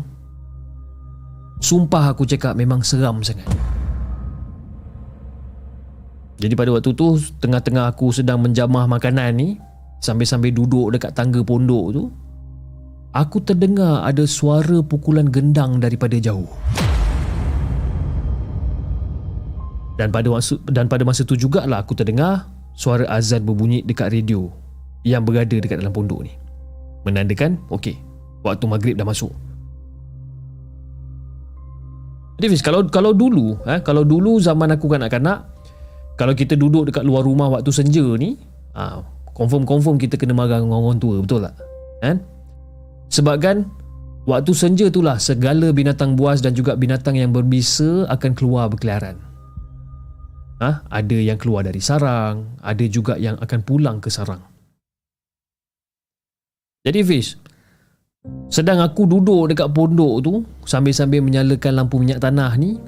sumpah 1.58 2.14
aku 2.14 2.22
cakap 2.24 2.54
memang 2.54 2.80
seram 2.86 3.20
sangat. 3.20 3.44
Jadi 6.36 6.52
pada 6.52 6.70
waktu 6.72 6.92
tu 6.92 7.16
Tengah-tengah 7.40 7.88
aku 7.88 8.12
sedang 8.12 8.44
menjamah 8.44 8.84
makanan 8.84 9.36
ni 9.36 9.48
Sambil-sambil 10.04 10.52
duduk 10.52 10.92
dekat 10.92 11.16
tangga 11.16 11.40
pondok 11.40 11.86
tu 11.96 12.04
Aku 13.16 13.40
terdengar 13.40 14.04
ada 14.04 14.28
suara 14.28 14.84
pukulan 14.84 15.24
gendang 15.32 15.80
daripada 15.80 16.20
jauh. 16.20 16.44
Dan 19.96 20.12
pada 20.12 20.28
masa, 20.28 20.60
dan 20.68 20.84
pada 20.84 21.00
masa 21.08 21.24
tu 21.24 21.32
jugalah 21.32 21.80
aku 21.80 21.96
terdengar 21.96 22.44
Suara 22.76 23.08
azan 23.08 23.40
berbunyi 23.48 23.80
dekat 23.80 24.12
radio 24.12 24.52
Yang 25.00 25.22
berada 25.24 25.56
dekat 25.56 25.80
dalam 25.80 25.96
pondok 25.96 26.28
ni. 26.28 26.32
Menandakan 27.08 27.56
okey 27.72 27.96
Waktu 28.44 28.64
maghrib 28.68 28.94
dah 29.00 29.08
masuk. 29.08 29.32
Fiz, 32.36 32.60
kalau 32.60 32.84
kalau 32.92 33.16
dulu 33.16 33.56
eh, 33.64 33.80
Kalau 33.80 34.04
dulu 34.04 34.36
zaman 34.36 34.76
aku 34.76 34.92
kanak-kanak 34.92 35.55
kalau 36.16 36.32
kita 36.32 36.56
duduk 36.56 36.88
dekat 36.90 37.04
luar 37.04 37.22
rumah 37.24 37.48
waktu 37.52 37.70
senja 37.72 38.04
ni 38.16 38.40
ah 38.76 39.04
confirm 39.36 39.68
confirm 39.68 39.96
kita 40.00 40.16
kena 40.16 40.32
marah 40.32 40.60
dengan 40.60 40.80
orang 40.80 41.00
tua 41.00 41.20
betul 41.20 41.44
tak 41.44 41.54
kan 42.00 42.16
sebab 43.12 43.36
kan 43.38 43.56
Waktu 44.26 44.52
senja 44.58 44.90
itulah 44.90 45.22
segala 45.22 45.70
binatang 45.70 46.18
buas 46.18 46.42
dan 46.42 46.50
juga 46.50 46.74
binatang 46.74 47.14
yang 47.14 47.30
berbisa 47.30 48.10
akan 48.10 48.34
keluar 48.34 48.66
berkeliaran. 48.66 49.14
Ha? 50.58 50.82
Ada 50.90 51.30
yang 51.30 51.38
keluar 51.38 51.62
dari 51.62 51.78
sarang, 51.78 52.58
ada 52.58 52.84
juga 52.90 53.14
yang 53.22 53.38
akan 53.38 53.60
pulang 53.62 54.02
ke 54.02 54.10
sarang. 54.10 54.42
Jadi 56.82 57.06
Fish, 57.06 57.38
sedang 58.50 58.82
aku 58.82 59.06
duduk 59.06 59.54
dekat 59.54 59.70
pondok 59.70 60.14
tu 60.26 60.42
sambil-sambil 60.66 61.22
menyalakan 61.22 61.78
lampu 61.78 62.02
minyak 62.02 62.18
tanah 62.18 62.50
ni, 62.58 62.82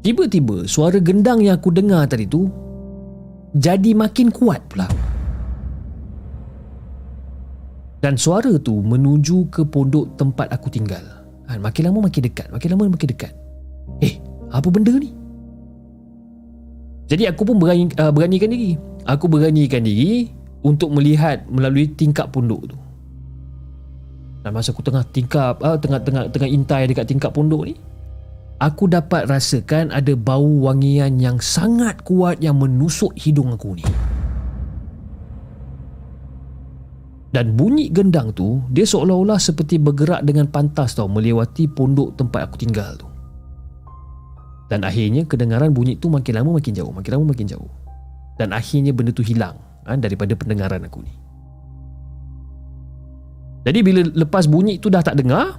tiba-tiba 0.00 0.64
suara 0.64 0.96
gendang 1.00 1.44
yang 1.44 1.60
aku 1.60 1.72
dengar 1.72 2.08
tadi 2.08 2.24
tu 2.24 2.48
jadi 3.56 3.92
makin 3.96 4.30
kuat 4.30 4.62
pula. 4.70 4.86
Dan 8.00 8.16
suara 8.16 8.56
tu 8.56 8.80
menuju 8.80 9.52
ke 9.52 9.60
pondok 9.68 10.16
tempat 10.16 10.48
aku 10.48 10.72
tinggal. 10.72 11.04
Ha, 11.50 11.60
makin 11.60 11.92
lama 11.92 12.08
makin 12.08 12.24
dekat, 12.24 12.48
makin 12.48 12.68
lama 12.72 12.88
makin 12.88 13.08
dekat. 13.12 13.32
Eh, 14.00 14.16
apa 14.48 14.68
benda 14.72 14.96
ni? 14.96 15.12
Jadi 17.10 17.26
aku 17.26 17.42
pun 17.42 17.58
berani, 17.58 17.90
uh, 17.98 18.08
beranikan 18.14 18.48
diri. 18.54 18.78
Aku 19.04 19.26
beranikan 19.26 19.82
diri 19.82 20.30
untuk 20.62 20.94
melihat 20.94 21.44
melalui 21.50 21.90
tingkap 21.90 22.30
pondok 22.30 22.70
tu. 22.70 22.76
Dan 24.40 24.54
masa 24.56 24.72
aku 24.72 24.80
tengah 24.80 25.04
tingkap, 25.10 25.60
uh, 25.60 25.76
tengah 25.76 26.00
tengah 26.00 26.24
tengah 26.32 26.48
intai 26.48 26.88
dekat 26.88 27.04
tingkap 27.04 27.34
pondok 27.34 27.68
ni, 27.68 27.74
aku 28.60 28.92
dapat 28.92 29.26
rasakan 29.26 29.90
ada 29.90 30.12
bau 30.14 30.68
wangian 30.68 31.16
yang 31.16 31.40
sangat 31.40 32.04
kuat 32.04 32.38
yang 32.44 32.60
menusuk 32.60 33.16
hidung 33.16 33.56
aku 33.56 33.80
ni. 33.80 33.86
Dan 37.30 37.54
bunyi 37.54 37.86
gendang 37.94 38.34
tu 38.34 38.58
Dia 38.74 38.82
seolah-olah 38.82 39.38
seperti 39.38 39.78
bergerak 39.78 40.26
dengan 40.26 40.50
pantas 40.50 40.98
tau 40.98 41.06
Melewati 41.06 41.70
pondok 41.70 42.18
tempat 42.18 42.50
aku 42.50 42.58
tinggal 42.58 42.98
tu. 42.98 43.06
Dan 44.66 44.82
akhirnya 44.82 45.22
kedengaran 45.22 45.70
bunyi 45.70 45.94
tu 45.94 46.10
makin 46.10 46.42
lama 46.42 46.58
makin 46.58 46.74
jauh 46.74 46.90
Makin 46.90 47.10
lama 47.14 47.30
makin 47.30 47.46
jauh. 47.46 47.70
Dan 48.34 48.50
akhirnya 48.50 48.90
benda 48.90 49.14
tu 49.14 49.22
hilang 49.22 49.54
ha, 49.86 49.94
Daripada 49.94 50.34
pendengaran 50.34 50.82
aku 50.82 51.06
ni. 51.06 51.14
Jadi 53.62 53.78
bila 53.86 54.02
lepas 54.10 54.50
bunyi 54.50 54.82
tu 54.82 54.90
dah 54.90 54.98
tak 54.98 55.14
dengar 55.14 55.54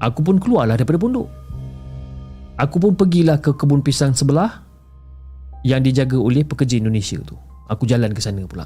Aku 0.00 0.24
pun 0.24 0.40
keluarlah 0.40 0.80
daripada 0.80 0.96
pondok 0.96 1.28
Aku 2.56 2.80
pun 2.80 2.96
pergilah 2.96 3.36
ke 3.36 3.52
kebun 3.52 3.84
pisang 3.84 4.16
sebelah 4.16 4.64
Yang 5.60 5.92
dijaga 5.92 6.16
oleh 6.16 6.40
pekerja 6.40 6.80
Indonesia 6.80 7.20
tu. 7.20 7.36
Aku 7.68 7.84
jalan 7.84 8.14
ke 8.14 8.22
sana 8.22 8.46
pula. 8.48 8.64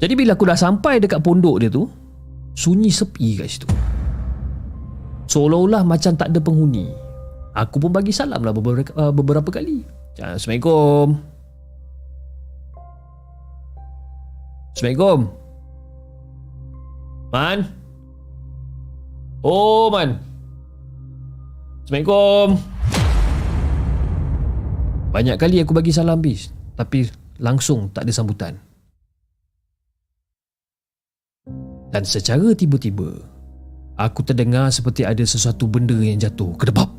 Jadi 0.00 0.12
bila 0.16 0.34
aku 0.34 0.44
dah 0.48 0.58
sampai 0.58 0.98
dekat 0.98 1.22
pondok 1.22 1.56
dia 1.62 1.70
tu 1.70 1.86
Sunyi 2.58 2.90
sepi 2.90 3.38
kat 3.38 3.46
situ. 3.46 3.68
Seolah-olah 5.30 5.86
macam 5.86 6.18
tak 6.18 6.34
ada 6.34 6.42
penghuni. 6.42 6.90
Aku 7.54 7.78
pun 7.78 7.94
bagi 7.94 8.10
salam 8.10 8.42
lah 8.42 8.50
beberapa, 8.50 8.90
uh, 8.98 9.14
beberapa 9.14 9.46
kali. 9.48 9.86
Assalamualaikum. 10.18 11.22
Assalamualaikum. 14.74 15.18
Man. 17.30 17.58
Oh 19.46 19.88
Man 19.94 20.29
Assalamualaikum. 21.90 22.48
Banyak 25.10 25.36
kali 25.42 25.58
aku 25.58 25.74
bagi 25.74 25.90
salam 25.90 26.22
bis 26.22 26.54
Tapi 26.78 27.02
langsung 27.42 27.90
tak 27.90 28.06
ada 28.06 28.14
sambutan. 28.14 28.54
Dan 31.90 32.06
secara 32.06 32.54
tiba-tiba 32.54 33.10
aku 33.98 34.22
terdengar 34.22 34.70
seperti 34.70 35.02
ada 35.02 35.26
sesuatu 35.26 35.66
benda 35.66 35.98
yang 35.98 36.14
jatuh 36.14 36.54
kedebap 36.54 36.94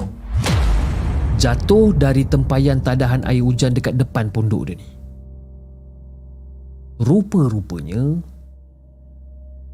jatuh 1.40 1.96
dari 1.96 2.28
tempayan 2.28 2.84
tadahan 2.84 3.24
air 3.24 3.48
hujan 3.48 3.72
dekat 3.72 3.96
depan 3.96 4.28
pondok 4.28 4.68
dia 4.68 4.76
ni. 4.76 4.88
Rupa-rupanya 7.00 8.20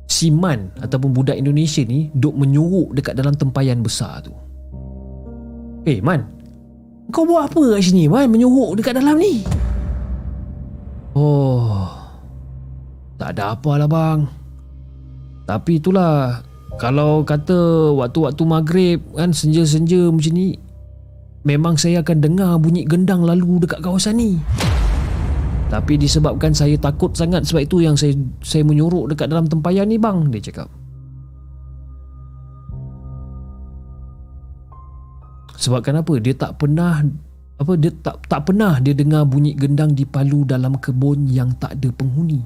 si 0.05 0.30
Man 0.30 0.70
ataupun 0.78 1.09
budak 1.09 1.41
Indonesia 1.41 1.82
ni 1.82 2.13
duk 2.13 2.38
menyuruk 2.38 2.93
dekat 2.93 3.18
dalam 3.18 3.34
tempayan 3.34 3.82
besar 3.82 4.22
tu 4.22 4.45
eh 5.88 6.03
Man. 6.03 6.27
Kau 7.09 7.23
buat 7.23 7.47
apa 7.47 7.79
kat 7.79 7.81
sini 7.88 8.11
Man? 8.11 8.27
Menyuruk 8.27 8.75
dekat 8.75 8.99
dalam 8.99 9.15
ni. 9.15 9.41
Oh. 11.15 11.88
Tak 13.17 13.33
ada 13.33 13.57
apa 13.57 13.71
lah 13.79 13.89
bang. 13.89 14.19
Tapi 15.47 15.79
itulah 15.79 16.43
Kalau 16.77 17.23
kata 17.23 17.89
waktu-waktu 17.95 18.43
maghrib 18.45 18.99
kan 19.15 19.31
senja-senja 19.33 20.11
macam 20.11 20.33
ni 20.35 20.59
Memang 21.47 21.79
saya 21.79 22.03
akan 22.03 22.17
dengar 22.19 22.59
bunyi 22.59 22.83
gendang 22.83 23.23
lalu 23.23 23.63
dekat 23.63 23.79
kawasan 23.79 24.19
ni. 24.19 24.35
Tapi 25.67 25.99
disebabkan 25.99 26.55
saya 26.55 26.75
takut 26.79 27.15
sangat 27.15 27.43
sebab 27.47 27.63
itu 27.63 27.83
yang 27.83 27.95
saya 27.99 28.15
saya 28.43 28.63
menyorok 28.63 29.15
dekat 29.15 29.27
dalam 29.31 29.51
tempayan 29.51 29.88
ni 29.91 29.99
bang 29.99 30.27
Dia 30.31 30.39
cakap 30.39 30.71
Sebab 35.57 35.81
kenapa 35.81 36.13
dia 36.21 36.37
tak 36.37 36.61
pernah 36.61 37.01
apa 37.57 37.73
dia 37.73 37.89
tak 37.89 38.29
tak 38.29 38.45
pernah 38.45 38.77
dia 38.77 38.93
dengar 38.93 39.25
bunyi 39.25 39.57
gendang 39.57 39.97
di 39.97 40.05
palu 40.05 40.45
dalam 40.45 40.77
kebun 40.77 41.25
yang 41.25 41.57
tak 41.57 41.73
ada 41.81 41.89
penghuni. 41.89 42.45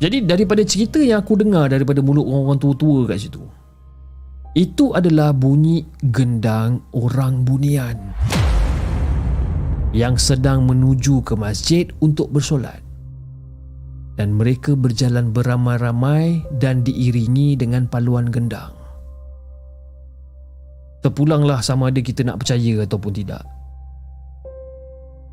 Jadi 0.00 0.24
daripada 0.24 0.64
cerita 0.64 0.96
yang 0.96 1.20
aku 1.20 1.36
dengar 1.36 1.68
daripada 1.68 2.00
mulut 2.00 2.24
orang-orang 2.24 2.56
tua-tua 2.56 3.04
kat 3.04 3.20
situ 3.20 3.44
Itu 4.56 4.96
adalah 4.96 5.36
bunyi 5.36 5.84
gendang 6.08 6.88
orang 6.96 7.44
bunian 7.44 8.00
Yang 9.92 10.32
sedang 10.32 10.64
menuju 10.64 11.20
ke 11.20 11.36
masjid 11.36 11.84
untuk 12.00 12.32
bersolat 12.32 12.80
Dan 14.20 14.36
mereka 14.36 14.76
berjalan 14.76 15.32
beramai-ramai 15.32 16.44
dan 16.60 16.84
diiringi 16.84 17.56
dengan 17.56 17.88
paluan 17.88 18.28
gendang 18.28 18.76
Terpulanglah 21.00 21.64
sama 21.64 21.88
ada 21.88 22.04
kita 22.04 22.28
nak 22.28 22.44
percaya 22.44 22.84
ataupun 22.84 23.16
tidak 23.16 23.40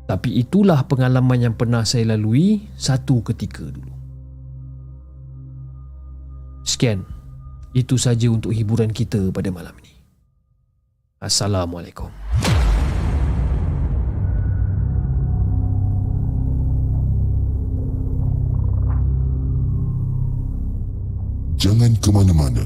Tapi 0.08 0.40
itulah 0.40 0.88
pengalaman 0.88 1.52
yang 1.52 1.52
pernah 1.52 1.84
saya 1.84 2.16
lalui 2.16 2.64
satu 2.80 3.20
ketika 3.28 3.68
dulu 3.68 3.98
Sekian. 6.68 7.00
Itu 7.72 7.96
saja 7.96 8.28
untuk 8.28 8.52
hiburan 8.52 8.92
kita 8.92 9.32
pada 9.32 9.48
malam 9.48 9.72
ini. 9.80 9.92
Assalamualaikum. 11.16 12.12
Jangan 21.58 21.90
ke 21.98 22.14
mana-mana. 22.14 22.62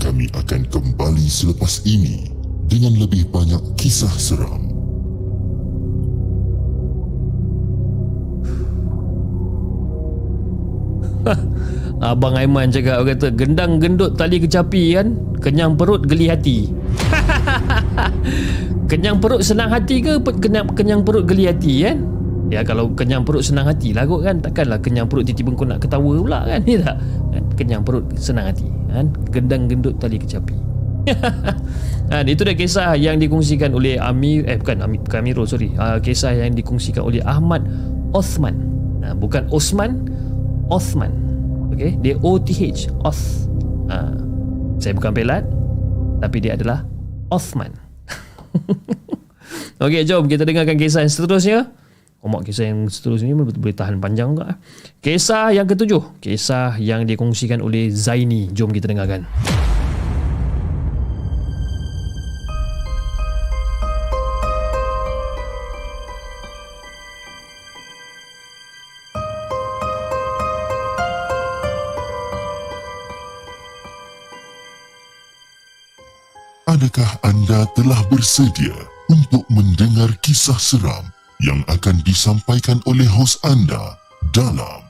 Kami 0.00 0.32
akan 0.32 0.64
kembali 0.72 1.28
selepas 1.28 1.84
ini 1.84 2.32
dengan 2.64 2.96
lebih 2.96 3.28
banyak 3.28 3.60
kisah 3.76 4.08
seram. 4.16 4.64
Abang 12.00 12.32
Aiman 12.40 12.72
cakap 12.72 13.04
kata 13.04 13.28
gendang 13.36 13.76
gendut 13.76 14.16
tali 14.16 14.40
kecapi 14.40 14.96
kan 14.96 15.12
kenyang 15.44 15.76
perut 15.76 16.08
geli 16.08 16.32
hati. 16.32 16.72
kenyang 18.90 19.20
perut 19.20 19.44
senang 19.44 19.68
hati 19.68 20.00
ke 20.00 20.16
kenyang 20.40 20.72
kenyang 20.72 21.04
perut 21.04 21.28
geli 21.28 21.44
hati 21.44 21.84
kan? 21.84 22.08
Ya 22.48 22.64
kalau 22.64 22.88
kenyang 22.96 23.28
perut 23.28 23.44
senang 23.44 23.68
hati 23.68 23.92
lah 23.92 24.08
kot 24.08 24.24
kan 24.24 24.40
takkanlah 24.40 24.80
kenyang 24.80 25.04
perut 25.04 25.28
tiba-tiba 25.28 25.52
kau 25.52 25.68
nak 25.68 25.84
ketawa 25.84 26.12
pula 26.16 26.40
kan 26.48 26.60
ni 26.64 26.74
tak? 26.82 26.96
Kan? 27.32 27.42
Kenyang 27.60 27.82
perut 27.84 28.04
senang 28.16 28.48
hati 28.48 28.64
kan 28.88 29.12
gendang 29.28 29.68
gendut 29.68 29.94
tali 30.00 30.16
kecapi. 30.16 30.56
ha, 32.12 32.20
itu 32.20 32.44
dah 32.44 32.52
kisah 32.52 32.92
yang 33.00 33.16
dikongsikan 33.16 33.72
oleh 33.72 33.96
Amir 33.96 34.44
eh 34.44 34.60
bukan 34.60 34.84
Amir 34.84 35.00
bukan 35.00 35.18
Amirul 35.24 35.48
sorry 35.48 35.72
uh, 35.80 35.96
kisah 36.04 36.36
yang 36.36 36.52
dikongsikan 36.52 37.00
oleh 37.00 37.24
Ahmad 37.24 37.64
Osman 38.12 38.60
ha, 39.00 39.16
bukan 39.16 39.48
Osman 39.48 40.04
Osman 40.68 41.28
Okay, 41.78 41.94
dia 42.02 42.18
OTH 42.18 42.90
Oth 43.06 43.46
ha. 43.86 44.10
Saya 44.82 44.98
bukan 44.98 45.14
pelat 45.14 45.46
Tapi 46.18 46.36
dia 46.42 46.58
adalah 46.58 46.82
Othman 47.30 47.70
Okay, 49.84 50.02
jom 50.02 50.26
kita 50.26 50.42
dengarkan 50.42 50.74
kisah 50.74 51.06
yang 51.06 51.12
seterusnya 51.12 51.70
Komak 52.18 52.50
kisah 52.50 52.74
yang 52.74 52.90
seterusnya 52.90 53.30
ini 53.30 53.46
boleh 53.46 53.76
tahan 53.78 54.02
panjang 54.02 54.34
juga. 54.34 54.50
Eh. 54.50 54.56
Kisah 54.98 55.54
yang 55.54 55.70
ketujuh. 55.70 56.18
Kisah 56.18 56.74
yang 56.82 57.06
dikongsikan 57.06 57.62
oleh 57.62 57.94
Zaini. 57.94 58.50
Jom 58.50 58.74
kita 58.74 58.90
dengarkan. 58.90 59.22
Adakah 76.66 77.10
anda 77.22 77.62
telah 77.78 78.02
bersedia 78.10 78.74
untuk 79.08 79.46
mendengar 79.48 80.12
kisah 80.18 80.58
seram 80.58 81.17
yang 81.38 81.62
akan 81.70 82.02
disampaikan 82.02 82.82
oleh 82.90 83.06
hos 83.06 83.38
anda 83.46 83.94
dalam 84.34 84.82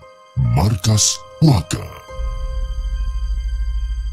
Markas 0.56 1.20
Puaka? 1.44 1.84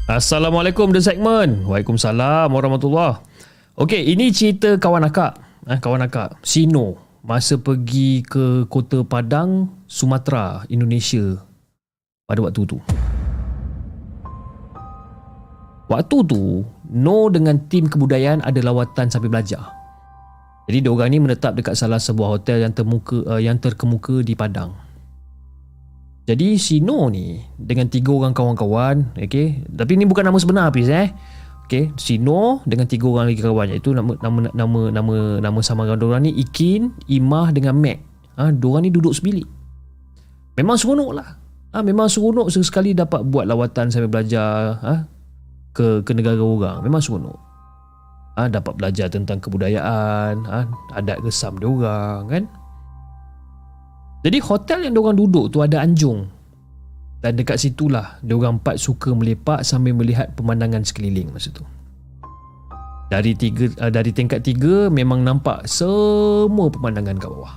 Assalamualaikum 0.04 0.92
The 0.92 1.00
Segment. 1.00 1.64
Waalaikumsalam 1.64 2.52
warahmatullahi. 2.52 3.24
Okey, 3.80 4.12
ini 4.12 4.28
cerita 4.36 4.76
kawan 4.76 5.08
akak. 5.08 5.40
Eh, 5.64 5.80
kawan 5.80 6.04
akak, 6.04 6.36
Sino. 6.44 7.00
Masa 7.24 7.56
pergi 7.56 8.20
ke 8.20 8.68
kota 8.68 9.00
Padang, 9.02 9.72
Sumatera, 9.88 10.62
Indonesia. 10.68 11.40
Pada 12.28 12.44
waktu 12.44 12.68
tu. 12.68 12.78
Waktu 15.88 16.16
tu, 16.28 16.68
No 16.86 17.32
dengan 17.32 17.64
tim 17.66 17.88
kebudayaan 17.88 18.44
ada 18.44 18.60
lawatan 18.62 19.10
sambil 19.10 19.32
belajar. 19.32 19.85
Jadi 20.66 20.78
diorang 20.82 21.08
ni 21.14 21.22
menetap 21.22 21.54
dekat 21.54 21.78
salah 21.78 22.02
sebuah 22.02 22.38
hotel 22.38 22.66
yang 22.66 22.74
termuka 22.74 23.22
uh, 23.22 23.38
yang 23.38 23.54
terkemuka 23.58 24.18
di 24.26 24.34
Padang. 24.34 24.74
Jadi 26.26 26.58
si 26.58 26.82
No 26.82 27.06
ni 27.06 27.38
dengan 27.54 27.86
tiga 27.86 28.10
orang 28.10 28.34
kawan-kawan, 28.34 29.14
okey. 29.14 29.62
Tapi 29.62 29.92
ni 29.94 30.10
bukan 30.10 30.26
nama 30.26 30.38
sebenar 30.42 30.74
Hafiz 30.74 30.90
eh. 30.90 31.14
Okey, 31.70 31.94
si 31.94 32.18
No 32.18 32.66
dengan 32.66 32.90
tiga 32.90 33.06
orang 33.06 33.30
lagi 33.30 33.38
kawan 33.38 33.70
iaitu 33.70 33.94
nama 33.94 34.18
nama 34.18 34.50
nama 34.50 34.80
nama 34.90 35.14
nama 35.38 35.58
samaran 35.62 35.94
diorang 35.94 36.26
ni 36.26 36.34
Ikin, 36.34 36.98
Imah 37.06 37.54
dengan 37.54 37.78
Mac. 37.78 38.02
Ha, 38.34 38.50
diorang 38.50 38.82
ni 38.82 38.90
duduk 38.90 39.14
sebilik. 39.14 39.46
Memang 40.58 40.74
seronok 40.74 41.10
lah. 41.14 41.38
Ha, 41.70 41.86
memang 41.86 42.10
seronok 42.10 42.50
sesekali 42.50 42.90
dapat 42.90 43.22
buat 43.22 43.46
lawatan 43.46 43.94
sambil 43.94 44.10
belajar. 44.10 44.82
Ha, 44.82 44.94
ke 45.76 46.00
ke 46.00 46.10
negara 46.16 46.40
orang 46.40 46.80
memang 46.80 47.04
seronok 47.04 47.45
ha, 48.36 48.46
dapat 48.52 48.76
belajar 48.76 49.08
tentang 49.08 49.40
kebudayaan 49.40 50.44
ha, 50.46 50.68
adat 50.94 51.18
resam 51.24 51.56
dia 51.56 51.66
orang 51.66 52.22
kan? 52.28 52.44
Jadi 54.22 54.38
hotel 54.42 54.78
yang 54.86 54.94
diorang 54.94 55.16
duduk 55.16 55.50
tu 55.50 55.64
ada 55.64 55.80
anjung. 55.80 56.28
Dan 57.24 57.34
dekat 57.34 57.58
situlah 57.58 58.20
diorang 58.22 58.60
empat 58.60 58.76
suka 58.78 59.10
melepak 59.16 59.64
sambil 59.64 59.96
melihat 59.96 60.30
pemandangan 60.36 60.84
sekeliling 60.84 61.32
masa 61.32 61.50
tu. 61.50 61.64
Dari 63.06 63.38
tiga 63.38 63.70
uh, 63.80 63.90
dari 63.90 64.10
tingkat 64.10 64.42
tiga 64.42 64.90
memang 64.90 65.22
nampak 65.22 65.64
semua 65.66 66.68
pemandangan 66.70 67.16
kat 67.18 67.30
bawah. 67.30 67.54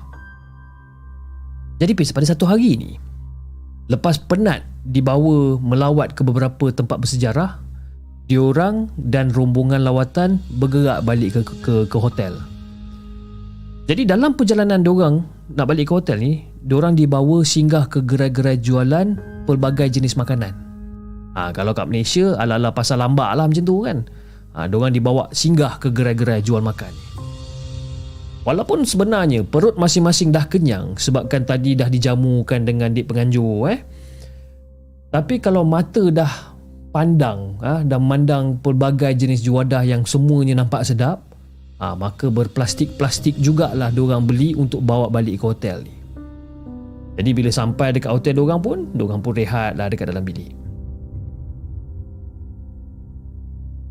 Jadi 1.81 1.91
pada 1.95 2.27
satu 2.27 2.45
hari 2.45 2.77
ni 2.77 2.91
lepas 3.89 4.21
penat 4.21 4.61
dibawa 4.85 5.57
melawat 5.57 6.13
ke 6.13 6.21
beberapa 6.21 6.69
tempat 6.69 7.01
bersejarah 7.01 7.57
diorang 8.29 8.93
dan 9.09 9.33
rombongan 9.33 9.81
lawatan 9.81 10.37
bergerak 10.61 11.01
balik 11.01 11.33
ke 11.33 11.41
ke, 11.65 11.75
ke 11.89 11.97
hotel. 11.97 12.37
Jadi 13.89 14.05
dalam 14.05 14.37
perjalanan 14.37 14.85
diorang 14.85 15.25
nak 15.57 15.65
balik 15.65 15.89
ke 15.89 15.93
hotel 15.97 16.21
ni, 16.21 16.45
diorang 16.61 16.93
dibawa 16.93 17.41
singgah 17.41 17.89
ke 17.89 18.05
gerai-gerai 18.05 18.61
jualan 18.61 19.17
pelbagai 19.49 19.89
jenis 19.97 20.13
makanan. 20.13 20.53
Ha, 21.33 21.49
kalau 21.57 21.73
kat 21.73 21.89
Malaysia, 21.89 22.37
ala-ala 22.37 22.69
pasar 22.69 23.01
lambak 23.01 23.33
lah 23.33 23.49
macam 23.49 23.65
tu 23.65 23.81
kan. 23.81 24.05
Ha, 24.53 24.69
diorang 24.69 24.93
dibawa 24.93 25.25
singgah 25.33 25.81
ke 25.81 25.89
gerai-gerai 25.89 26.45
jual 26.45 26.61
makan. 26.61 26.93
Walaupun 28.45 28.85
sebenarnya 28.85 29.41
perut 29.41 29.73
masing-masing 29.73 30.29
dah 30.29 30.45
kenyang 30.45 30.93
sebabkan 31.01 31.49
tadi 31.49 31.73
dah 31.73 31.89
dijamukan 31.89 32.61
dengan 32.61 32.93
dik 32.93 33.09
penganjur 33.09 33.73
eh. 33.73 33.81
Tapi 35.09 35.41
kalau 35.41 35.65
mata 35.65 36.05
dah 36.13 36.48
pandang 36.89 37.57
ha, 37.61 37.85
dan 37.85 38.01
memandang 38.01 38.57
pelbagai 38.59 39.13
jenis 39.13 39.45
juadah 39.45 39.85
yang 39.85 40.03
semuanya 40.05 40.57
nampak 40.57 40.81
sedap 40.85 41.21
ha, 41.77 41.93
maka 41.93 42.27
berplastik-plastik 42.33 43.37
jugalah 43.37 43.93
diorang 43.93 44.25
beli 44.25 44.57
untuk 44.57 44.81
bawa 44.81 45.07
balik 45.07 45.41
ke 45.41 45.45
hotel 45.45 45.85
ni. 45.85 45.95
Jadi 47.19 47.29
bila 47.35 47.49
sampai 47.51 47.91
dekat 47.91 48.11
hotel 48.15 48.33
diorang 48.39 48.63
pun 48.63 48.77
diorang 48.95 49.19
pun 49.19 49.35
rehat 49.35 49.75
lah 49.75 49.91
dekat 49.91 50.09
dalam 50.09 50.23
bilik. 50.23 50.55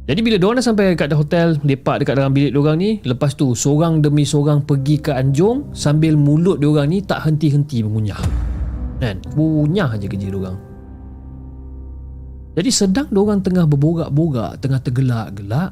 Jadi 0.08 0.20
bila 0.24 0.40
diorang 0.40 0.56
dah 0.56 0.64
sampai 0.64 0.96
dekat 0.96 1.12
hotel 1.12 1.60
lepak 1.60 2.00
dekat 2.00 2.16
dalam 2.16 2.32
bilik 2.32 2.56
diorang 2.56 2.80
ni 2.80 2.96
lepas 3.04 3.36
tu 3.36 3.52
seorang 3.52 4.00
demi 4.00 4.24
seorang 4.24 4.64
pergi 4.64 4.96
ke 5.04 5.12
anjung 5.12 5.68
sambil 5.76 6.16
mulut 6.16 6.56
diorang 6.56 6.88
ni 6.88 7.04
tak 7.04 7.28
henti-henti 7.28 7.84
mengunyah. 7.84 8.18
Kan? 8.98 9.20
Punyah 9.36 9.94
je 10.00 10.08
kerja 10.08 10.32
diorang 10.32 10.67
jadi 12.58 12.74
sedang 12.74 13.06
orang 13.14 13.38
tengah 13.38 13.70
berborak-borak, 13.70 14.58
tengah 14.58 14.82
tergelak-gelak, 14.82 15.70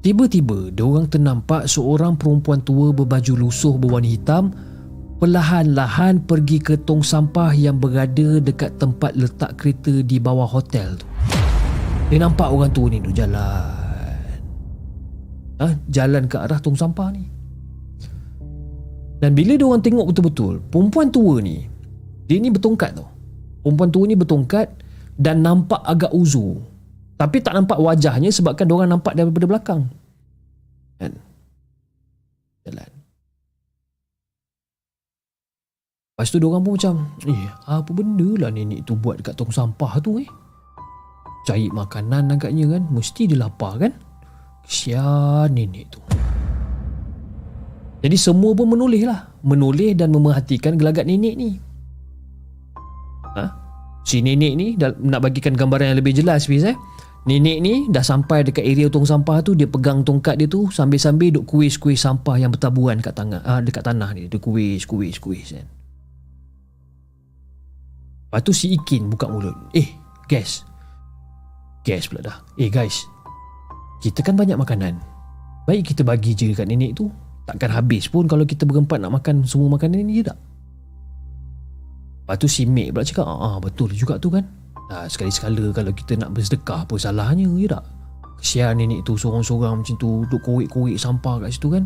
tiba-tiba 0.00 0.72
orang 0.80 1.12
ternampak 1.12 1.68
seorang 1.68 2.16
perempuan 2.16 2.64
tua 2.64 2.88
berbaju 2.96 3.44
lusuh 3.44 3.76
berwarna 3.76 4.08
hitam 4.08 4.48
perlahan-lahan 5.20 6.24
pergi 6.24 6.56
ke 6.56 6.80
tong 6.88 7.04
sampah 7.04 7.52
yang 7.52 7.76
berada 7.76 8.40
dekat 8.40 8.72
tempat 8.80 9.12
letak 9.12 9.60
kereta 9.60 10.00
di 10.00 10.16
bawah 10.16 10.48
hotel 10.48 10.96
tu. 10.96 11.04
Dia 12.08 12.24
nampak 12.24 12.48
orang 12.48 12.72
tua 12.72 12.88
ni 12.88 13.04
duk 13.04 13.12
jalan. 13.12 13.76
Ha? 15.60 15.68
Jalan 15.92 16.32
ke 16.32 16.40
arah 16.40 16.56
tong 16.64 16.80
sampah 16.80 17.12
ni. 17.12 17.28
Dan 19.20 19.36
bila 19.36 19.52
dia 19.52 19.68
orang 19.68 19.84
tengok 19.84 20.16
betul-betul, 20.16 20.64
perempuan 20.72 21.12
tua 21.12 21.44
ni, 21.44 21.60
dia 22.24 22.40
ni 22.40 22.48
bertongkat 22.48 22.96
tau. 22.96 23.11
Perempuan 23.62 23.90
tua 23.94 24.04
ni 24.10 24.18
bertongkat 24.18 24.66
dan 25.16 25.40
nampak 25.46 25.80
agak 25.86 26.10
uzur. 26.10 26.58
Tapi 27.14 27.38
tak 27.38 27.54
nampak 27.54 27.78
wajahnya 27.78 28.34
sebabkan 28.34 28.66
orang 28.74 28.90
nampak 28.90 29.14
daripada 29.14 29.46
belakang. 29.46 29.82
Kan? 30.98 31.14
Jalan. 32.66 32.90
Lepas 36.12 36.28
tu 36.28 36.38
orang 36.42 36.62
pun 36.62 36.74
macam, 36.74 36.94
eh 37.24 37.46
apa 37.66 37.90
benda 37.90 38.28
lah 38.42 38.50
nenek 38.50 38.86
tu 38.86 38.98
buat 38.98 39.22
dekat 39.22 39.34
tong 39.38 39.54
sampah 39.54 39.98
tu 40.02 40.22
eh? 40.22 40.28
Cari 41.42 41.66
makanan 41.70 42.34
agaknya 42.38 42.78
kan, 42.78 42.86
mesti 42.90 43.26
dia 43.26 43.38
lapar 43.38 43.78
kan? 43.78 43.90
Kesian 44.62 45.50
nenek 45.50 45.90
tu. 45.90 45.98
Jadi 48.02 48.18
semua 48.18 48.50
pun 48.54 48.66
menoleh 48.66 49.06
lah. 49.06 49.30
Menoleh 49.46 49.94
dan 49.94 50.10
memerhatikan 50.10 50.74
gelagat 50.74 51.06
nenek 51.06 51.34
ni. 51.38 51.58
Ha? 53.38 53.44
Si 54.02 54.18
nenek 54.18 54.52
ni 54.58 54.74
nak 54.80 55.20
bagikan 55.22 55.54
gambaran 55.54 55.94
yang 55.94 55.98
lebih 55.98 56.14
jelas 56.16 56.50
Fiz 56.50 56.66
eh. 56.66 56.74
Nenek 57.22 57.58
ni 57.62 57.86
dah 57.86 58.02
sampai 58.02 58.42
dekat 58.42 58.66
area 58.66 58.90
tong 58.90 59.06
sampah 59.06 59.46
tu 59.46 59.54
dia 59.54 59.70
pegang 59.70 60.02
tongkat 60.02 60.34
dia 60.42 60.50
tu 60.50 60.66
sambil-sambil 60.74 61.30
duk 61.30 61.46
kuis-kuis 61.46 62.02
sampah 62.02 62.34
yang 62.34 62.50
bertaburan 62.50 62.98
kat 62.98 63.14
tangan 63.14 63.38
ah 63.46 63.62
dekat 63.62 63.86
tanah 63.86 64.10
ni 64.10 64.26
dia 64.26 64.42
kuis 64.42 64.82
kuis 64.82 65.22
kuis 65.22 65.54
kan. 65.54 65.66
Lepas 68.32 68.40
tu 68.42 68.52
si 68.56 68.72
Ikin 68.72 69.12
buka 69.12 69.28
mulut. 69.28 69.54
Eh, 69.76 69.92
guys. 70.24 70.66
Guys 71.84 72.08
pula 72.08 72.24
dah. 72.24 72.36
Eh 72.56 72.72
guys. 72.72 73.04
Kita 74.02 74.24
kan 74.24 74.34
banyak 74.34 74.58
makanan. 74.58 74.98
Baik 75.68 75.94
kita 75.94 76.02
bagi 76.02 76.34
je 76.34 76.50
dekat 76.50 76.66
nenek 76.66 76.98
tu. 76.98 77.06
Takkan 77.46 77.70
habis 77.70 78.10
pun 78.10 78.26
kalau 78.26 78.42
kita 78.42 78.66
berempat 78.66 78.98
nak 78.98 79.20
makan 79.20 79.46
semua 79.46 79.70
makanan 79.76 80.02
ni 80.02 80.22
je 80.22 80.32
tak? 80.32 80.38
Lepas 82.22 82.36
tu 82.38 82.46
si 82.46 82.62
Mek 82.70 82.94
pula 82.94 83.02
cakap 83.02 83.26
Ah 83.26 83.58
betul 83.58 83.90
juga 83.90 84.14
tu 84.22 84.30
kan. 84.30 84.46
Ha, 84.94 85.10
Sekali-sekala 85.10 85.74
kalau 85.74 85.90
kita 85.90 86.14
nak 86.14 86.30
bersedekah 86.30 86.86
Apa 86.86 86.94
salahnya 86.94 87.50
ya 87.58 87.78
tak? 87.78 87.84
Kesian 88.38 88.78
nenek 88.78 89.02
tu 89.02 89.18
sorang-sorang 89.18 89.82
macam 89.82 89.94
tu 89.98 90.22
Duk 90.30 90.42
korek-korek 90.42 90.98
sampah 90.98 91.42
kat 91.42 91.50
situ 91.50 91.68
kan? 91.74 91.84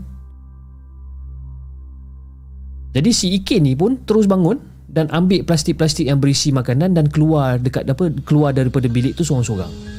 Jadi 2.93 3.11
si 3.13 3.33
Ikin 3.37 3.65
ni 3.65 3.73
pun 3.73 4.05
terus 4.05 4.29
bangun 4.29 4.61
Dan 4.89 5.09
ambil 5.09 5.45
plastik-plastik 5.45 6.09
yang 6.09 6.21
berisi 6.21 6.53
makanan 6.53 6.93
Dan 6.93 7.09
keluar 7.09 7.57
dekat 7.57 7.89
apa 7.89 8.13
Keluar 8.29 8.53
daripada 8.53 8.89
bilik 8.93 9.17
tu 9.17 9.25
sorang-sorang 9.25 9.97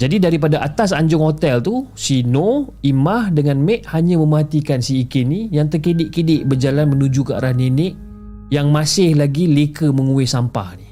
jadi 0.00 0.16
daripada 0.16 0.64
atas 0.64 0.96
anjung 0.96 1.20
hotel 1.20 1.60
tu, 1.60 1.84
si 1.92 2.24
No, 2.24 2.72
Imah 2.80 3.28
dengan 3.28 3.60
Mek 3.60 3.84
hanya 3.92 4.16
mematikan 4.16 4.80
si 4.80 5.04
Ikin 5.04 5.28
ni 5.28 5.40
yang 5.52 5.68
terkedik-kedik 5.68 6.48
berjalan 6.48 6.88
menuju 6.88 7.20
ke 7.20 7.36
arah 7.36 7.52
nenek 7.52 7.92
yang 8.50 8.74
masih 8.74 9.14
lagi 9.14 9.46
leka 9.46 9.88
menguih 9.94 10.26
sampah 10.26 10.74
ni. 10.74 10.88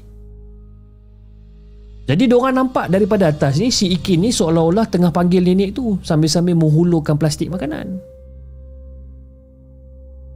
Jadi 2.09 2.25
diorang 2.25 2.57
nampak 2.57 2.89
daripada 2.89 3.29
atas 3.29 3.61
ni 3.61 3.69
si 3.69 3.93
Ikin 3.93 4.25
ni 4.25 4.33
seolah-olah 4.33 4.89
tengah 4.89 5.13
panggil 5.13 5.45
nenek 5.45 5.77
tu 5.77 6.01
sambil-sambil 6.01 6.57
menghulurkan 6.57 7.21
plastik 7.21 7.53
makanan. 7.53 8.01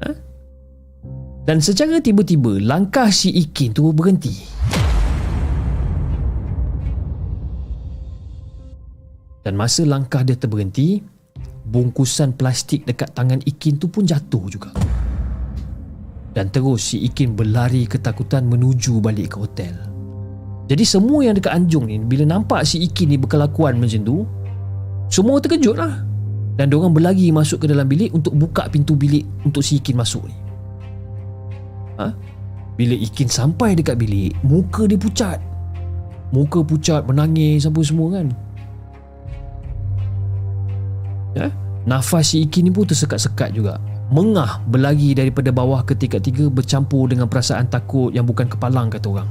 Ha? 0.05 0.09
Dan 1.49 1.57
secara 1.65 1.97
tiba-tiba 1.97 2.61
langkah 2.61 3.09
si 3.09 3.33
Ikin 3.33 3.73
tu 3.73 3.89
berhenti. 3.89 4.35
Dan 9.41 9.57
masa 9.57 9.83
langkah 9.83 10.21
dia 10.21 10.37
terberhenti, 10.37 11.01
bungkusan 11.67 12.37
plastik 12.37 12.85
dekat 12.85 13.17
tangan 13.17 13.41
Ikin 13.43 13.81
tu 13.81 13.89
pun 13.89 14.05
jatuh 14.05 14.45
juga 14.45 14.69
dan 16.33 16.49
terus 16.49 16.81
si 16.81 17.05
Ikin 17.05 17.37
berlari 17.37 17.85
ketakutan 17.85 18.49
menuju 18.49 18.97
balik 18.99 19.37
ke 19.37 19.37
hotel. 19.37 19.73
Jadi 20.65 20.83
semua 20.83 21.21
yang 21.21 21.37
dekat 21.37 21.53
Anjung 21.53 21.85
ni 21.85 22.01
bila 22.01 22.25
nampak 22.25 22.65
si 22.65 22.81
Ikin 22.81 23.13
ni 23.13 23.17
berkelakuan 23.21 23.77
macam 23.77 24.01
tu, 24.01 24.25
semua 25.13 25.37
terkejut 25.37 25.77
lah. 25.77 26.01
Dan 26.53 26.69
diorang 26.69 26.93
berlari 26.93 27.33
masuk 27.33 27.65
ke 27.65 27.67
dalam 27.69 27.89
bilik 27.89 28.13
untuk 28.13 28.37
buka 28.37 28.69
pintu 28.69 28.93
bilik 28.93 29.25
untuk 29.45 29.61
si 29.65 29.77
Ikin 29.77 29.97
masuk 29.97 30.25
ni. 30.25 30.37
Ha? 32.01 32.09
Bila 32.73 32.93
Ikin 32.97 33.29
sampai 33.29 33.77
dekat 33.77 34.01
bilik, 34.01 34.33
muka 34.41 34.89
dia 34.89 34.97
pucat. 34.97 35.37
Muka 36.33 36.65
pucat, 36.65 37.05
menangis 37.05 37.69
apa 37.69 37.77
semua 37.85 38.17
kan. 38.17 38.27
Ya? 41.37 41.53
Nafas 41.85 42.33
si 42.33 42.45
Ikin 42.45 42.69
ni 42.69 42.71
pun 42.73 42.89
tersekat-sekat 42.89 43.53
juga. 43.53 43.77
Mengah 44.13 44.61
berlari 44.69 45.17
daripada 45.17 45.49
bawah 45.49 45.81
ke 45.81 45.97
tingkat 45.97 46.21
tiga 46.21 46.45
bercampur 46.45 47.09
dengan 47.09 47.25
perasaan 47.25 47.65
takut 47.65 48.13
yang 48.13 48.29
bukan 48.29 48.45
kepalang 48.45 48.93
kata 48.93 49.09
orang. 49.09 49.29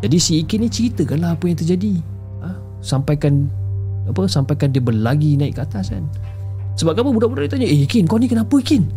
Jadi 0.00 0.16
si 0.16 0.40
Ikin 0.40 0.64
ni 0.64 0.72
ceritakanlah 0.72 1.36
apa 1.36 1.44
yang 1.44 1.58
terjadi. 1.60 2.00
Ha? 2.40 2.48
Sampaikan 2.80 3.44
apa 4.08 4.24
sampaikan 4.32 4.72
dia 4.72 4.80
berlari 4.80 5.36
naik 5.36 5.60
ke 5.60 5.62
atas 5.64 5.92
kan. 5.92 6.08
Sebab 6.80 6.96
apa 6.96 7.10
budak-budak 7.12 7.44
dia 7.44 7.52
tanya, 7.52 7.68
"Eh 7.68 7.84
Ikin, 7.84 8.08
kau 8.08 8.16
ni 8.16 8.32
kenapa 8.32 8.56
Ikin?" 8.56 8.88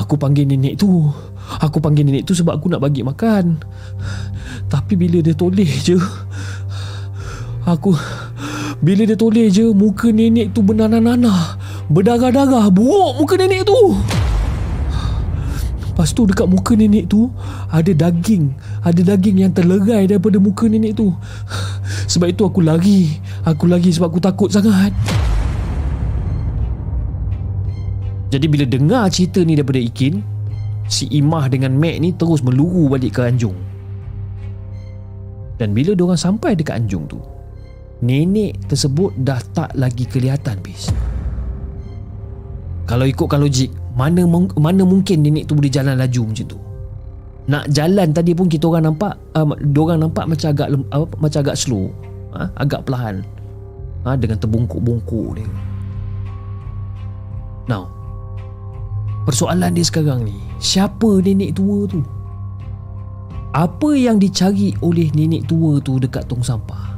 Aku 0.00 0.18
panggil 0.18 0.48
nenek 0.48 0.80
tu. 0.80 1.06
Aku 1.62 1.78
panggil 1.78 2.02
nenek 2.02 2.26
tu 2.26 2.34
sebab 2.34 2.58
aku 2.58 2.66
nak 2.72 2.82
bagi 2.82 3.06
makan. 3.06 3.62
Tapi 4.66 4.98
bila 4.98 5.22
dia 5.22 5.36
toleh 5.38 5.70
je, 5.70 5.94
aku 7.62 7.94
bila 8.84 9.08
dia 9.08 9.16
toleh 9.16 9.48
je 9.48 9.72
muka 9.72 10.12
nenek 10.12 10.52
tu 10.52 10.60
bernanah-nanah, 10.60 11.56
berdarah-darah, 11.88 12.68
buruk 12.68 13.16
muka 13.16 13.40
nenek 13.40 13.64
tu. 13.64 13.96
Lepas 15.88 16.10
tu 16.12 16.26
dekat 16.26 16.50
muka 16.50 16.74
nenek 16.74 17.06
tu 17.06 17.30
Ada 17.70 17.94
daging. 17.94 18.52
Ada 18.82 19.14
daging 19.14 19.46
yang 19.46 19.54
terlerai 19.54 20.10
daripada 20.10 20.36
muka 20.36 20.68
nenek 20.68 21.00
tu. 21.00 21.16
Sebab 22.12 22.28
itu 22.28 22.44
aku 22.44 22.60
lari. 22.60 23.08
Aku 23.48 23.64
lari 23.64 23.88
sebab 23.88 24.12
aku 24.12 24.20
takut 24.20 24.52
sangat. 24.52 24.92
Jadi 28.28 28.46
bila 28.50 28.68
dengar 28.68 29.08
cerita 29.08 29.40
ni 29.46 29.54
daripada 29.54 29.78
Ikin 29.78 30.18
Si 30.90 31.06
Imah 31.08 31.46
dengan 31.48 31.72
Mac 31.78 31.96
ni 32.02 32.12
terus 32.12 32.44
meluru 32.44 32.90
balik 32.92 33.16
ke 33.16 33.30
Anjung. 33.30 33.56
Dan 35.56 35.72
bila 35.72 35.96
diorang 35.96 36.18
sampai 36.18 36.58
dekat 36.58 36.82
Anjung 36.82 37.08
tu 37.08 37.33
Nenek 38.04 38.68
tersebut 38.68 39.16
dah 39.16 39.40
tak 39.56 39.72
lagi 39.80 40.04
kelihatan 40.04 40.60
bis 40.60 40.92
Kalau 42.84 43.08
ikutkan 43.08 43.40
logik 43.40 43.72
mana 43.96 44.28
mana 44.60 44.82
mungkin 44.84 45.24
nenek 45.24 45.48
tu 45.48 45.56
boleh 45.56 45.72
jalan 45.72 45.96
laju 45.96 46.20
macam 46.28 46.46
tu? 46.50 46.58
Nak 47.48 47.64
jalan 47.72 48.10
tadi 48.12 48.36
pun 48.36 48.50
kita 48.50 48.68
orang 48.68 48.92
nampak 48.92 49.14
uh, 49.38 49.46
orang 49.56 50.04
nampak 50.04 50.24
macam 50.28 50.48
agak 50.52 50.68
uh, 50.74 51.06
macam 51.16 51.40
agak 51.40 51.56
slow. 51.56 51.88
Uh, 52.34 52.50
agak 52.58 52.82
perlahan. 52.84 53.22
Uh, 54.04 54.18
dengan 54.18 54.36
terbungkuk-bungkuk 54.36 55.40
dia. 55.40 55.48
Now 57.70 57.88
persoalan 59.24 59.72
dia 59.72 59.86
sekarang 59.88 60.28
ni 60.28 60.36
siapa 60.60 61.24
nenek 61.24 61.56
tua 61.56 61.88
tu? 61.88 62.04
Apa 63.54 63.96
yang 63.96 64.20
dicari 64.20 64.74
oleh 64.84 65.08
nenek 65.14 65.48
tua 65.48 65.80
tu 65.80 65.96
dekat 65.96 66.26
tong 66.28 66.44
sampah 66.44 66.93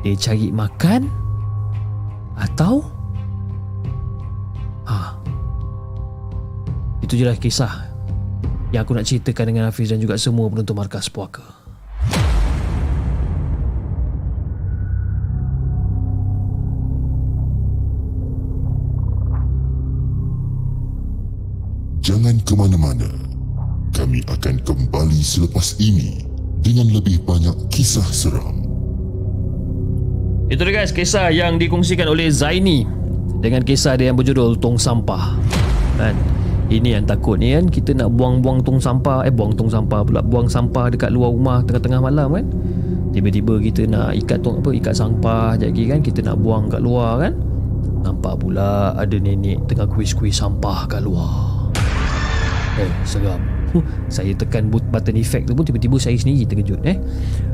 dia 0.00 0.16
cari 0.16 0.48
makan 0.48 1.08
atau 2.40 3.00
Ha. 4.90 5.14
Itu 6.98 7.14
je 7.14 7.22
lah 7.22 7.38
kisah 7.38 7.90
yang 8.74 8.82
aku 8.82 8.98
nak 8.98 9.06
ceritakan 9.06 9.54
dengan 9.54 9.70
Hafiz 9.70 9.86
dan 9.86 10.02
juga 10.02 10.18
semua 10.18 10.50
penonton 10.50 10.74
markas 10.74 11.06
puaka. 11.06 11.46
Jangan 22.02 22.42
ke 22.42 22.54
mana-mana. 22.58 23.06
Kami 23.94 24.26
akan 24.26 24.58
kembali 24.66 25.22
selepas 25.22 25.78
ini 25.78 26.26
dengan 26.58 26.90
lebih 26.90 27.22
banyak 27.22 27.54
kisah 27.70 28.06
seram. 28.10 28.69
Itu 30.50 30.66
dia 30.66 30.82
guys 30.82 30.90
kisah 30.90 31.30
yang 31.30 31.62
dikongsikan 31.62 32.10
oleh 32.10 32.26
Zaini 32.26 32.82
dengan 33.38 33.62
kisah 33.62 33.94
dia 33.94 34.10
yang 34.10 34.18
berjudul 34.18 34.58
Tong 34.58 34.74
Sampah. 34.74 35.38
Kan? 35.94 36.18
Ini 36.70 36.98
yang 36.98 37.06
takut 37.06 37.38
ni 37.38 37.50
kan 37.50 37.66
kita 37.66 37.94
nak 37.98 38.14
buang-buang 38.14 38.62
tong 38.62 38.78
sampah. 38.78 39.26
Eh 39.26 39.34
buang 39.34 39.58
tong 39.58 39.66
sampah 39.66 40.06
pula. 40.06 40.22
Buang 40.22 40.46
sampah 40.46 40.86
dekat 40.86 41.10
luar 41.10 41.34
rumah 41.34 41.58
tengah-tengah 41.66 41.98
malam 41.98 42.30
kan. 42.30 42.46
Tiba-tiba 43.10 43.58
kita 43.58 43.90
nak 43.90 44.14
ikat 44.14 44.38
tong 44.38 44.62
apa 44.62 44.70
ikat 44.78 44.94
sampah 44.94 45.58
sekejap 45.58 45.66
lagi 45.66 45.84
kan. 45.90 45.98
Kita 45.98 46.18
nak 46.22 46.36
buang 46.38 46.70
kat 46.70 46.78
luar 46.78 47.26
kan. 47.26 47.34
Nampak 48.06 48.38
pula 48.38 48.94
ada 48.94 49.16
nenek 49.18 49.66
tengah 49.66 49.90
kuis-kuis 49.90 50.38
sampah 50.38 50.86
kat 50.86 51.02
luar. 51.02 51.74
Eh 52.78 52.90
seram 53.02 53.59
saya 54.14 54.32
tekan 54.34 54.70
button 54.70 55.16
effect 55.16 55.46
tu 55.46 55.54
pun 55.54 55.62
tiba-tiba 55.62 55.96
saya 56.00 56.16
sendiri 56.18 56.46
terkejut 56.46 56.80
eh 56.86 56.98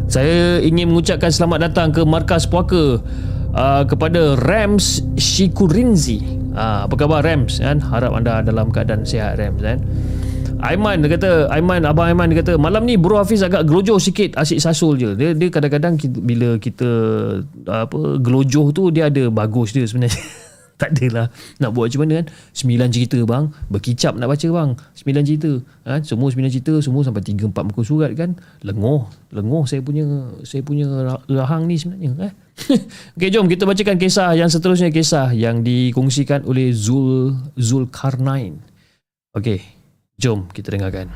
saya 0.07 0.63
ingin 0.63 0.91
mengucapkan 0.91 1.35
selamat 1.35 1.71
datang 1.71 1.89
ke 1.91 2.03
markas 2.07 2.47
puaka 2.47 3.03
uh, 3.57 3.83
kepada 3.89 4.37
Rams 4.39 5.03
Shikurinzi. 5.17 6.23
Uh, 6.57 6.89
apa 6.89 6.95
khabar 6.97 7.21
Rams 7.25 7.61
kan? 7.61 7.83
Harap 7.83 8.17
anda 8.17 8.41
dalam 8.41 8.71
keadaan 8.71 9.03
sihat 9.03 9.41
Rams 9.41 9.61
kan. 9.61 9.81
Aiman 10.57 11.05
dia 11.05 11.21
kata 11.21 11.53
Aiman 11.53 11.85
abang 11.85 12.09
Aiman 12.09 12.33
dia 12.33 12.41
kata 12.41 12.57
malam 12.57 12.89
ni 12.89 12.97
Bro 12.97 13.21
Hafiz 13.21 13.45
agak 13.45 13.69
gelojoh 13.69 14.01
sikit 14.01 14.41
asyik 14.41 14.61
sasul 14.63 14.97
je. 14.97 15.13
Dia 15.13 15.37
dia 15.37 15.53
kadang-kadang 15.53 16.01
kita, 16.01 16.17
bila 16.17 16.57
kita 16.57 16.91
apa 17.69 18.17
gelojoh 18.23 18.73
tu 18.73 18.89
dia 18.89 19.13
ada 19.13 19.29
bagus 19.29 19.77
dia 19.77 19.85
sebenarnya. 19.85 20.17
tak 20.77 20.93
adalah 20.97 21.33
nak 21.61 21.71
buat 21.73 21.89
macam 21.89 22.01
mana 22.05 22.13
kan 22.21 22.27
sembilan 22.53 22.89
cerita 22.93 23.19
bang 23.25 23.45
berkicap 23.73 24.13
nak 24.17 24.29
baca 24.29 24.49
bang 24.49 24.71
sembilan 24.93 25.23
cerita 25.25 25.51
ha? 25.89 26.01
semua 26.05 26.29
sembilan 26.29 26.51
cerita 26.53 26.75
semua 26.85 27.03
sampai 27.05 27.23
tiga 27.25 27.49
empat 27.49 27.65
muka 27.73 27.83
surat 27.83 28.13
kan 28.13 28.37
lengoh 28.61 29.09
lengoh 29.33 29.65
saya 29.65 29.81
punya 29.81 30.05
saya 30.45 30.61
punya 30.61 31.17
rahang 31.29 31.65
ni 31.65 31.81
sebenarnya 31.81 32.31
eh? 32.31 32.33
Okey 33.17 33.29
jom 33.33 33.49
kita 33.49 33.69
bacakan 33.69 33.97
kisah 34.01 34.33
yang 34.33 34.49
seterusnya 34.49 34.89
kisah 34.89 35.33
yang 35.37 35.61
dikongsikan 35.61 36.45
oleh 36.49 36.73
Zul 36.73 37.37
Zulkarnain. 37.57 38.61
Okey, 39.37 39.61
jom 40.17 40.49
kita 40.49 40.73
dengarkan. 40.73 41.13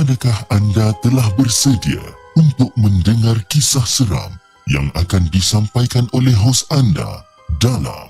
Adakah 0.00 0.48
anda 0.48 0.96
telah 1.04 1.28
bersedia 1.36 2.00
untuk 2.32 2.72
mendengar 2.80 3.36
kisah 3.52 3.84
seram 3.84 4.32
yang 4.64 4.88
akan 4.96 5.28
disampaikan 5.28 6.08
oleh 6.16 6.32
hos 6.32 6.64
anda 6.72 7.20
dalam 7.60 8.08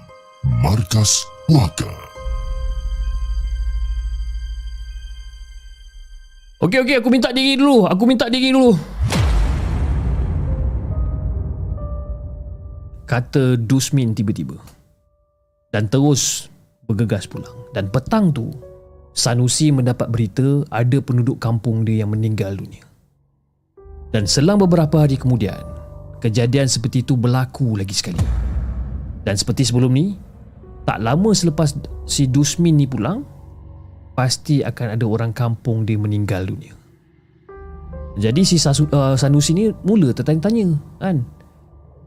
Markas 0.63 1.27
Puaka. 1.51 1.91
Okey 6.63 6.79
okey 6.79 6.95
aku 7.03 7.11
minta 7.11 7.35
diri 7.35 7.59
dulu. 7.59 7.91
Aku 7.91 8.07
minta 8.07 8.31
diri 8.31 8.55
dulu. 8.55 8.71
Kata 13.03 13.59
Dusmin 13.59 14.15
tiba-tiba. 14.15 14.55
Dan 15.75 15.91
terus 15.91 16.47
bergegas 16.87 17.27
pulang. 17.27 17.67
Dan 17.75 17.91
petang 17.91 18.31
tu 18.31 18.70
Sanusi 19.21 19.69
mendapat 19.69 20.09
berita 20.09 20.65
ada 20.73 20.97
penduduk 21.05 21.37
kampung 21.37 21.85
dia 21.85 22.09
yang 22.09 22.17
meninggal 22.17 22.57
dunia. 22.57 22.81
Dan 24.17 24.25
selang 24.25 24.57
beberapa 24.57 25.05
hari 25.05 25.21
kemudian, 25.21 25.61
kejadian 26.25 26.73
seperti 26.73 27.05
itu 27.05 27.21
berlaku 27.21 27.77
lagi 27.77 27.93
sekali. 27.93 28.25
Dan 29.21 29.37
seperti 29.37 29.69
sebelum 29.69 29.93
ni, 29.93 30.17
tak 30.89 31.05
lama 31.05 31.37
selepas 31.37 31.77
si 32.09 32.33
Dusmin 32.33 32.81
ni 32.81 32.89
pulang, 32.89 33.21
pasti 34.17 34.65
akan 34.65 34.97
ada 34.97 35.05
orang 35.05 35.37
kampung 35.37 35.85
dia 35.85 36.01
meninggal 36.01 36.49
dunia. 36.49 36.73
Jadi 38.17 38.41
si 38.49 38.57
uh, 38.57 39.21
Sanusi 39.21 39.53
ni 39.53 39.69
mula 39.85 40.17
tertanya-tanya 40.17 40.81
kan. 40.97 41.29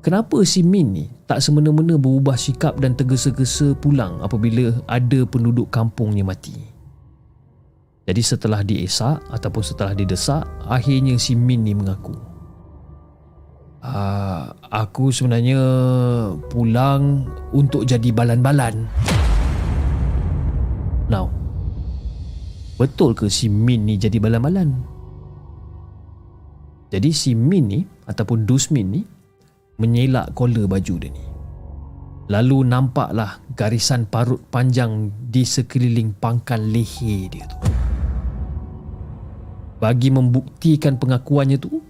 Kenapa 0.02 0.42
si 0.44 0.66
Min 0.66 0.92
ni 0.92 1.06
tak 1.30 1.40
semena-mena 1.40 1.96
berubah 1.96 2.36
sikap 2.36 2.76
dan 2.82 2.98
tergesa-gesa 2.98 3.72
pulang 3.78 4.20
apabila 4.20 4.84
ada 4.90 5.24
penduduk 5.30 5.72
kampungnya 5.72 6.28
mati? 6.28 6.73
Jadi 8.04 8.20
setelah 8.20 8.60
diesak 8.68 9.24
ataupun 9.32 9.64
setelah 9.64 9.96
didesak, 9.96 10.44
akhirnya 10.68 11.16
si 11.16 11.40
Min 11.40 11.64
ni 11.64 11.72
mengaku. 11.72 12.12
Uh, 13.84 14.52
aku 14.72 15.12
sebenarnya 15.12 15.60
pulang 16.52 17.28
untuk 17.56 17.88
jadi 17.88 18.12
balan-balan. 18.12 18.88
Now, 21.08 21.32
betul 22.76 23.16
ke 23.16 23.32
si 23.32 23.48
Min 23.48 23.88
ni 23.88 23.96
jadi 23.96 24.20
balan-balan? 24.20 24.84
Jadi 26.92 27.10
si 27.16 27.32
Min 27.40 27.72
ni 27.72 27.80
ataupun 28.08 28.44
Dusmin 28.44 28.88
ni 28.92 29.02
menyelak 29.80 30.36
kollar 30.36 30.68
baju 30.68 30.96
dia 31.00 31.12
ni. 31.12 31.24
Lalu 32.32 32.68
nampaklah 32.68 33.40
garisan 33.56 34.08
parut 34.08 34.40
panjang 34.48 35.12
di 35.28 35.44
sekeliling 35.44 36.16
pangkal 36.20 36.60
leher 36.60 37.28
dia 37.32 37.48
tu. 37.48 37.83
Bagi 39.84 40.16
membuktikan 40.16 40.96
pengakuannya 40.96 41.60
tu, 41.60 41.84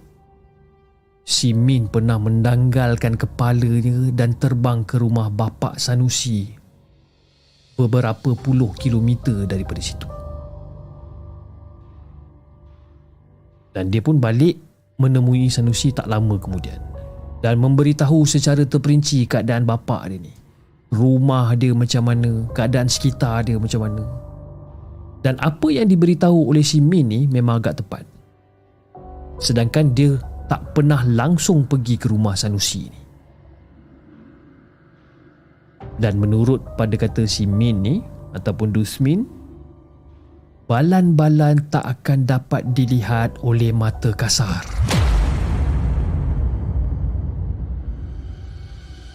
si 1.22 1.54
Min 1.54 1.86
pernah 1.86 2.18
mendanggalkan 2.18 3.14
kepalanya 3.14 4.10
dan 4.10 4.34
terbang 4.34 4.82
ke 4.82 4.98
rumah 4.98 5.30
bapa 5.30 5.78
Sanusi 5.78 6.50
beberapa 7.78 8.34
puluh 8.34 8.74
kilometer 8.74 9.46
daripada 9.46 9.78
situ. 9.78 10.10
Dan 13.70 13.94
dia 13.94 14.02
pun 14.02 14.18
balik 14.18 14.58
menemui 14.98 15.46
Sanusi 15.46 15.94
tak 15.94 16.10
lama 16.10 16.34
kemudian 16.34 16.82
dan 17.46 17.62
memberitahu 17.62 18.26
secara 18.26 18.66
terperinci 18.66 19.22
keadaan 19.30 19.62
bapa 19.62 20.02
dia 20.10 20.18
ni. 20.18 20.34
Rumah 20.90 21.54
dia 21.54 21.70
macam 21.70 22.10
mana, 22.10 22.50
keadaan 22.50 22.90
sekitar 22.90 23.46
dia 23.46 23.54
macam 23.54 23.86
mana. 23.86 24.23
Dan 25.24 25.40
apa 25.40 25.72
yang 25.72 25.88
diberitahu 25.88 26.52
oleh 26.52 26.60
si 26.60 26.84
Min 26.84 27.08
ni 27.08 27.24
memang 27.24 27.56
agak 27.56 27.80
tepat. 27.80 28.04
Sedangkan 29.40 29.96
dia 29.96 30.20
tak 30.52 30.76
pernah 30.76 31.00
langsung 31.00 31.64
pergi 31.64 31.96
ke 31.96 32.12
rumah 32.12 32.36
Sanusi 32.36 32.84
ni. 32.92 33.00
Dan 35.96 36.20
menurut 36.20 36.76
pada 36.76 36.92
kata 36.92 37.24
si 37.24 37.48
Min 37.48 37.80
ni 37.80 37.94
ataupun 38.36 38.74
Dusmin, 38.76 39.24
balan-balan 40.68 41.72
tak 41.72 41.88
akan 41.88 42.28
dapat 42.28 42.62
dilihat 42.76 43.40
oleh 43.40 43.72
mata 43.72 44.12
kasar. 44.12 44.60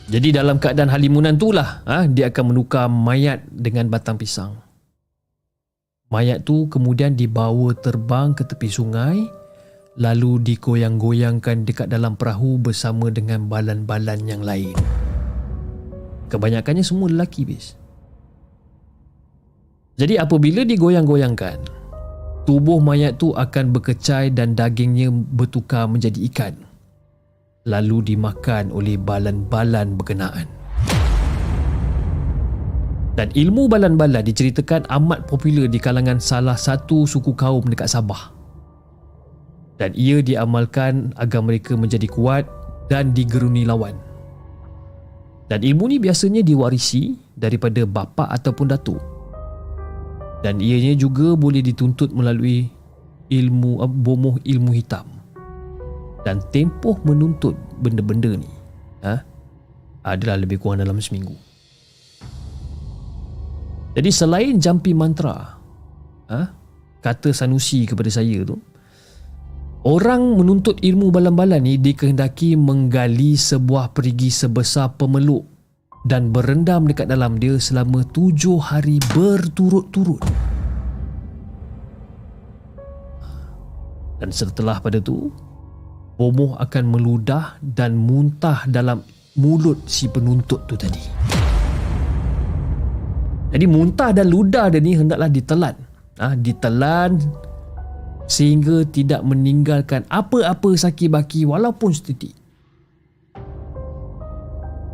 Jadi 0.09 0.33
dalam 0.33 0.57
keadaan 0.57 0.89
halimunan 0.89 1.37
itulah 1.37 1.85
ha, 1.85 2.09
dia 2.09 2.33
akan 2.33 2.49
menukar 2.49 2.89
mayat 2.89 3.45
dengan 3.45 3.93
batang 3.93 4.17
pisang. 4.17 4.68
Mayat 6.09 6.41
tu 6.41 6.65
kemudian 6.65 7.13
dibawa 7.13 7.73
terbang 7.77 8.33
ke 8.33 8.41
tepi 8.41 8.65
sungai 8.65 9.21
lalu 9.99 10.41
digoyang-goyangkan 10.41 11.69
dekat 11.69 11.87
dalam 11.89 12.17
perahu 12.17 12.57
bersama 12.57 13.13
dengan 13.13 13.45
balan-balan 13.45 14.25
yang 14.25 14.41
lain. 14.41 14.73
Kebanyakannya 16.33 16.81
semua 16.81 17.13
lelaki 17.13 17.45
bis. 17.45 17.77
Jadi 19.99 20.15
apabila 20.17 20.65
digoyang-goyangkan, 20.65 21.61
tubuh 22.47 22.81
mayat 22.81 23.19
tu 23.21 23.35
akan 23.35 23.75
berkecai 23.75 24.33
dan 24.33 24.57
dagingnya 24.57 25.11
bertukar 25.11 25.85
menjadi 25.85 26.19
ikan 26.31 26.53
lalu 27.67 28.15
dimakan 28.15 28.73
oleh 28.73 28.97
balan-balan 28.97 29.93
berkenaan. 29.93 30.47
Dan 33.19 33.35
ilmu 33.35 33.67
balan-balan 33.67 34.23
diceritakan 34.23 34.87
amat 34.87 35.27
popular 35.27 35.67
di 35.67 35.75
kalangan 35.75 36.23
salah 36.23 36.55
satu 36.55 37.03
suku 37.03 37.35
kaum 37.35 37.67
dekat 37.67 37.91
Sabah. 37.91 38.31
Dan 39.75 39.91
ia 39.91 40.23
diamalkan 40.23 41.11
agar 41.19 41.43
mereka 41.43 41.75
menjadi 41.75 42.07
kuat 42.07 42.47
dan 42.87 43.11
digeruni 43.11 43.67
lawan. 43.67 43.99
Dan 45.51 45.67
ilmu 45.67 45.91
ni 45.91 45.99
biasanya 45.99 46.47
diwarisi 46.47 47.19
daripada 47.35 47.83
bapa 47.83 48.23
ataupun 48.31 48.71
datuk. 48.71 49.03
Dan 50.39 50.63
ianya 50.63 50.95
juga 50.95 51.35
boleh 51.35 51.59
dituntut 51.59 52.15
melalui 52.15 52.71
ilmu 53.27 53.83
bomoh 53.99 54.39
ilmu 54.47 54.71
hitam 54.71 55.03
dan 56.23 56.39
tempoh 56.55 56.95
menuntut 57.03 57.51
benda-benda 57.83 58.31
ni 58.31 58.47
ha, 59.03 59.27
adalah 60.07 60.39
lebih 60.39 60.55
kurang 60.55 60.79
dalam 60.79 61.03
seminggu. 61.03 61.48
Jadi 63.97 64.09
selain 64.13 64.61
jampi 64.61 64.93
mantra, 64.93 65.57
ha, 66.29 66.41
kata 67.01 67.33
Sanusi 67.33 67.89
kepada 67.89 68.13
saya 68.13 68.45
tu, 68.45 68.61
orang 69.81 70.37
menuntut 70.37 70.77
ilmu 70.77 71.09
balan-balan 71.09 71.65
ni 71.65 71.81
dikehendaki 71.81 72.53
menggali 72.53 73.33
sebuah 73.33 73.97
perigi 73.97 74.29
sebesar 74.29 74.93
pemeluk 74.93 75.47
dan 76.05 76.29
berendam 76.29 76.85
dekat 76.85 77.09
dalam 77.09 77.41
dia 77.41 77.57
selama 77.57 78.05
tujuh 78.13 78.61
hari 78.61 79.01
berturut-turut. 79.11 80.21
Dan 84.19 84.29
setelah 84.35 84.83
pada 84.83 84.99
tu, 84.99 85.31
bomoh 86.19 86.59
akan 86.59 86.83
meludah 86.91 87.55
dan 87.63 87.95
muntah 87.95 88.67
dalam 88.67 88.99
mulut 89.39 89.87
si 89.87 90.11
penuntut 90.11 90.67
tu 90.67 90.75
tadi. 90.75 91.38
Jadi 93.49 93.65
muntah 93.65 94.13
dan 94.13 94.29
ludah 94.29 94.69
dia 94.69 94.77
ni 94.77 94.93
hendaklah 94.93 95.29
ditelan. 95.29 95.75
Ah, 96.19 96.33
ha, 96.33 96.35
ditelan 96.37 97.17
sehingga 98.29 98.85
tidak 98.85 99.25
meninggalkan 99.25 100.05
apa-apa 100.05 100.77
sakit 100.77 101.09
baki 101.09 101.49
walaupun 101.49 101.89
setitik. 101.89 102.37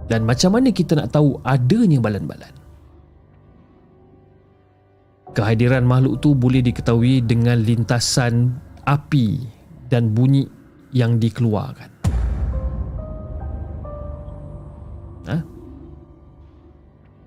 Dan 0.05 0.23
macam 0.23 0.55
mana 0.55 0.71
kita 0.71 0.95
nak 0.95 1.11
tahu 1.11 1.41
adanya 1.43 1.99
balan-balan? 1.99 2.53
Kehadiran 5.35 5.83
makhluk 5.83 6.23
tu 6.23 6.31
boleh 6.31 6.63
diketahui 6.63 7.19
dengan 7.19 7.59
lintasan 7.59 8.55
api 8.87 9.43
dan 9.91 10.15
bunyi 10.15 10.47
yang 10.95 11.19
dikeluarkan. 11.19 11.94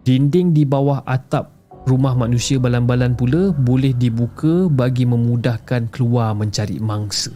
Dinding 0.09 0.57
di 0.57 0.65
bawah 0.65 1.05
atap 1.05 1.53
rumah 1.85 2.17
manusia 2.17 2.57
balan-balan 2.57 3.13
pula 3.13 3.53
boleh 3.53 3.93
dibuka 3.93 4.65
bagi 4.73 5.05
memudahkan 5.05 5.93
keluar 5.93 6.33
mencari 6.33 6.81
mangsa. 6.81 7.29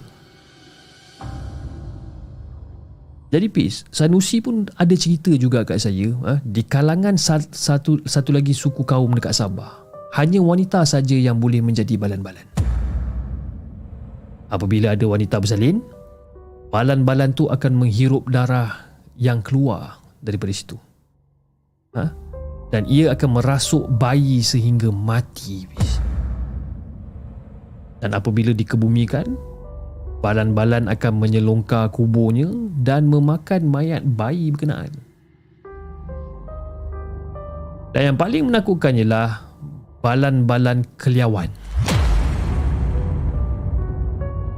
Jadi 3.29 3.49
Pis, 3.53 3.85
Sanusi 3.93 4.41
pun 4.41 4.65
ada 4.81 4.97
cerita 4.97 5.37
juga 5.37 5.69
kat 5.69 5.85
saya 5.85 6.17
ha? 6.25 6.41
di 6.41 6.65
kalangan 6.65 7.21
satu 7.21 8.09
satu 8.09 8.31
lagi 8.33 8.57
suku 8.57 8.89
kaum 8.89 9.13
dekat 9.21 9.37
Sabah. 9.37 9.85
Hanya 10.17 10.41
wanita 10.41 10.89
saja 10.89 11.17
yang 11.21 11.45
boleh 11.45 11.61
menjadi 11.61 12.01
balan-balan. 12.01 12.49
Apabila 14.49 14.97
ada 14.97 15.05
wanita 15.05 15.45
bersalin, 15.45 15.85
balan-balan 16.73 17.37
tu 17.37 17.53
akan 17.53 17.85
menghirup 17.85 18.33
darah 18.33 18.97
yang 19.21 19.45
keluar 19.45 20.01
daripada 20.25 20.57
situ. 20.57 20.81
Ha? 22.01 22.22
Dan 22.73 22.89
ia 22.89 23.13
akan 23.13 23.37
merasuk 23.37 23.85
bayi 24.01 24.41
sehingga 24.41 24.89
mati. 24.89 25.69
Dan 28.01 28.17
apabila 28.17 28.57
dikebumikan, 28.57 29.29
balan-balan 30.25 30.89
akan 30.89 31.13
menyelongkar 31.21 31.93
kuburnya 31.93 32.49
dan 32.81 33.13
memakan 33.13 33.69
mayat 33.69 34.01
bayi 34.03 34.49
berkenaan. 34.49 34.89
Dan 37.93 38.03
yang 38.09 38.17
paling 38.17 38.49
menakutkan 38.49 38.97
ialah 38.97 39.45
balan-balan 40.01 40.89
keliawan. 40.97 41.53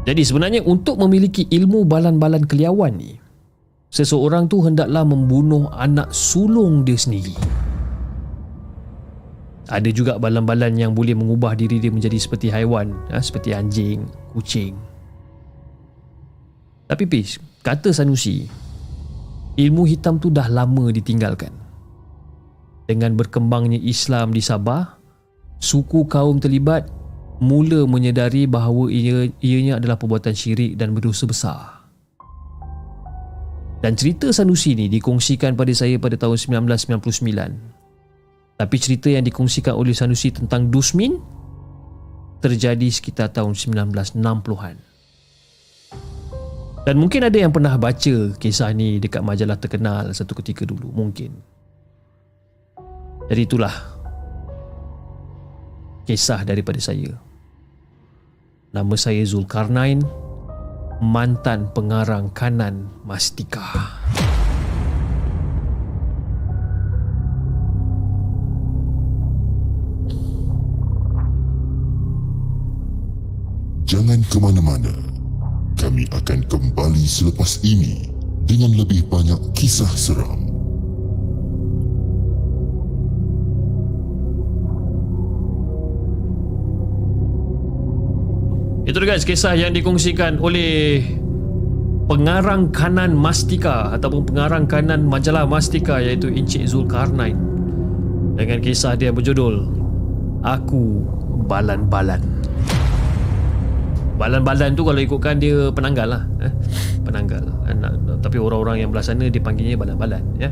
Jadi 0.06 0.22
sebenarnya 0.22 0.62
untuk 0.62 1.02
memiliki 1.02 1.50
ilmu 1.50 1.82
balan-balan 1.82 2.46
keliawan 2.46 2.94
ni, 2.94 3.18
seseorang 3.90 4.46
tu 4.46 4.62
hendaklah 4.62 5.02
membunuh 5.02 5.66
anak 5.74 6.14
sulung 6.14 6.86
dia 6.86 6.94
sendiri. 6.94 7.63
Ada 9.64 9.88
juga 9.88 10.20
balan-balan 10.20 10.76
yang 10.76 10.92
boleh 10.92 11.16
mengubah 11.16 11.56
diri 11.56 11.80
dia 11.80 11.88
menjadi 11.88 12.20
seperti 12.20 12.52
haiwan, 12.52 12.92
ha, 13.08 13.20
seperti 13.24 13.56
anjing, 13.56 14.04
kucing. 14.36 14.76
Tapi 16.84 17.08
Pis, 17.08 17.40
kata 17.64 17.88
Sanusi, 17.96 18.44
ilmu 19.56 19.88
hitam 19.88 20.20
tu 20.20 20.28
dah 20.28 20.52
lama 20.52 20.92
ditinggalkan. 20.92 21.48
Dengan 22.84 23.16
berkembangnya 23.16 23.80
Islam 23.80 24.36
di 24.36 24.44
Sabah, 24.44 25.00
suku 25.56 26.04
kaum 26.04 26.36
terlibat 26.36 26.92
mula 27.40 27.88
menyedari 27.88 28.44
bahawa 28.44 28.92
ia, 28.92 29.32
ianya 29.40 29.80
adalah 29.80 29.96
perbuatan 29.96 30.36
syirik 30.36 30.76
dan 30.76 30.92
berdosa 30.92 31.24
besar. 31.24 31.88
Dan 33.80 33.96
cerita 33.96 34.28
Sanusi 34.28 34.76
ini 34.76 34.92
dikongsikan 34.92 35.56
pada 35.56 35.72
saya 35.72 35.96
pada 35.96 36.20
tahun 36.20 36.36
1999. 36.36 37.73
Tapi 38.54 38.76
cerita 38.78 39.10
yang 39.10 39.26
dikongsikan 39.26 39.74
oleh 39.74 39.90
Sanusi 39.90 40.30
tentang 40.30 40.70
Dusmin 40.70 41.18
terjadi 42.38 42.86
sekitar 42.92 43.34
tahun 43.34 43.56
1960-an. 43.56 44.76
Dan 46.84 47.00
mungkin 47.00 47.24
ada 47.24 47.38
yang 47.40 47.48
pernah 47.48 47.80
baca 47.80 48.36
kisah 48.36 48.70
ni 48.76 49.00
dekat 49.00 49.24
majalah 49.24 49.56
terkenal 49.56 50.12
satu 50.12 50.36
ketika 50.38 50.68
dulu, 50.68 50.92
mungkin. 50.92 51.32
Jadi 53.24 53.40
itulah 53.40 53.72
kisah 56.04 56.44
daripada 56.44 56.76
saya. 56.76 57.16
Nama 58.76 58.94
saya 59.00 59.24
Zulkarnain, 59.24 60.04
mantan 61.00 61.72
pengarang 61.72 62.28
kanan 62.36 62.92
Mastika. 63.08 63.64
Jangan 73.84 74.24
ke 74.32 74.40
mana-mana. 74.40 74.96
Kami 75.76 76.08
akan 76.08 76.40
kembali 76.48 77.04
selepas 77.04 77.60
ini 77.60 78.08
dengan 78.48 78.72
lebih 78.80 79.04
banyak 79.12 79.36
kisah 79.52 79.92
seram. 79.92 80.40
Itu 88.88 89.00
guys 89.04 89.28
kisah 89.28 89.52
yang 89.52 89.76
dikongsikan 89.76 90.40
oleh 90.40 91.04
pengarang 92.08 92.72
kanan 92.72 93.12
Mastika 93.12 93.92
ataupun 93.96 94.28
pengarang 94.28 94.64
kanan 94.64 95.04
majalah 95.04 95.44
Mastika 95.44 96.00
iaitu 96.00 96.32
Encik 96.32 96.68
Zulkarnain 96.68 97.36
dengan 98.36 98.60
kisah 98.64 98.96
dia 98.96 99.12
berjudul 99.12 99.72
Aku 100.40 101.04
Balan-Balan. 101.48 102.33
Balan-balan 104.14 104.78
tu 104.78 104.86
kalau 104.86 105.00
ikutkan 105.02 105.42
dia 105.42 105.70
penanggal 105.74 106.06
lah 106.06 106.22
eh? 106.42 106.52
Penanggal 107.02 107.42
Tapi 108.22 108.36
orang-orang 108.38 108.86
yang 108.86 108.90
belah 108.94 109.04
sana 109.04 109.26
dipanggilnya 109.26 109.74
balan-balan 109.74 110.22
ya? 110.38 110.50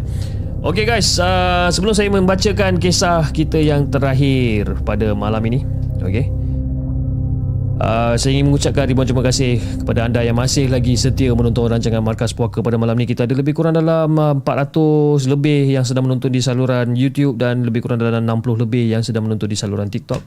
Okay 0.62 0.86
guys 0.86 1.18
uh, 1.22 1.70
Sebelum 1.70 1.94
saya 1.94 2.10
membacakan 2.10 2.78
kisah 2.82 3.30
kita 3.30 3.59
yang 3.62 3.90
terakhir 3.90 4.82
pada 4.82 5.14
malam 5.14 5.43
ini 5.47 5.62
Okay 6.02 6.43
Uh, 7.82 8.14
saya 8.14 8.39
ingin 8.39 8.47
mengucapkan 8.47 8.86
ribuan 8.86 9.10
terima 9.10 9.26
kasih 9.26 9.59
kepada 9.82 10.06
anda 10.06 10.22
yang 10.22 10.39
masih 10.39 10.70
lagi 10.70 10.94
setia 10.94 11.34
menonton 11.34 11.66
rancangan 11.66 11.98
Markas 11.98 12.30
Puaka 12.30 12.62
pada 12.62 12.78
malam 12.78 12.94
ni. 12.94 13.10
Kita 13.10 13.26
ada 13.26 13.34
lebih 13.34 13.59
kurang 13.59 13.74
dalam 13.74 14.14
400 14.14 15.26
lebih 15.26 15.66
yang 15.66 15.82
sedang 15.82 16.06
menonton 16.06 16.30
di 16.30 16.39
saluran 16.39 16.94
YouTube 16.94 17.43
dan 17.43 17.66
lebih 17.66 17.82
kurang 17.82 17.98
dalam 17.98 18.22
60 18.22 18.62
lebih 18.62 18.86
yang 18.86 19.02
sedang 19.02 19.26
menonton 19.26 19.51
di 19.51 19.59
saluran 19.59 19.90
TikTok. 19.90 20.22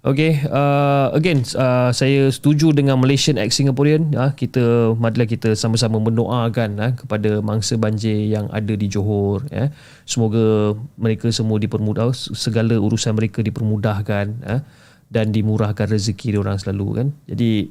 Okay, 0.00 0.40
uh, 0.48 1.12
again 1.12 1.44
uh, 1.60 1.92
saya 1.92 2.32
setuju 2.32 2.72
dengan 2.72 2.96
Malaysian 2.96 3.36
X 3.36 3.60
Singaporean. 3.60 4.16
Uh, 4.16 4.32
kita 4.32 4.96
marilah 4.96 5.28
kita 5.28 5.52
sama-sama 5.52 6.00
mendoakan 6.00 6.70
uh, 6.80 6.92
kepada 6.96 7.44
mangsa 7.44 7.76
banjir 7.76 8.32
yang 8.32 8.48
ada 8.48 8.72
di 8.72 8.88
Johor. 8.88 9.44
Uh, 9.52 9.68
semoga 10.08 10.72
mereka 10.96 11.28
semua 11.28 11.60
dipermudah, 11.60 12.16
segala 12.16 12.80
urusan 12.80 13.12
mereka 13.12 13.44
dipermudahkan. 13.44 14.26
Uh, 14.40 14.62
dan 15.10 15.34
dimurahkan 15.34 15.90
rezeki 15.90 16.38
orang 16.38 16.56
selalu 16.56 16.86
kan. 17.02 17.06
Jadi 17.26 17.66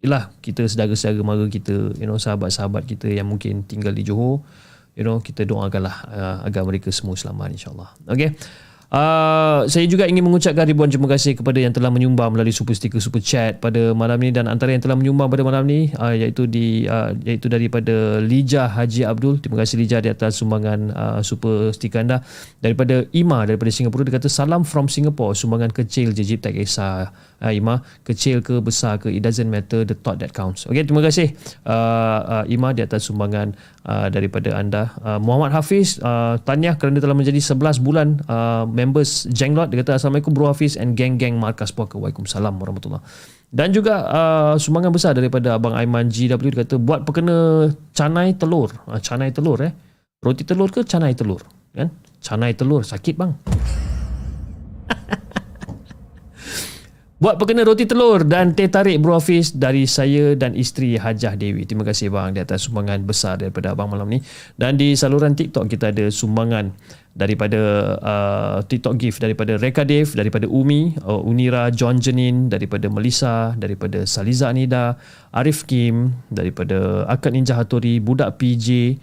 ialah 0.00 0.32
kita 0.40 0.64
saudara-saudara 0.64 1.20
mara 1.20 1.44
kita, 1.46 1.92
you 2.00 2.08
know 2.08 2.16
sahabat-sahabat 2.16 2.88
kita 2.88 3.12
yang 3.12 3.28
mungkin 3.28 3.60
tinggal 3.68 3.92
di 3.92 4.08
Johor, 4.08 4.40
you 4.96 5.04
know 5.04 5.20
kita 5.20 5.44
doakanlah 5.44 5.96
uh, 6.08 6.36
agar 6.48 6.64
mereka 6.64 6.88
semua 6.88 7.14
selamat 7.14 7.54
insya-Allah. 7.54 7.92
Okey. 8.08 8.32
Uh, 8.88 9.68
saya 9.68 9.84
juga 9.84 10.08
ingin 10.08 10.24
mengucapkan 10.24 10.64
ribuan 10.64 10.88
terima 10.88 11.12
kasih 11.12 11.36
kepada 11.36 11.60
yang 11.60 11.76
telah 11.76 11.92
menyumbang 11.92 12.32
melalui 12.32 12.56
super 12.56 12.72
sticker 12.72 13.04
super 13.04 13.20
chat 13.20 13.60
pada 13.60 13.92
malam 13.92 14.16
ini 14.24 14.32
dan 14.32 14.48
antara 14.48 14.72
yang 14.72 14.80
telah 14.80 14.96
menyumbang 14.96 15.28
pada 15.28 15.44
malam 15.44 15.68
ini 15.68 15.92
uh, 16.00 16.16
iaitu 16.16 16.48
di 16.48 16.88
uh, 16.88 17.12
iaitu 17.20 17.52
daripada 17.52 18.16
Lija 18.24 18.64
Haji 18.64 19.04
Abdul. 19.04 19.44
Terima 19.44 19.60
kasih 19.60 19.84
Lija 19.84 20.00
di 20.00 20.08
atas 20.08 20.40
sumbangan 20.40 20.88
uh, 20.96 21.20
super 21.20 21.68
sticker 21.76 22.00
anda. 22.00 22.24
Daripada 22.64 23.04
Ima 23.12 23.44
daripada 23.44 23.68
Singapura 23.68 24.08
dia 24.08 24.16
kata 24.16 24.32
salam 24.32 24.64
from 24.64 24.88
Singapore. 24.88 25.36
Sumbangan 25.36 25.68
kecil 25.68 26.16
je 26.16 26.24
Jip 26.24 26.40
tak 26.40 26.56
kisah. 26.56 27.12
Uh, 27.44 27.52
Ima 27.52 27.84
kecil 28.08 28.40
ke 28.40 28.56
besar 28.64 28.96
ke 28.96 29.12
it 29.12 29.20
doesn't 29.20 29.52
matter 29.52 29.84
the 29.84 30.00
thought 30.00 30.16
that 30.16 30.32
counts. 30.32 30.64
Okay, 30.64 30.88
terima 30.88 31.04
kasih 31.04 31.36
uh, 31.68 32.40
uh, 32.40 32.44
Ima 32.48 32.72
di 32.72 32.80
atas 32.80 33.04
sumbangan 33.04 33.52
uh, 33.84 34.08
daripada 34.12 34.56
anda. 34.56 34.96
Uh, 35.04 35.20
Muhammad 35.20 35.52
Hafiz 35.52 36.00
uh, 36.00 36.40
tanya 36.44 36.80
kerana 36.80 37.04
telah 37.04 37.12
menjadi 37.12 37.36
11 37.36 37.84
bulan 37.84 38.20
uh, 38.26 38.64
members 38.78 39.26
Jenglot 39.34 39.74
dia 39.74 39.82
kata 39.82 39.98
Assalamualaikum 39.98 40.30
Bro 40.30 40.54
Hafiz 40.54 40.78
and 40.78 40.94
geng-geng 40.94 41.34
Markas 41.42 41.74
Puaka. 41.74 41.98
Waalaikumsalam 41.98 42.54
warahmatullahi 42.62 43.02
dan 43.48 43.72
juga 43.72 44.04
uh, 44.04 44.54
sumbangan 44.60 44.92
besar 44.92 45.16
daripada 45.16 45.56
Abang 45.56 45.72
Aiman 45.72 46.12
GW 46.12 46.52
dia 46.52 46.62
kata 46.68 46.76
buat 46.76 47.08
perkena 47.08 47.72
canai 47.96 48.36
telur. 48.36 48.68
Uh, 48.84 49.00
canai 49.00 49.32
telur 49.32 49.56
eh. 49.64 49.72
Roti 50.20 50.44
telur 50.44 50.68
ke 50.68 50.84
canai 50.84 51.16
telur? 51.16 51.40
Kan? 51.72 51.88
Canai 52.20 52.52
telur. 52.52 52.84
Sakit 52.84 53.16
bang 53.16 53.32
Buat 57.18 57.34
perkena 57.34 57.66
roti 57.66 57.82
telur 57.82 58.22
dan 58.22 58.54
teh 58.54 58.70
tarik 58.70 59.02
Bro 59.02 59.18
Hafiz 59.18 59.50
dari 59.50 59.90
saya 59.90 60.38
dan 60.38 60.54
isteri 60.54 60.94
Hajah 60.94 61.34
Dewi. 61.34 61.66
Terima 61.66 61.82
kasih 61.82 62.14
bang 62.14 62.30
di 62.30 62.38
atas 62.38 62.70
sumbangan 62.70 63.02
besar 63.02 63.42
daripada 63.42 63.74
abang 63.74 63.90
malam 63.90 64.06
ni. 64.06 64.22
Dan 64.54 64.78
di 64.78 64.94
saluran 64.94 65.34
TikTok 65.34 65.66
kita 65.66 65.90
ada 65.90 66.14
sumbangan 66.14 66.70
daripada 67.18 67.58
uh, 67.98 68.56
TikTok 68.62 68.94
gift 69.02 69.18
daripada 69.18 69.58
Reka 69.58 69.82
Dev, 69.82 70.14
daripada 70.14 70.46
Umi, 70.46 70.94
uh, 71.02 71.18
Unira 71.18 71.74
John 71.74 71.98
Jenin, 71.98 72.46
daripada 72.46 72.86
Melissa, 72.86 73.50
daripada 73.58 74.06
Saliza 74.06 74.54
Anida, 74.54 74.94
Arif 75.34 75.66
Kim, 75.66 76.14
daripada 76.30 77.02
Akad 77.10 77.34
Ninja 77.34 77.58
Hattori, 77.58 77.98
Budak 77.98 78.38
PJ, 78.38 78.94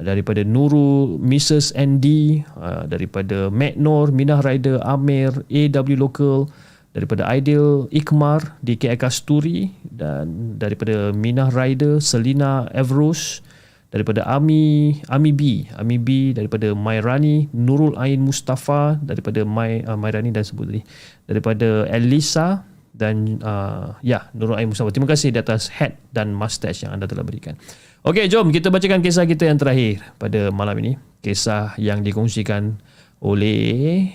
daripada 0.00 0.40
Nurul, 0.40 1.20
Mrs. 1.20 1.76
ND, 1.76 2.40
uh, 2.56 2.88
daripada 2.88 3.52
Matt 3.52 3.76
Nur, 3.76 4.08
Minah 4.08 4.40
Rider, 4.40 4.80
Amir, 4.88 5.44
AW 5.52 5.96
Local, 6.00 6.48
daripada 6.96 7.28
Ideal 7.28 7.86
Ikmar 7.92 8.56
di 8.64 8.80
KL 8.80 8.96
Kasturi 8.96 9.68
dan 9.84 10.56
daripada 10.56 11.12
Minah 11.12 11.52
Rider 11.52 12.00
Selina 12.00 12.66
Evros 12.72 13.44
daripada 13.92 14.24
Ami 14.24 14.96
Ami 15.08 15.32
B 15.32 15.68
Ami 15.76 16.00
B 16.00 16.32
daripada 16.32 16.72
Mairani 16.72 17.48
Nurul 17.52 17.96
Ain 18.00 18.24
Mustafa 18.24 18.96
daripada 19.00 19.44
Mai 19.44 19.84
uh, 19.84 19.96
Mairani 19.96 20.32
dan 20.32 20.44
sebut 20.44 20.68
tadi 20.68 20.82
daripada 21.28 21.88
Elisa 21.92 22.64
dan 22.96 23.38
uh, 23.44 23.94
ya 24.02 24.26
Nurul 24.34 24.58
Ain 24.58 24.68
Mustafa. 24.72 24.90
Terima 24.90 25.06
kasih 25.06 25.30
di 25.30 25.38
atas 25.38 25.70
hat 25.70 25.94
dan 26.10 26.34
mustache 26.34 26.82
yang 26.82 26.96
anda 26.96 27.06
telah 27.06 27.22
berikan. 27.22 27.54
Okey 28.02 28.26
jom 28.32 28.48
kita 28.48 28.72
bacakan 28.72 29.04
kisah 29.04 29.28
kita 29.28 29.44
yang 29.44 29.60
terakhir 29.60 30.02
pada 30.16 30.48
malam 30.50 30.76
ini. 30.80 30.92
Kisah 31.20 31.76
yang 31.76 32.00
dikongsikan 32.00 32.80
oleh 33.20 34.14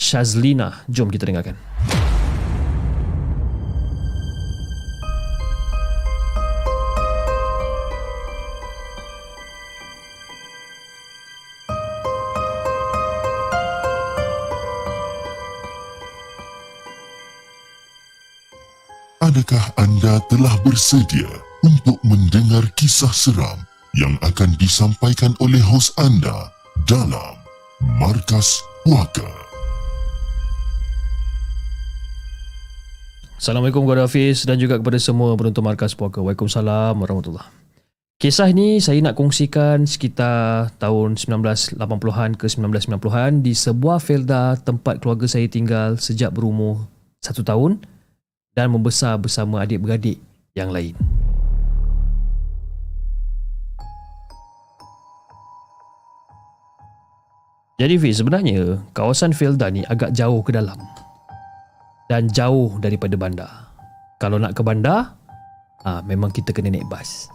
Shazlina. 0.00 0.84
Jom 0.88 1.12
kita 1.12 1.28
dengarkan 1.28 1.69
Adakah 19.30 19.62
anda 19.78 20.18
telah 20.26 20.50
bersedia 20.66 21.30
untuk 21.62 22.02
mendengar 22.02 22.66
kisah 22.74 23.14
seram 23.14 23.62
yang 23.94 24.18
akan 24.26 24.58
disampaikan 24.58 25.38
oleh 25.38 25.62
hos 25.62 25.94
anda 26.02 26.50
dalam 26.90 27.38
Markas 28.02 28.58
Puaka? 28.82 29.30
Assalamualaikum 33.38 33.86
kepada 33.86 34.10
Hafiz 34.10 34.42
dan 34.42 34.58
juga 34.58 34.82
kepada 34.82 34.98
semua 34.98 35.38
penonton 35.38 35.62
Markas 35.62 35.94
Puaka. 35.94 36.18
Waalaikumsalam 36.18 36.98
warahmatullahi 36.98 37.46
Kisah 38.18 38.50
ni 38.50 38.82
saya 38.82 38.98
nak 38.98 39.14
kongsikan 39.14 39.86
sekitar 39.86 40.74
tahun 40.82 41.14
1980-an 41.14 42.34
ke 42.34 42.50
1990-an 42.50 43.46
di 43.46 43.54
sebuah 43.54 44.02
felda 44.02 44.58
tempat 44.58 44.98
keluarga 44.98 45.30
saya 45.30 45.46
tinggal 45.46 46.02
sejak 46.02 46.34
berumur 46.34 46.90
satu 47.22 47.46
tahun 47.46 47.99
dan 48.54 48.74
membesar 48.74 49.14
bersama 49.18 49.62
adik-beradik 49.62 50.18
yang 50.58 50.74
lain. 50.74 50.94
Jadi 57.80 57.96
Fiz, 57.96 58.20
sebenarnya 58.20 58.76
kawasan 58.92 59.32
Felda 59.32 59.72
ni 59.72 59.80
agak 59.88 60.12
jauh 60.12 60.44
ke 60.44 60.52
dalam 60.52 60.76
dan 62.12 62.28
jauh 62.28 62.76
daripada 62.76 63.16
bandar. 63.16 63.72
Kalau 64.20 64.36
nak 64.36 64.52
ke 64.52 64.60
bandar, 64.60 65.16
ah 65.88 66.04
memang 66.04 66.28
kita 66.28 66.52
kena 66.52 66.68
naik 66.68 66.84
bas. 66.92 67.32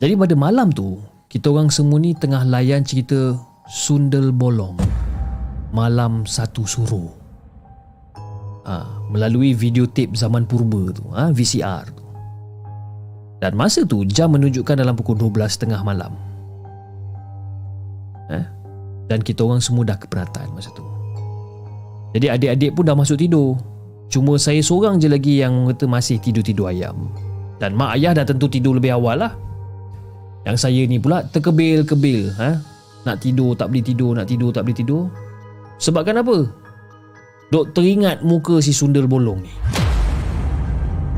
Jadi 0.00 0.16
pada 0.16 0.32
malam 0.32 0.72
tu, 0.72 0.96
kita 1.28 1.52
orang 1.52 1.68
semua 1.68 2.00
ni 2.00 2.16
tengah 2.16 2.48
layan 2.48 2.80
cerita 2.88 3.36
Sundel 3.68 4.32
Bolong. 4.32 4.80
Malam 5.76 6.24
satu 6.24 6.64
suruh 6.64 7.12
ha, 8.66 8.84
melalui 9.08 9.54
video 9.54 9.86
tape 9.86 10.12
zaman 10.18 10.44
purba 10.44 10.90
tu, 10.90 11.06
ha, 11.14 11.30
VCR 11.30 11.86
tu. 11.94 12.04
Dan 13.38 13.52
masa 13.54 13.84
tu 13.86 14.02
jam 14.08 14.32
menunjukkan 14.32 14.80
dalam 14.80 14.96
pukul 14.98 15.14
12.30 15.20 15.86
malam. 15.86 16.12
Ha? 18.32 18.38
Dan 19.06 19.22
kita 19.22 19.46
orang 19.46 19.62
semua 19.62 19.86
dah 19.86 19.94
keberatan 19.94 20.50
masa 20.56 20.72
tu. 20.74 20.82
Jadi 22.16 22.32
adik-adik 22.32 22.70
pun 22.74 22.88
dah 22.88 22.96
masuk 22.96 23.20
tidur. 23.20 23.54
Cuma 24.08 24.40
saya 24.40 24.58
seorang 24.64 24.96
je 24.96 25.06
lagi 25.10 25.44
yang 25.44 25.68
kata 25.68 25.84
masih 25.84 26.16
tidur-tidur 26.16 26.72
ayam. 26.72 27.12
Dan 27.60 27.76
mak 27.76 28.00
ayah 28.00 28.16
dah 28.16 28.24
tentu 28.24 28.48
tidur 28.48 28.80
lebih 28.80 28.96
awal 28.96 29.20
lah. 29.20 29.32
Yang 30.48 30.56
saya 30.64 30.80
ni 30.88 30.96
pula 30.96 31.22
terkebil-kebil. 31.28 32.32
Ha? 32.40 32.50
Nak 33.04 33.16
tidur 33.20 33.52
tak 33.52 33.68
boleh 33.68 33.84
tidur, 33.84 34.16
nak 34.16 34.26
tidur 34.26 34.50
tak 34.50 34.64
boleh 34.64 34.78
tidur. 34.80 35.02
Sebabkan 35.76 36.24
apa? 36.24 36.65
Dok 37.46 37.70
teringat 37.74 38.26
muka 38.26 38.58
si 38.58 38.74
sundel 38.74 39.06
bolong 39.06 39.42
ni. 39.42 39.52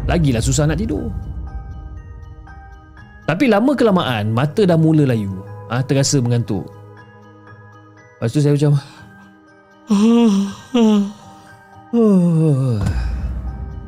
Lagilah 0.09 0.45
susah 0.45 0.69
nak 0.69 0.81
tidur. 0.81 1.09
Tapi 3.29 3.45
lama 3.49 3.77
kelamaan 3.77 4.33
mata 4.33 4.65
dah 4.65 4.77
mula 4.81 5.05
layu. 5.05 5.45
Ah 5.69 5.81
ha, 5.81 5.85
terasa 5.85 6.17
mengantuk. 6.21 6.65
Lepas 8.17 8.33
tu 8.33 8.41
saya 8.41 8.57
macam 8.57 8.73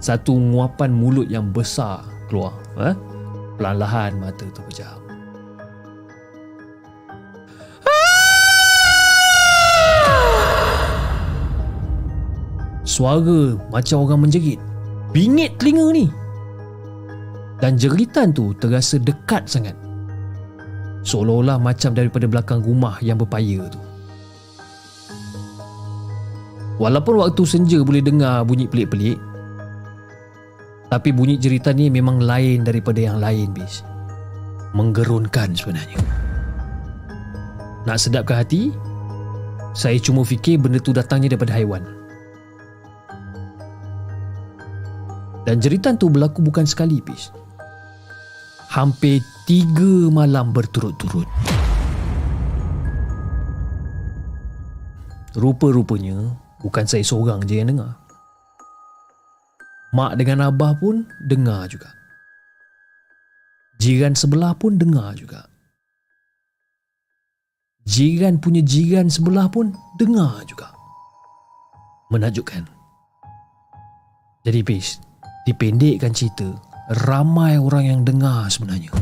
satu 0.01 0.33
nguapan 0.33 0.91
mulut 0.91 1.29
yang 1.29 1.53
besar 1.53 2.01
keluar. 2.33 2.57
Ha? 2.81 2.97
Perlahan-lahan 3.61 4.17
mata 4.17 4.49
tu 4.49 4.65
Suara 12.91 13.55
macam 13.71 14.03
orang 14.03 14.27
menjerit. 14.27 14.59
Bingit 15.15 15.63
telinga 15.63 15.95
ni. 15.95 16.11
Dan 17.63 17.79
jeritan 17.79 18.35
tu 18.35 18.51
terasa 18.59 18.99
dekat 18.99 19.47
sangat. 19.47 19.79
Seolah-olah 21.07 21.63
macam 21.63 21.95
daripada 21.95 22.27
belakang 22.27 22.67
rumah 22.67 22.99
yang 22.99 23.15
berpaya 23.15 23.63
tu. 23.71 23.79
Walaupun 26.83 27.23
waktu 27.23 27.47
senja 27.47 27.79
boleh 27.79 28.03
dengar 28.03 28.43
bunyi 28.43 28.67
pelik-pelik, 28.67 29.21
tapi 30.91 31.15
bunyi 31.15 31.39
jeritan 31.39 31.79
ni 31.79 31.93
memang 31.93 32.19
lain 32.19 32.67
daripada 32.67 32.99
yang 32.99 33.23
lain, 33.23 33.55
bis. 33.55 33.87
Menggerunkan 34.75 35.55
sebenarnya. 35.55 36.01
Nak 37.87 38.01
sedapkan 38.03 38.43
hati, 38.43 38.75
saya 39.79 40.01
cuma 40.03 40.27
fikir 40.27 40.59
benda 40.59 40.83
tu 40.83 40.91
datangnya 40.91 41.37
daripada 41.37 41.55
haiwan. 41.55 42.00
Dan 45.49 45.59
jeritan 45.59 45.97
tu 45.97 46.13
berlaku 46.13 46.45
bukan 46.45 46.69
sekali, 46.69 47.01
bis 47.01 47.33
hampir 48.71 49.19
tiga 49.51 50.07
malam 50.15 50.55
berturut-turut. 50.55 51.27
Rupa-rupanya 55.35 56.39
bukan 56.63 56.87
saya 56.87 57.03
seorang 57.03 57.43
je 57.51 57.59
yang 57.59 57.75
dengar. 57.75 57.99
Mak 59.91 60.23
dengan 60.23 60.55
abah 60.55 60.79
pun 60.79 61.03
dengar 61.27 61.67
juga. 61.67 61.91
Jiran 63.83 64.15
sebelah 64.15 64.55
pun 64.55 64.79
dengar 64.79 65.19
juga. 65.19 65.51
Jiran 67.91 68.39
punya 68.39 68.63
jiran 68.63 69.11
sebelah 69.11 69.51
pun 69.51 69.75
dengar 69.99 70.47
juga. 70.47 70.71
Menakjubkan. 72.15 72.71
Jadi, 74.47 74.61
Pis, 74.63 75.03
dipendekkan 75.49 76.13
cerita, 76.13 76.49
ramai 77.07 77.57
orang 77.57 77.85
yang 77.87 78.01
dengar 78.03 78.51
sebenarnya. 78.51 78.93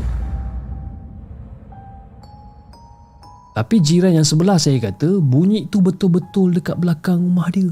Tapi 3.57 3.75
jiran 3.83 4.15
yang 4.15 4.23
sebelah 4.23 4.55
saya 4.55 4.79
kata 4.79 5.19
bunyi 5.19 5.67
tu 5.67 5.83
betul-betul 5.83 6.55
dekat 6.55 6.79
belakang 6.79 7.19
rumah 7.19 7.49
dia. 7.51 7.67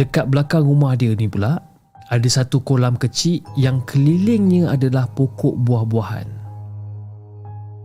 Dekat 0.00 0.26
belakang 0.26 0.66
rumah 0.66 0.98
dia 0.98 1.14
ni 1.14 1.30
pula 1.30 1.62
ada 2.10 2.28
satu 2.28 2.58
kolam 2.64 2.98
kecil 2.98 3.44
yang 3.54 3.84
kelilingnya 3.86 4.72
adalah 4.72 5.06
pokok 5.06 5.54
buah-buahan. 5.62 6.26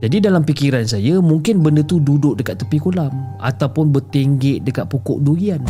Jadi 0.01 0.17
dalam 0.17 0.41
fikiran 0.45 0.85
saya 0.85 1.21
mungkin 1.21 1.61
benda 1.61 1.81
tu 1.81 2.01
duduk 2.01 2.37
dekat 2.37 2.61
tepi 2.61 2.81
kolam 2.81 3.13
ataupun 3.41 3.93
bertenggek 3.93 4.65
dekat 4.65 4.85
pokok 4.89 5.21
durian 5.21 5.61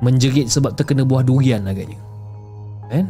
menjerit 0.00 0.48
sebab 0.48 0.76
terkena 0.76 1.04
buah 1.04 1.24
durian 1.24 1.64
agaknya. 1.68 2.00
Kan? 2.90 3.06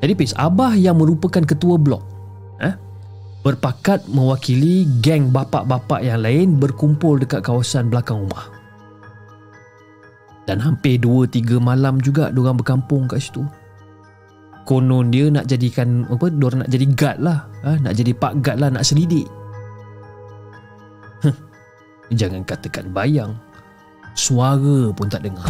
Jadi 0.00 0.12
Pis, 0.16 0.32
Abah 0.32 0.72
yang 0.72 0.96
merupakan 0.96 1.44
ketua 1.44 1.76
blok 1.76 2.00
eh, 2.64 2.72
berpakat 3.44 4.08
mewakili 4.08 4.88
geng 5.04 5.28
bapak-bapak 5.28 6.00
yang 6.00 6.24
lain 6.24 6.56
berkumpul 6.56 7.20
dekat 7.20 7.44
kawasan 7.44 7.92
belakang 7.92 8.24
rumah. 8.24 8.48
Dan 10.48 10.58
hampir 10.58 10.98
2-3 10.98 11.60
malam 11.60 12.00
juga 12.00 12.32
diorang 12.32 12.58
berkampung 12.58 13.06
kat 13.06 13.22
situ. 13.22 13.44
Konon 14.64 15.12
dia 15.12 15.28
nak 15.30 15.46
jadikan 15.46 16.08
apa? 16.08 16.26
Diorang 16.32 16.64
nak 16.64 16.70
jadi 16.72 16.86
guard 16.90 17.18
lah. 17.22 17.38
Ha? 17.62 17.78
Nak 17.78 17.94
jadi 17.94 18.12
pak 18.16 18.40
guard 18.42 18.58
lah, 18.58 18.68
nak 18.72 18.82
selidik. 18.82 19.28
Jangan 22.10 22.42
katakan 22.42 22.90
bayang. 22.90 23.38
Suara 24.18 24.90
pun 24.90 25.06
tak 25.06 25.22
dengar. 25.22 25.46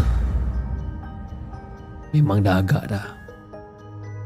Memang 2.12 2.44
dah 2.44 2.60
agak 2.60 2.84
dah. 2.92 3.06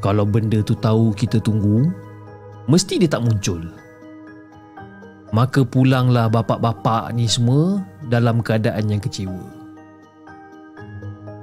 Kalau 0.02 0.26
benda 0.26 0.60
tu 0.60 0.76
tahu 0.76 1.16
kita 1.16 1.40
tunggu 1.40 1.88
Mesti 2.68 3.00
dia 3.00 3.08
tak 3.08 3.24
muncul. 3.24 3.60
Maka 5.32 5.64
pulanglah 5.64 6.28
bapak-bapak 6.28 7.12
ni 7.12 7.28
semua 7.28 7.80
Dalam 8.08 8.40
keadaan 8.40 8.88
yang 8.88 9.00
kecewa. 9.00 9.44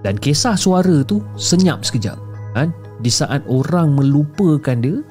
Dan 0.01 0.17
kisah 0.17 0.57
suara 0.57 1.05
tu 1.05 1.21
Senyap 1.37 1.85
sekejap 1.85 2.17
kan? 2.57 2.75
Di 3.01 3.09
saat 3.09 3.41
orang 3.49 3.97
melupakan 3.97 4.77
dia 4.77 5.01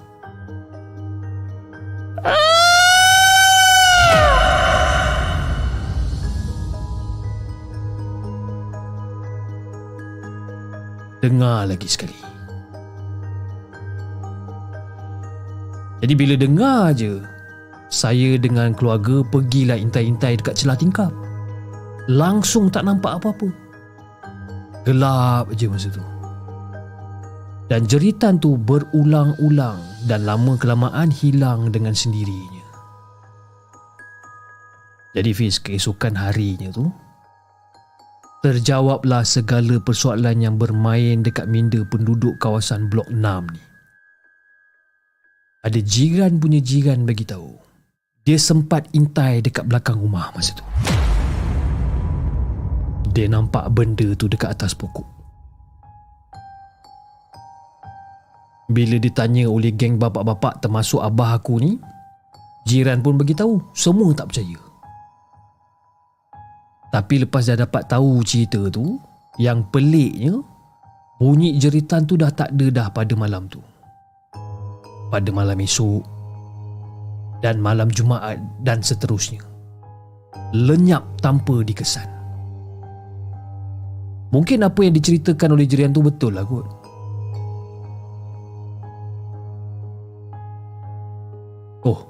Dengar 11.21 11.69
lagi 11.69 11.85
sekali. 11.85 12.17
Jadi 16.01 16.17
bila 16.17 16.33
dengar 16.33 16.97
je 16.97 17.21
Saya 17.93 18.41
dengan 18.41 18.73
keluarga 18.73 19.21
Pergilah 19.29 19.77
intai-intai 19.77 20.41
dekat 20.41 20.57
celah 20.57 20.81
tingkap. 20.81 21.13
Langsung 22.09 22.73
tak 22.73 22.89
nampak 22.89 23.21
apa-apa. 23.21 23.53
Gelap 24.89 25.53
je 25.53 25.69
masa 25.69 25.93
tu. 25.93 26.01
Dan 27.69 27.85
jeritan 27.85 28.41
tu 28.41 28.57
berulang-ulang 28.57 29.77
Dan 30.09 30.25
lama 30.25 30.57
kelamaan 30.57 31.13
hilang 31.13 31.69
dengan 31.69 31.93
sendirinya. 31.93 32.65
Jadi 35.13 35.31
Fiz 35.37 35.61
keesokan 35.61 36.17
harinya 36.17 36.73
tu 36.73 36.89
Terjawablah 38.41 39.21
segala 39.21 39.77
persoalan 39.85 40.41
yang 40.41 40.57
bermain 40.57 41.21
dekat 41.21 41.45
minda 41.45 41.77
penduduk 41.85 42.41
kawasan 42.41 42.89
Blok 42.89 43.05
6 43.13 43.21
ni. 43.53 43.61
Ada 45.61 45.77
jiran 45.85 46.41
punya 46.41 46.57
jiran 46.65 47.05
bagi 47.05 47.29
tahu. 47.29 47.53
Dia 48.25 48.41
sempat 48.41 48.89
intai 48.97 49.45
dekat 49.45 49.69
belakang 49.69 50.01
rumah 50.01 50.33
masa 50.33 50.57
tu. 50.57 50.65
Dia 53.13 53.29
nampak 53.29 53.69
benda 53.77 54.09
tu 54.17 54.25
dekat 54.25 54.57
atas 54.57 54.73
pokok. 54.73 55.05
Bila 58.73 58.97
ditanya 58.97 59.53
oleh 59.53 59.77
geng 59.77 60.01
bapak-bapak 60.01 60.65
termasuk 60.65 61.05
abah 61.05 61.37
aku 61.37 61.61
ni, 61.61 61.77
jiran 62.65 63.05
pun 63.05 63.21
bagi 63.21 63.37
tahu, 63.37 63.61
semua 63.77 64.17
tak 64.17 64.33
percaya. 64.33 64.70
Tapi 66.91 67.23
lepas 67.23 67.47
dah 67.47 67.55
dapat 67.67 67.87
tahu 67.87 68.19
cerita 68.27 68.67
tu 68.67 68.99
Yang 69.39 69.59
peliknya 69.71 70.35
Bunyi 71.21 71.55
jeritan 71.61 72.09
tu 72.09 72.17
dah 72.17 72.33
tak 72.33 72.57
ada 72.57 72.67
dah 72.73 72.87
pada 72.89 73.13
malam 73.13 73.45
tu. 73.45 73.61
Pada 75.13 75.29
malam 75.29 75.61
esok 75.61 76.01
Dan 77.45 77.61
malam 77.61 77.93
Jumaat 77.93 78.41
dan 78.65 78.81
seterusnya. 78.81 79.45
Lenyap 80.57 81.05
tanpa 81.21 81.61
dikesan. 81.61 82.09
Mungkin 84.31 84.63
apa 84.63 84.81
yang 84.87 84.95
diceritakan 84.95 85.59
oleh 85.59 85.67
jerian 85.67 85.91
tu 85.91 86.03
betul 86.07 86.35
lah 86.35 86.47
kot. 86.47 86.67
Oh. 91.83 92.01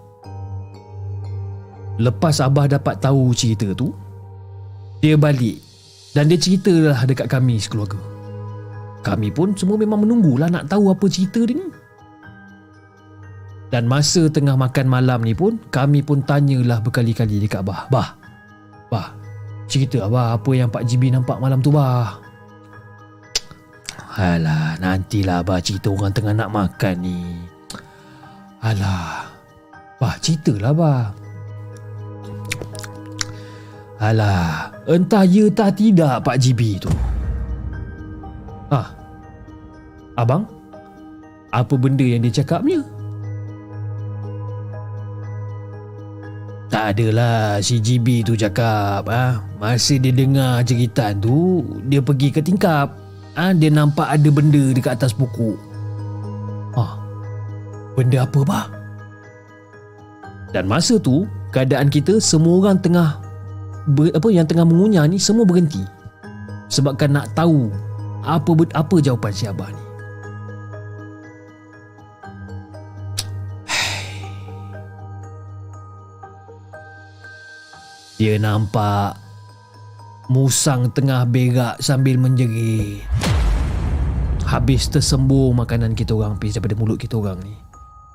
Lepas 2.01 2.41
Abah 2.45 2.69
dapat 2.69 3.01
tahu 3.01 3.33
cerita 3.33 3.73
tu 3.73 3.93
dia 5.01 5.17
balik 5.17 5.61
dan 6.13 6.29
dia 6.29 6.37
ceritalah 6.37 7.09
dekat 7.09 7.27
kami 7.27 7.57
sekeluarga. 7.57 7.99
Kami 9.01 9.33
pun 9.33 9.57
semua 9.57 9.81
memang 9.81 10.05
menunggulah 10.05 10.53
nak 10.53 10.69
tahu 10.69 10.93
apa 10.93 11.09
cerita 11.09 11.41
dia 11.41 11.57
ni. 11.57 11.69
Dan 13.71 13.87
masa 13.87 14.27
tengah 14.27 14.59
makan 14.59 14.91
malam 14.91 15.23
ni 15.23 15.33
pun 15.33 15.57
kami 15.71 16.03
pun 16.03 16.21
tanyalah 16.27 16.83
berkali-kali 16.83 17.39
dekat 17.41 17.63
Bah. 17.63 17.87
Bah. 17.89 18.19
Bah. 18.91 19.15
Cerita 19.71 20.03
Abah 20.03 20.35
apa 20.35 20.51
yang 20.51 20.67
Pak 20.67 20.83
GB 20.83 21.15
nampak 21.15 21.39
malam 21.39 21.63
tu 21.63 21.71
Bah. 21.71 22.19
Alah, 24.19 24.75
nantilah 24.83 25.47
Abah 25.47 25.63
cerita 25.63 25.87
orang 25.95 26.11
tengah 26.11 26.35
nak 26.35 26.51
makan 26.51 26.97
ni. 26.99 27.23
Alah. 28.59 29.31
Bah, 30.03 30.19
ceritalah 30.19 30.75
Bah. 30.75 31.15
Alah, 34.01 34.73
entah 34.89 35.29
ya 35.29 35.45
tak 35.53 35.77
tidak 35.77 36.25
Pak 36.25 36.41
GB 36.41 36.81
tu. 36.81 36.89
Ah. 38.73 38.89
Abang? 40.17 40.49
Apa 41.53 41.77
benda 41.77 42.01
yang 42.01 42.25
dia 42.25 42.41
cakapnya? 42.41 42.81
Tak 46.73 46.97
adalah 46.97 47.61
si 47.61 47.77
GB 47.77 48.25
tu 48.25 48.39
cakap 48.39 49.05
ah 49.11 49.43
masa 49.59 49.99
dia 49.99 50.15
dengar 50.15 50.63
cerita 50.63 51.11
tu 51.19 51.67
dia 51.91 51.99
pergi 51.99 52.31
ke 52.31 52.39
tingkap 52.39 52.95
ah 53.35 53.51
dia 53.51 53.69
nampak 53.69 54.07
ada 54.07 54.29
benda 54.33 54.73
dekat 54.73 54.97
atas 54.97 55.13
pokok. 55.13 55.61
Ah. 56.73 56.97
Benda 58.01 58.25
apa 58.25 58.41
bah? 58.49 58.67
Dan 60.57 60.65
masa 60.73 60.97
tu 60.97 61.29
keadaan 61.53 61.93
kita 61.93 62.17
semua 62.17 62.65
orang 62.65 62.81
tengah 62.81 63.30
ber, 63.87 64.13
apa 64.13 64.29
yang 64.29 64.45
tengah 64.45 64.67
mengunyah 64.69 65.07
ni 65.09 65.17
semua 65.17 65.45
berhenti. 65.49 65.85
Sebabkan 66.69 67.15
nak 67.17 67.33
tahu 67.33 67.71
apa 68.21 68.53
apa 68.77 68.97
jawapan 69.01 69.33
si 69.33 69.49
abah 69.49 69.71
ni. 69.73 69.85
Dia 78.21 78.37
nampak 78.37 79.17
musang 80.31 80.95
tengah 80.95 81.27
berak 81.27 81.83
sambil 81.83 82.15
menjerit. 82.21 83.03
Habis 84.47 84.91
tersembur 84.91 85.55
makanan 85.55 85.95
kita 85.95 86.15
orang 86.15 86.35
habis 86.35 86.59
daripada 86.59 86.75
mulut 86.79 86.99
kita 86.99 87.19
orang 87.19 87.39
ni. 87.43 87.55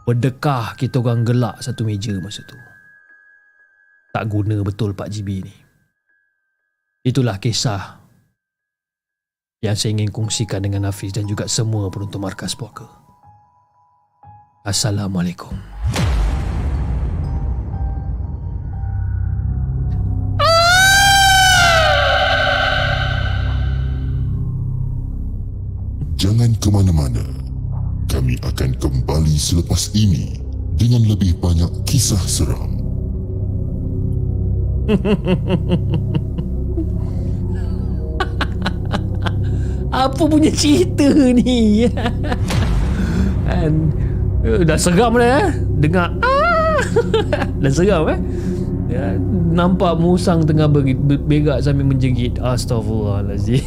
Berdekah 0.06 0.76
kita 0.78 1.00
orang 1.02 1.24
gelak 1.26 1.60
satu 1.64 1.88
meja 1.88 2.14
masa 2.20 2.44
tu. 2.44 2.65
Tak 4.16 4.32
guna 4.32 4.64
betul 4.64 4.96
Pak 4.96 5.12
GB 5.12 5.44
ni. 5.44 5.52
Itulah 7.04 7.36
kisah 7.36 8.00
yang 9.60 9.76
saya 9.76 9.92
ingin 9.92 10.08
kongsikan 10.08 10.64
dengan 10.64 10.88
Hafiz 10.88 11.12
dan 11.12 11.28
juga 11.28 11.52
semua 11.52 11.92
penonton 11.92 12.24
Markas 12.24 12.56
Puaka. 12.56 12.88
Assalamualaikum. 14.64 15.52
Jangan 26.16 26.56
ke 26.56 26.72
mana-mana. 26.72 27.26
Kami 28.08 28.40
akan 28.48 28.80
kembali 28.80 29.36
selepas 29.36 29.92
ini 29.92 30.40
dengan 30.80 31.04
lebih 31.04 31.36
banyak 31.44 31.84
kisah 31.84 32.24
seram. 32.24 32.85
Apa 39.96 40.28
punya 40.28 40.52
cerita 40.52 41.08
ni? 41.32 41.88
And, 43.48 43.96
eh, 44.44 44.68
dah 44.68 44.76
seram 44.76 45.16
dah 45.16 45.46
eh. 45.46 45.48
Dengar 45.80 46.12
ah. 46.20 46.76
dah 47.64 47.72
seram 47.72 48.04
eh. 48.12 48.20
Ya, 48.86 49.18
nampak 49.56 49.98
musang 49.98 50.46
tengah 50.46 50.70
ber- 50.70 50.86
ber- 50.86 51.26
berak 51.26 51.64
sambil 51.64 51.90
menjerit. 51.90 52.38
Astaghfirullahalazim. 52.44 53.64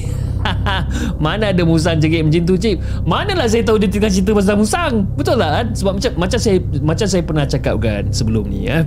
Mana 1.24 1.50
ada 1.50 1.66
musang 1.66 1.98
jerit 1.98 2.22
macam 2.22 2.46
tu 2.46 2.54
cip 2.54 2.78
Manalah 3.02 3.50
saya 3.50 3.66
tahu 3.66 3.82
dia 3.82 3.90
tengah 3.90 4.06
cerita 4.06 4.30
pasal 4.30 4.54
musang 4.54 5.02
Betul 5.18 5.42
tak 5.42 5.50
kan 5.50 5.66
Sebab 5.74 5.92
macam 5.98 6.12
macam 6.14 6.38
saya 6.38 6.62
macam 6.78 7.06
saya 7.10 7.22
pernah 7.26 7.44
cakap 7.44 7.74
kan 7.82 8.06
sebelum 8.14 8.46
ni 8.46 8.70
ya. 8.70 8.86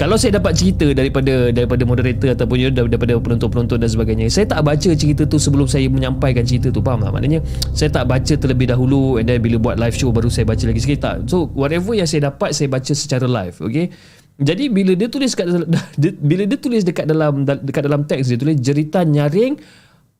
Kalau 0.00 0.16
saya 0.16 0.40
dapat 0.40 0.56
cerita 0.56 0.88
daripada 0.96 1.52
daripada 1.52 1.82
moderator 1.84 2.32
ataupun 2.32 2.72
daripada 2.72 3.12
penonton-penonton 3.20 3.76
dan 3.76 3.90
sebagainya 3.92 4.26
Saya 4.32 4.48
tak 4.48 4.64
baca 4.64 4.90
cerita 4.96 5.22
tu 5.28 5.36
sebelum 5.36 5.68
saya 5.68 5.86
menyampaikan 5.92 6.42
cerita 6.42 6.72
tu 6.72 6.80
Faham 6.80 7.04
tak? 7.04 7.12
Maknanya 7.12 7.44
saya 7.76 7.92
tak 7.92 8.08
baca 8.08 8.32
terlebih 8.34 8.72
dahulu 8.72 9.20
And 9.20 9.28
then 9.28 9.38
bila 9.44 9.60
buat 9.60 9.76
live 9.76 9.94
show 9.94 10.10
baru 10.10 10.32
saya 10.32 10.48
baca 10.48 10.64
lagi 10.64 10.80
sikit 10.80 10.98
tak. 11.04 11.16
So 11.28 11.52
whatever 11.52 11.92
yang 11.92 12.08
saya 12.08 12.32
dapat 12.32 12.56
saya 12.56 12.72
baca 12.72 12.92
secara 12.96 13.28
live 13.28 13.56
Okay? 13.60 13.92
Jadi 14.40 14.72
bila 14.72 14.96
dia 14.96 15.12
tulis 15.12 15.32
kat 15.36 15.46
bila 16.30 16.42
dia 16.48 16.58
tulis 16.58 16.82
dekat 16.82 17.04
dalam 17.04 17.44
dekat 17.44 17.82
dalam 17.84 18.02
teks 18.08 18.32
dia 18.32 18.38
tulis 18.40 18.56
jeritan 18.58 19.12
nyaring 19.12 19.60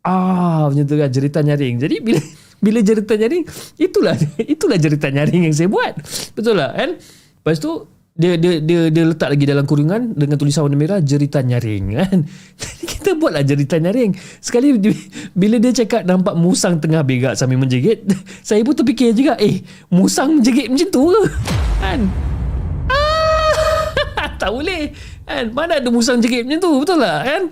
ah 0.04 0.68
macam 0.68 0.84
tu 0.84 0.96
kan 1.00 1.08
jeritan 1.08 1.42
nyaring. 1.48 1.80
Jadi 1.80 1.96
bila 2.04 2.20
bila 2.60 2.78
jeritan 2.84 3.16
nyaring 3.18 3.44
itulah 3.80 4.14
itulah 4.54 4.76
jeritan 4.76 5.16
nyaring 5.16 5.48
yang 5.48 5.54
saya 5.56 5.68
buat. 5.72 5.96
Betul 6.36 6.60
tak? 6.60 6.72
Kan 6.76 6.90
lepas 7.40 7.56
tu 7.58 7.72
dia 8.12 8.36
dia 8.36 8.60
dia 8.60 8.92
dia 8.92 9.04
letak 9.08 9.32
lagi 9.32 9.48
dalam 9.48 9.64
kurungan 9.64 10.12
dengan 10.12 10.36
tulisan 10.36 10.68
warna 10.68 10.76
merah 10.76 11.00
jeritan 11.00 11.48
nyaring 11.48 11.96
kan? 11.96 12.18
Jadi 12.60 12.84
kita 12.84 13.10
buatlah 13.16 13.40
jeritan 13.40 13.80
nyaring. 13.88 14.12
Sekali 14.36 14.76
bila 15.32 15.56
dia 15.56 15.72
cakap 15.72 16.04
nampak 16.04 16.36
musang 16.36 16.76
tengah 16.76 17.00
berak 17.00 17.40
sambil 17.40 17.56
menjerit 17.56 18.04
saya 18.46 18.60
pun 18.60 18.76
terfikir 18.76 19.16
juga 19.16 19.40
eh 19.40 19.64
musang 19.88 20.40
menjerit 20.40 20.68
macam 20.68 20.88
tu 20.92 21.02
ke? 21.08 21.22
Kan? 21.80 22.00
Ah, 22.92 24.28
tak 24.40 24.50
boleh 24.52 24.92
kan? 25.24 25.44
Mana 25.56 25.80
ada 25.80 25.88
musang 25.88 26.20
jerit 26.20 26.44
macam 26.44 26.60
tu? 26.60 26.72
Betul 26.84 27.00
tak? 27.00 27.20
Kan 27.24 27.42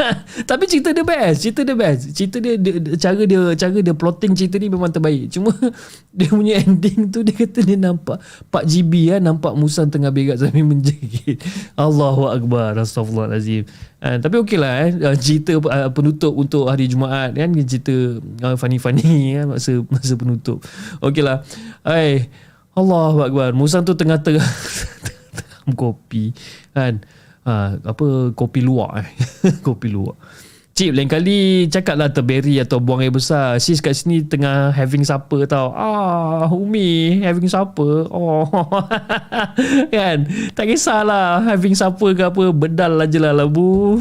Tapi 0.50 0.64
cerita 0.66 0.90
dia 0.90 1.04
best 1.04 1.44
Cerita 1.44 1.60
dia 1.62 1.76
best. 1.76 2.10
Cerita 2.14 2.36
dia, 2.42 2.54
dia, 2.58 2.74
Cara 2.98 3.22
dia 3.24 3.40
Cara 3.54 3.78
dia 3.78 3.94
plotting 3.94 4.32
cerita 4.34 4.56
ni 4.58 4.68
Memang 4.72 4.90
terbaik. 4.90 5.30
Cuma 5.32 5.52
Dia 6.16 6.28
punya 6.28 6.60
ending 6.60 7.08
tu 7.12 7.22
Dia 7.22 7.34
kata 7.36 7.60
dia 7.62 7.78
nampak 7.78 8.18
Pak 8.50 8.64
GB 8.66 8.92
ya, 9.12 9.16
Nampak 9.22 9.54
musang 9.54 9.88
tengah 9.88 10.10
berak 10.10 10.40
Sambil 10.40 10.66
menjerit 10.72 11.38
Allahu 11.76 12.28
Akbar 12.28 12.76
Astaghfirullahaladzim 12.78 13.68
uh, 14.02 14.16
Tapi 14.18 14.34
okey 14.42 14.58
lah 14.58 14.72
eh. 14.88 14.90
Uh, 14.96 15.16
cerita 15.16 15.56
uh, 15.56 15.90
penutup 15.92 16.32
Untuk 16.34 16.68
hari 16.68 16.88
Jumaat 16.90 17.36
kan. 17.36 17.52
Cerita 17.64 17.94
uh, 18.44 18.56
funny-funny 18.58 19.38
kan 19.38 19.46
Masa, 19.56 19.82
masa 19.88 20.14
penutup. 20.18 20.64
Okey 21.04 21.22
lah. 21.22 21.44
Hai 21.86 22.28
Allahu 22.72 23.20
Akbar. 23.28 23.52
Musang 23.52 23.84
tu 23.84 23.92
tengah-tengah 23.92 24.42
Tengah 24.42 25.74
kopi 25.76 26.32
Kan 26.72 27.04
ha, 27.46 27.78
apa 27.78 28.30
kopi 28.34 28.60
luwak 28.62 29.02
eh. 29.02 29.08
kopi 29.66 29.90
luwak. 29.90 30.18
Cip 30.72 30.96
lain 30.96 31.04
kali 31.04 31.68
cakap 31.68 32.00
lah 32.00 32.08
terberi 32.08 32.56
atau 32.56 32.80
buang 32.80 33.04
air 33.04 33.12
besar. 33.12 33.60
Sis 33.60 33.84
kat 33.84 33.92
sini 33.92 34.24
tengah 34.24 34.72
having 34.72 35.04
supper 35.04 35.44
tau. 35.44 35.68
Ah 35.76 36.48
Umi 36.48 37.20
having 37.20 37.44
supper? 37.44 38.08
Oh 38.08 38.48
Kan? 39.92 40.24
Tak 40.56 40.64
kisahlah 40.64 41.44
having 41.44 41.76
supper 41.76 42.16
ke 42.16 42.24
apa 42.24 42.56
Bedal 42.56 42.96
aja 43.04 43.18
lah 43.20 43.44
labu. 43.44 44.00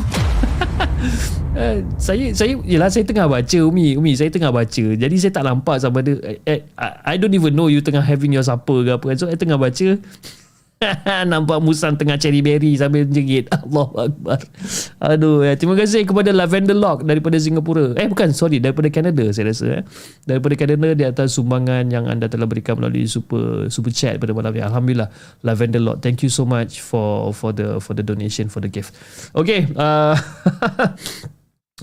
Uh, 1.51 1.84
saya 1.99 2.31
saya 2.31 2.55
yalah 2.63 2.88
saya 2.88 3.03
tengah 3.03 3.27
baca 3.27 3.57
Umi. 3.68 3.99
Umi 3.99 4.15
saya 4.15 4.31
tengah 4.31 4.55
baca. 4.55 4.85
Jadi 4.95 5.15
saya 5.19 5.31
tak 5.35 5.43
nampak 5.43 5.76
sama 5.84 5.99
ada 5.99 6.15
eh, 6.23 6.39
eh, 6.47 6.63
I 7.03 7.19
don't 7.19 7.35
even 7.35 7.51
know 7.51 7.68
you 7.68 7.84
tengah 7.84 7.99
having 7.99 8.31
your 8.31 8.47
supper 8.47 8.88
ke 8.88 8.95
apa 8.95 9.05
kan. 9.11 9.18
So 9.19 9.27
saya 9.27 9.35
tengah 9.35 9.59
baca 9.59 9.99
Nampak 11.32 11.62
musang 11.62 11.94
tengah 11.94 12.18
cherry 12.18 12.41
berry 12.41 12.74
sambil 12.74 13.06
jerit. 13.06 13.45
Allah 13.56 14.10
Akbar. 14.10 14.40
Aduh, 14.98 15.45
ya. 15.45 15.53
terima 15.53 15.78
kasih 15.78 16.10
kepada 16.10 16.34
Lavender 16.34 16.74
Lock 16.74 17.06
daripada 17.06 17.38
Singapura. 17.38 17.94
Eh 17.98 18.10
bukan, 18.10 18.34
sorry, 18.34 18.58
daripada 18.58 18.90
Canada 18.90 19.22
saya 19.30 19.53
rasa. 19.53 19.82
Eh. 19.82 19.84
Daripada 20.26 20.53
Canada 20.58 20.88
di 20.98 21.06
atas 21.06 21.38
sumbangan 21.38 21.86
yang 21.94 22.10
anda 22.10 22.26
telah 22.26 22.49
berikan 22.49 22.82
melalui 22.82 23.06
super 23.06 23.70
super 23.70 23.94
chat 23.94 24.18
pada 24.18 24.34
malam 24.34 24.53
ini. 24.58 24.66
Alhamdulillah, 24.66 25.10
Lavender 25.45 25.82
Lock. 25.82 26.02
Thank 26.02 26.26
you 26.26 26.32
so 26.34 26.49
much 26.49 26.82
for 26.82 27.30
for 27.38 27.53
the 27.53 27.78
for 27.78 27.94
the 27.94 28.02
donation 28.02 28.49
for 28.49 28.60
the 28.60 28.70
gift. 28.72 28.98
Okay. 29.38 29.70
Uh, 29.78 30.18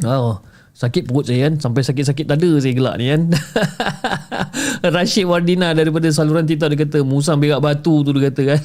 oh. 0.11 0.43
Sakit 0.79 1.11
perut 1.11 1.27
saya 1.27 1.51
kan 1.51 1.59
Sampai 1.59 1.83
sakit-sakit 1.83 2.23
dada 2.23 2.51
saya 2.63 2.71
gelak 2.71 3.03
ni 3.03 3.11
kan 3.11 3.35
Rashid 4.95 5.27
Wardina 5.27 5.75
daripada 5.75 6.07
saluran 6.15 6.47
Tita 6.47 6.71
dia 6.71 6.79
kata 6.79 7.03
Musang 7.03 7.43
berak 7.43 7.59
batu 7.59 8.07
tu 8.07 8.15
dia 8.15 8.31
kata 8.31 8.43
kan 8.55 8.61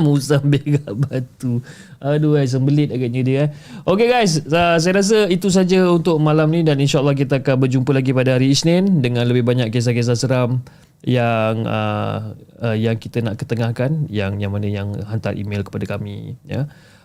Musang 0.04 0.44
berak 0.46 0.94
batu 0.94 1.62
Aduh 2.02 2.36
ay, 2.38 2.46
sembelit 2.48 2.90
agaknya 2.90 3.22
dia 3.22 3.38
eh. 3.46 3.48
Okay 3.86 4.08
guys 4.10 4.42
uh, 4.48 4.76
Saya 4.78 5.00
rasa 5.00 5.30
itu 5.30 5.48
saja 5.48 5.86
untuk 5.90 6.18
malam 6.18 6.50
ni 6.50 6.66
Dan 6.66 6.80
insyaAllah 6.80 7.14
kita 7.14 7.44
akan 7.44 7.68
berjumpa 7.68 7.90
lagi 7.94 8.10
pada 8.10 8.36
hari 8.36 8.50
Isnin 8.50 9.02
Dengan 9.04 9.28
lebih 9.28 9.46
banyak 9.46 9.70
kisah-kisah 9.70 10.18
seram 10.18 10.64
yang 11.04 11.68
uh, 11.68 12.32
uh, 12.64 12.72
yang 12.72 12.96
kita 12.96 13.20
nak 13.20 13.36
ketengahkan 13.36 14.08
yang 14.08 14.40
yang 14.40 14.48
mana 14.48 14.64
yang 14.72 14.96
hantar 15.04 15.36
email 15.36 15.60
kepada 15.60 15.84
kami 15.84 16.40
ya. 16.48 16.64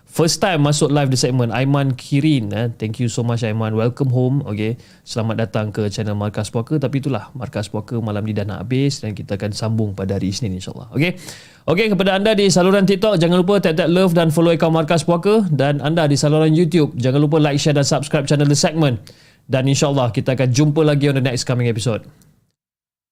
First 0.09 0.41
time 0.41 0.65
masuk 0.65 0.89
live 0.89 1.13
di 1.13 1.17
segmen 1.21 1.53
Aiman 1.53 1.93
Kirin 1.93 2.49
eh. 2.49 2.73
Thank 2.81 2.97
you 2.97 3.13
so 3.13 3.21
much 3.21 3.45
Aiman. 3.45 3.77
Welcome 3.77 4.09
home 4.09 4.41
okay. 4.41 4.73
Selamat 5.05 5.45
datang 5.45 5.69
ke 5.69 5.85
channel 5.93 6.17
Markas 6.17 6.49
Puaka. 6.49 6.81
Tapi 6.81 6.97
itulah 6.97 7.29
Markas 7.37 7.69
Puaka 7.69 7.93
malam 8.01 8.25
ni 8.25 8.33
dah 8.33 8.41
nak 8.41 8.65
habis 8.65 9.05
Dan 9.05 9.13
kita 9.13 9.37
akan 9.37 9.53
sambung 9.53 9.93
pada 9.93 10.17
hari 10.17 10.33
Isnin 10.33 10.57
insyaAllah 10.57 10.89
Okay. 10.97 11.13
Okay 11.61 11.93
kepada 11.93 12.17
anda 12.17 12.33
di 12.33 12.49
saluran 12.49 12.89
TikTok 12.89 13.21
Jangan 13.21 13.37
lupa 13.37 13.61
tap-tap 13.61 13.85
love 13.85 14.17
dan 14.17 14.33
follow 14.33 14.49
akaun 14.49 14.73
Markas 14.73 15.05
Puaka. 15.05 15.45
Dan 15.53 15.77
anda 15.77 16.09
di 16.09 16.17
saluran 16.17 16.57
YouTube 16.57 16.97
Jangan 16.97 17.21
lupa 17.21 17.37
like, 17.37 17.61
share 17.61 17.77
dan 17.77 17.85
subscribe 17.85 18.25
channel 18.25 18.49
The 18.49 18.57
Segment. 18.57 19.05
Dan 19.45 19.69
insyaAllah 19.69 20.09
kita 20.09 20.33
akan 20.33 20.49
jumpa 20.49 20.81
lagi 20.89 21.05
on 21.13 21.21
the 21.21 21.25
next 21.25 21.45
coming 21.45 21.69
episode. 21.69 22.01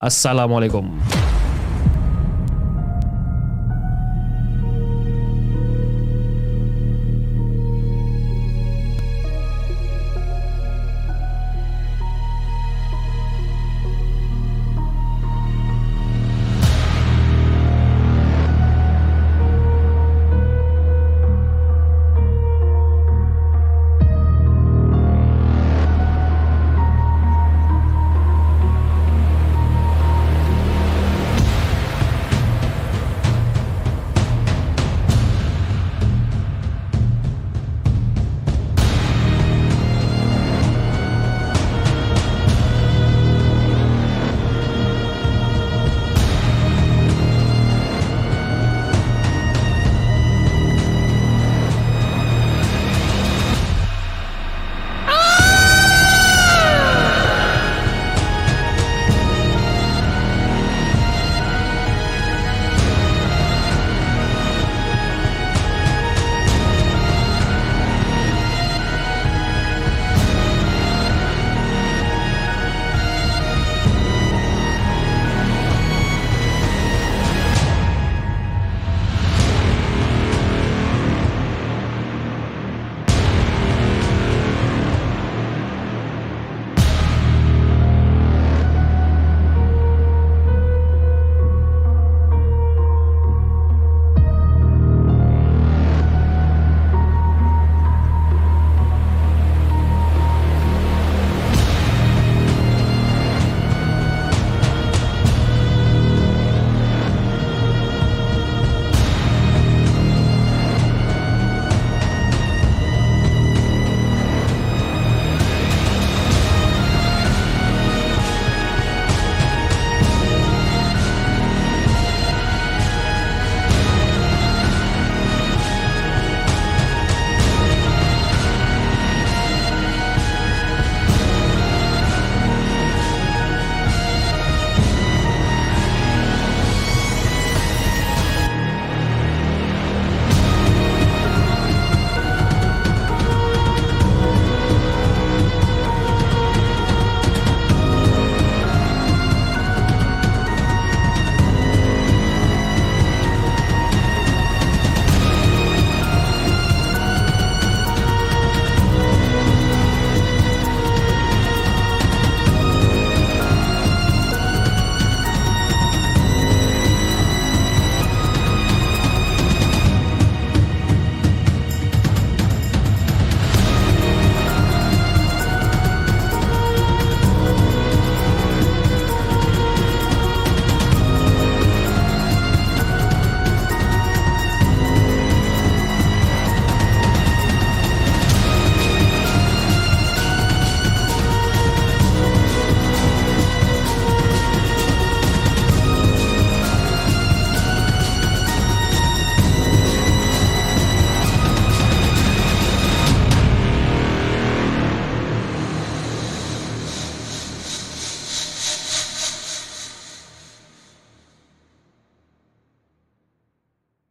Assalamualaikum 0.01 0.97